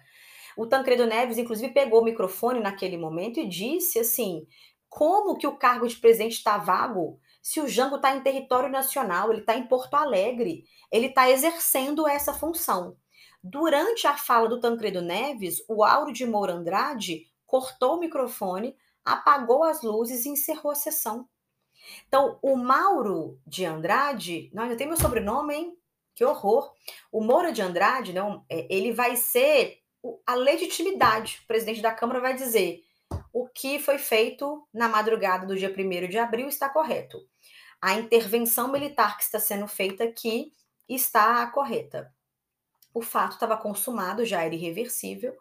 O 0.57 0.67
Tancredo 0.67 1.05
Neves, 1.05 1.37
inclusive, 1.37 1.73
pegou 1.73 2.01
o 2.01 2.05
microfone 2.05 2.59
naquele 2.59 2.97
momento 2.97 3.39
e 3.39 3.47
disse 3.47 3.99
assim: 3.99 4.45
como 4.89 5.37
que 5.37 5.47
o 5.47 5.57
cargo 5.57 5.87
de 5.87 5.95
presidente 5.95 6.33
está 6.33 6.57
vago 6.57 7.19
se 7.41 7.59
o 7.59 7.67
Jango 7.67 7.95
está 7.95 8.15
em 8.15 8.21
território 8.21 8.69
nacional, 8.69 9.31
ele 9.31 9.41
está 9.41 9.55
em 9.55 9.67
Porto 9.67 9.95
Alegre, 9.95 10.63
ele 10.91 11.07
está 11.07 11.29
exercendo 11.29 12.07
essa 12.07 12.33
função. 12.33 12.95
Durante 13.43 14.05
a 14.05 14.15
fala 14.15 14.47
do 14.47 14.59
Tancredo 14.59 15.01
Neves, 15.01 15.63
o 15.67 15.83
Auro 15.83 16.13
de 16.13 16.25
Moura 16.25 16.53
Andrade 16.53 17.25
cortou 17.47 17.95
o 17.95 17.99
microfone, 17.99 18.75
apagou 19.03 19.63
as 19.63 19.81
luzes 19.81 20.25
e 20.25 20.29
encerrou 20.29 20.71
a 20.71 20.75
sessão. 20.75 21.27
Então, 22.07 22.37
o 22.41 22.55
Mauro 22.55 23.39
de 23.45 23.65
Andrade, 23.65 24.51
não, 24.53 24.63
ainda 24.63 24.75
tem 24.75 24.87
meu 24.87 24.97
sobrenome, 24.97 25.55
hein? 25.55 25.77
Que 26.13 26.23
horror. 26.23 26.71
O 27.11 27.23
Moura 27.23 27.51
de 27.51 27.61
Andrade, 27.61 28.13
não, 28.13 28.45
é, 28.47 28.67
ele 28.69 28.91
vai 28.91 29.15
ser 29.15 29.79
a 30.25 30.35
legitimidade. 30.35 31.39
O 31.43 31.47
presidente 31.47 31.81
da 31.81 31.91
Câmara 31.91 32.19
vai 32.19 32.35
dizer: 32.35 32.83
o 33.33 33.47
que 33.47 33.79
foi 33.79 33.97
feito 33.97 34.67
na 34.73 34.89
madrugada 34.89 35.45
do 35.45 35.55
dia 35.55 35.73
1 35.75 36.09
de 36.09 36.17
abril 36.17 36.47
está 36.47 36.69
correto. 36.69 37.19
A 37.81 37.95
intervenção 37.95 38.71
militar 38.71 39.17
que 39.17 39.23
está 39.23 39.39
sendo 39.39 39.67
feita 39.67 40.03
aqui 40.03 40.53
está 40.87 41.47
correta. 41.47 42.13
O 42.93 43.01
fato 43.01 43.33
estava 43.33 43.57
consumado, 43.57 44.25
já 44.25 44.43
era 44.43 44.53
irreversível. 44.53 45.35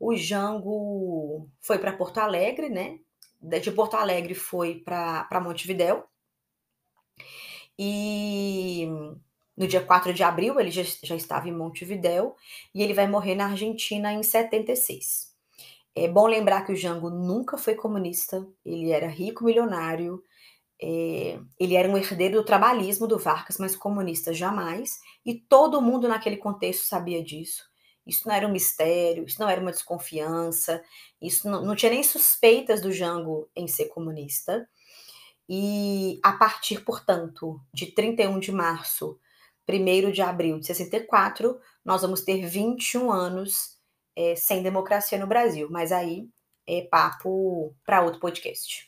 O 0.00 0.16
Jango 0.16 1.48
foi 1.60 1.78
para 1.78 1.92
Porto 1.92 2.18
Alegre, 2.18 2.68
né? 2.68 2.98
De 3.40 3.70
Porto 3.70 3.94
Alegre 3.94 4.34
foi 4.34 4.76
para 4.80 5.40
Montevidéu. 5.40 6.08
E 7.78 8.88
no 9.56 9.68
dia 9.68 9.84
4 9.84 10.12
de 10.12 10.22
abril 10.22 10.58
ele 10.58 10.70
já, 10.70 10.82
já 11.02 11.14
estava 11.14 11.48
em 11.48 11.52
Montevidéu 11.52 12.34
e 12.74 12.82
ele 12.82 12.94
vai 12.94 13.06
morrer 13.06 13.34
na 13.34 13.46
Argentina 13.46 14.12
em 14.12 14.22
76. 14.22 15.37
É 16.04 16.08
bom 16.08 16.26
lembrar 16.26 16.64
que 16.64 16.72
o 16.72 16.76
Jango 16.76 17.10
nunca 17.10 17.56
foi 17.58 17.74
comunista, 17.74 18.46
ele 18.64 18.90
era 18.90 19.08
rico, 19.08 19.44
milionário, 19.44 20.22
é, 20.80 21.40
ele 21.58 21.74
era 21.74 21.88
um 21.88 21.96
herdeiro 21.96 22.36
do 22.36 22.44
trabalhismo 22.44 23.06
do 23.06 23.18
Vargas, 23.18 23.58
mas 23.58 23.74
comunista 23.74 24.32
jamais, 24.32 24.98
e 25.24 25.34
todo 25.34 25.82
mundo 25.82 26.08
naquele 26.08 26.36
contexto 26.36 26.84
sabia 26.84 27.22
disso. 27.22 27.64
Isso 28.06 28.26
não 28.26 28.34
era 28.34 28.46
um 28.46 28.52
mistério, 28.52 29.24
isso 29.24 29.40
não 29.40 29.48
era 29.48 29.60
uma 29.60 29.70
desconfiança, 29.72 30.82
isso 31.20 31.48
não, 31.48 31.62
não 31.64 31.76
tinha 31.76 31.90
nem 31.90 32.02
suspeitas 32.02 32.80
do 32.80 32.92
Jango 32.92 33.48
em 33.54 33.68
ser 33.68 33.86
comunista. 33.86 34.66
E 35.48 36.20
a 36.22 36.32
partir, 36.32 36.84
portanto, 36.84 37.60
de 37.72 37.86
31 37.86 38.38
de 38.38 38.52
março, 38.52 39.18
1 39.68 40.10
de 40.10 40.22
abril 40.22 40.58
de 40.58 40.66
64, 40.66 41.58
nós 41.84 42.02
vamos 42.02 42.22
ter 42.22 42.46
21 42.46 43.10
anos 43.10 43.77
é, 44.18 44.34
sem 44.34 44.62
democracia 44.64 45.16
no 45.16 45.28
Brasil. 45.28 45.68
Mas 45.70 45.92
aí 45.92 46.28
é 46.66 46.82
papo 46.82 47.72
para 47.84 48.02
outro 48.02 48.18
podcast. 48.20 48.87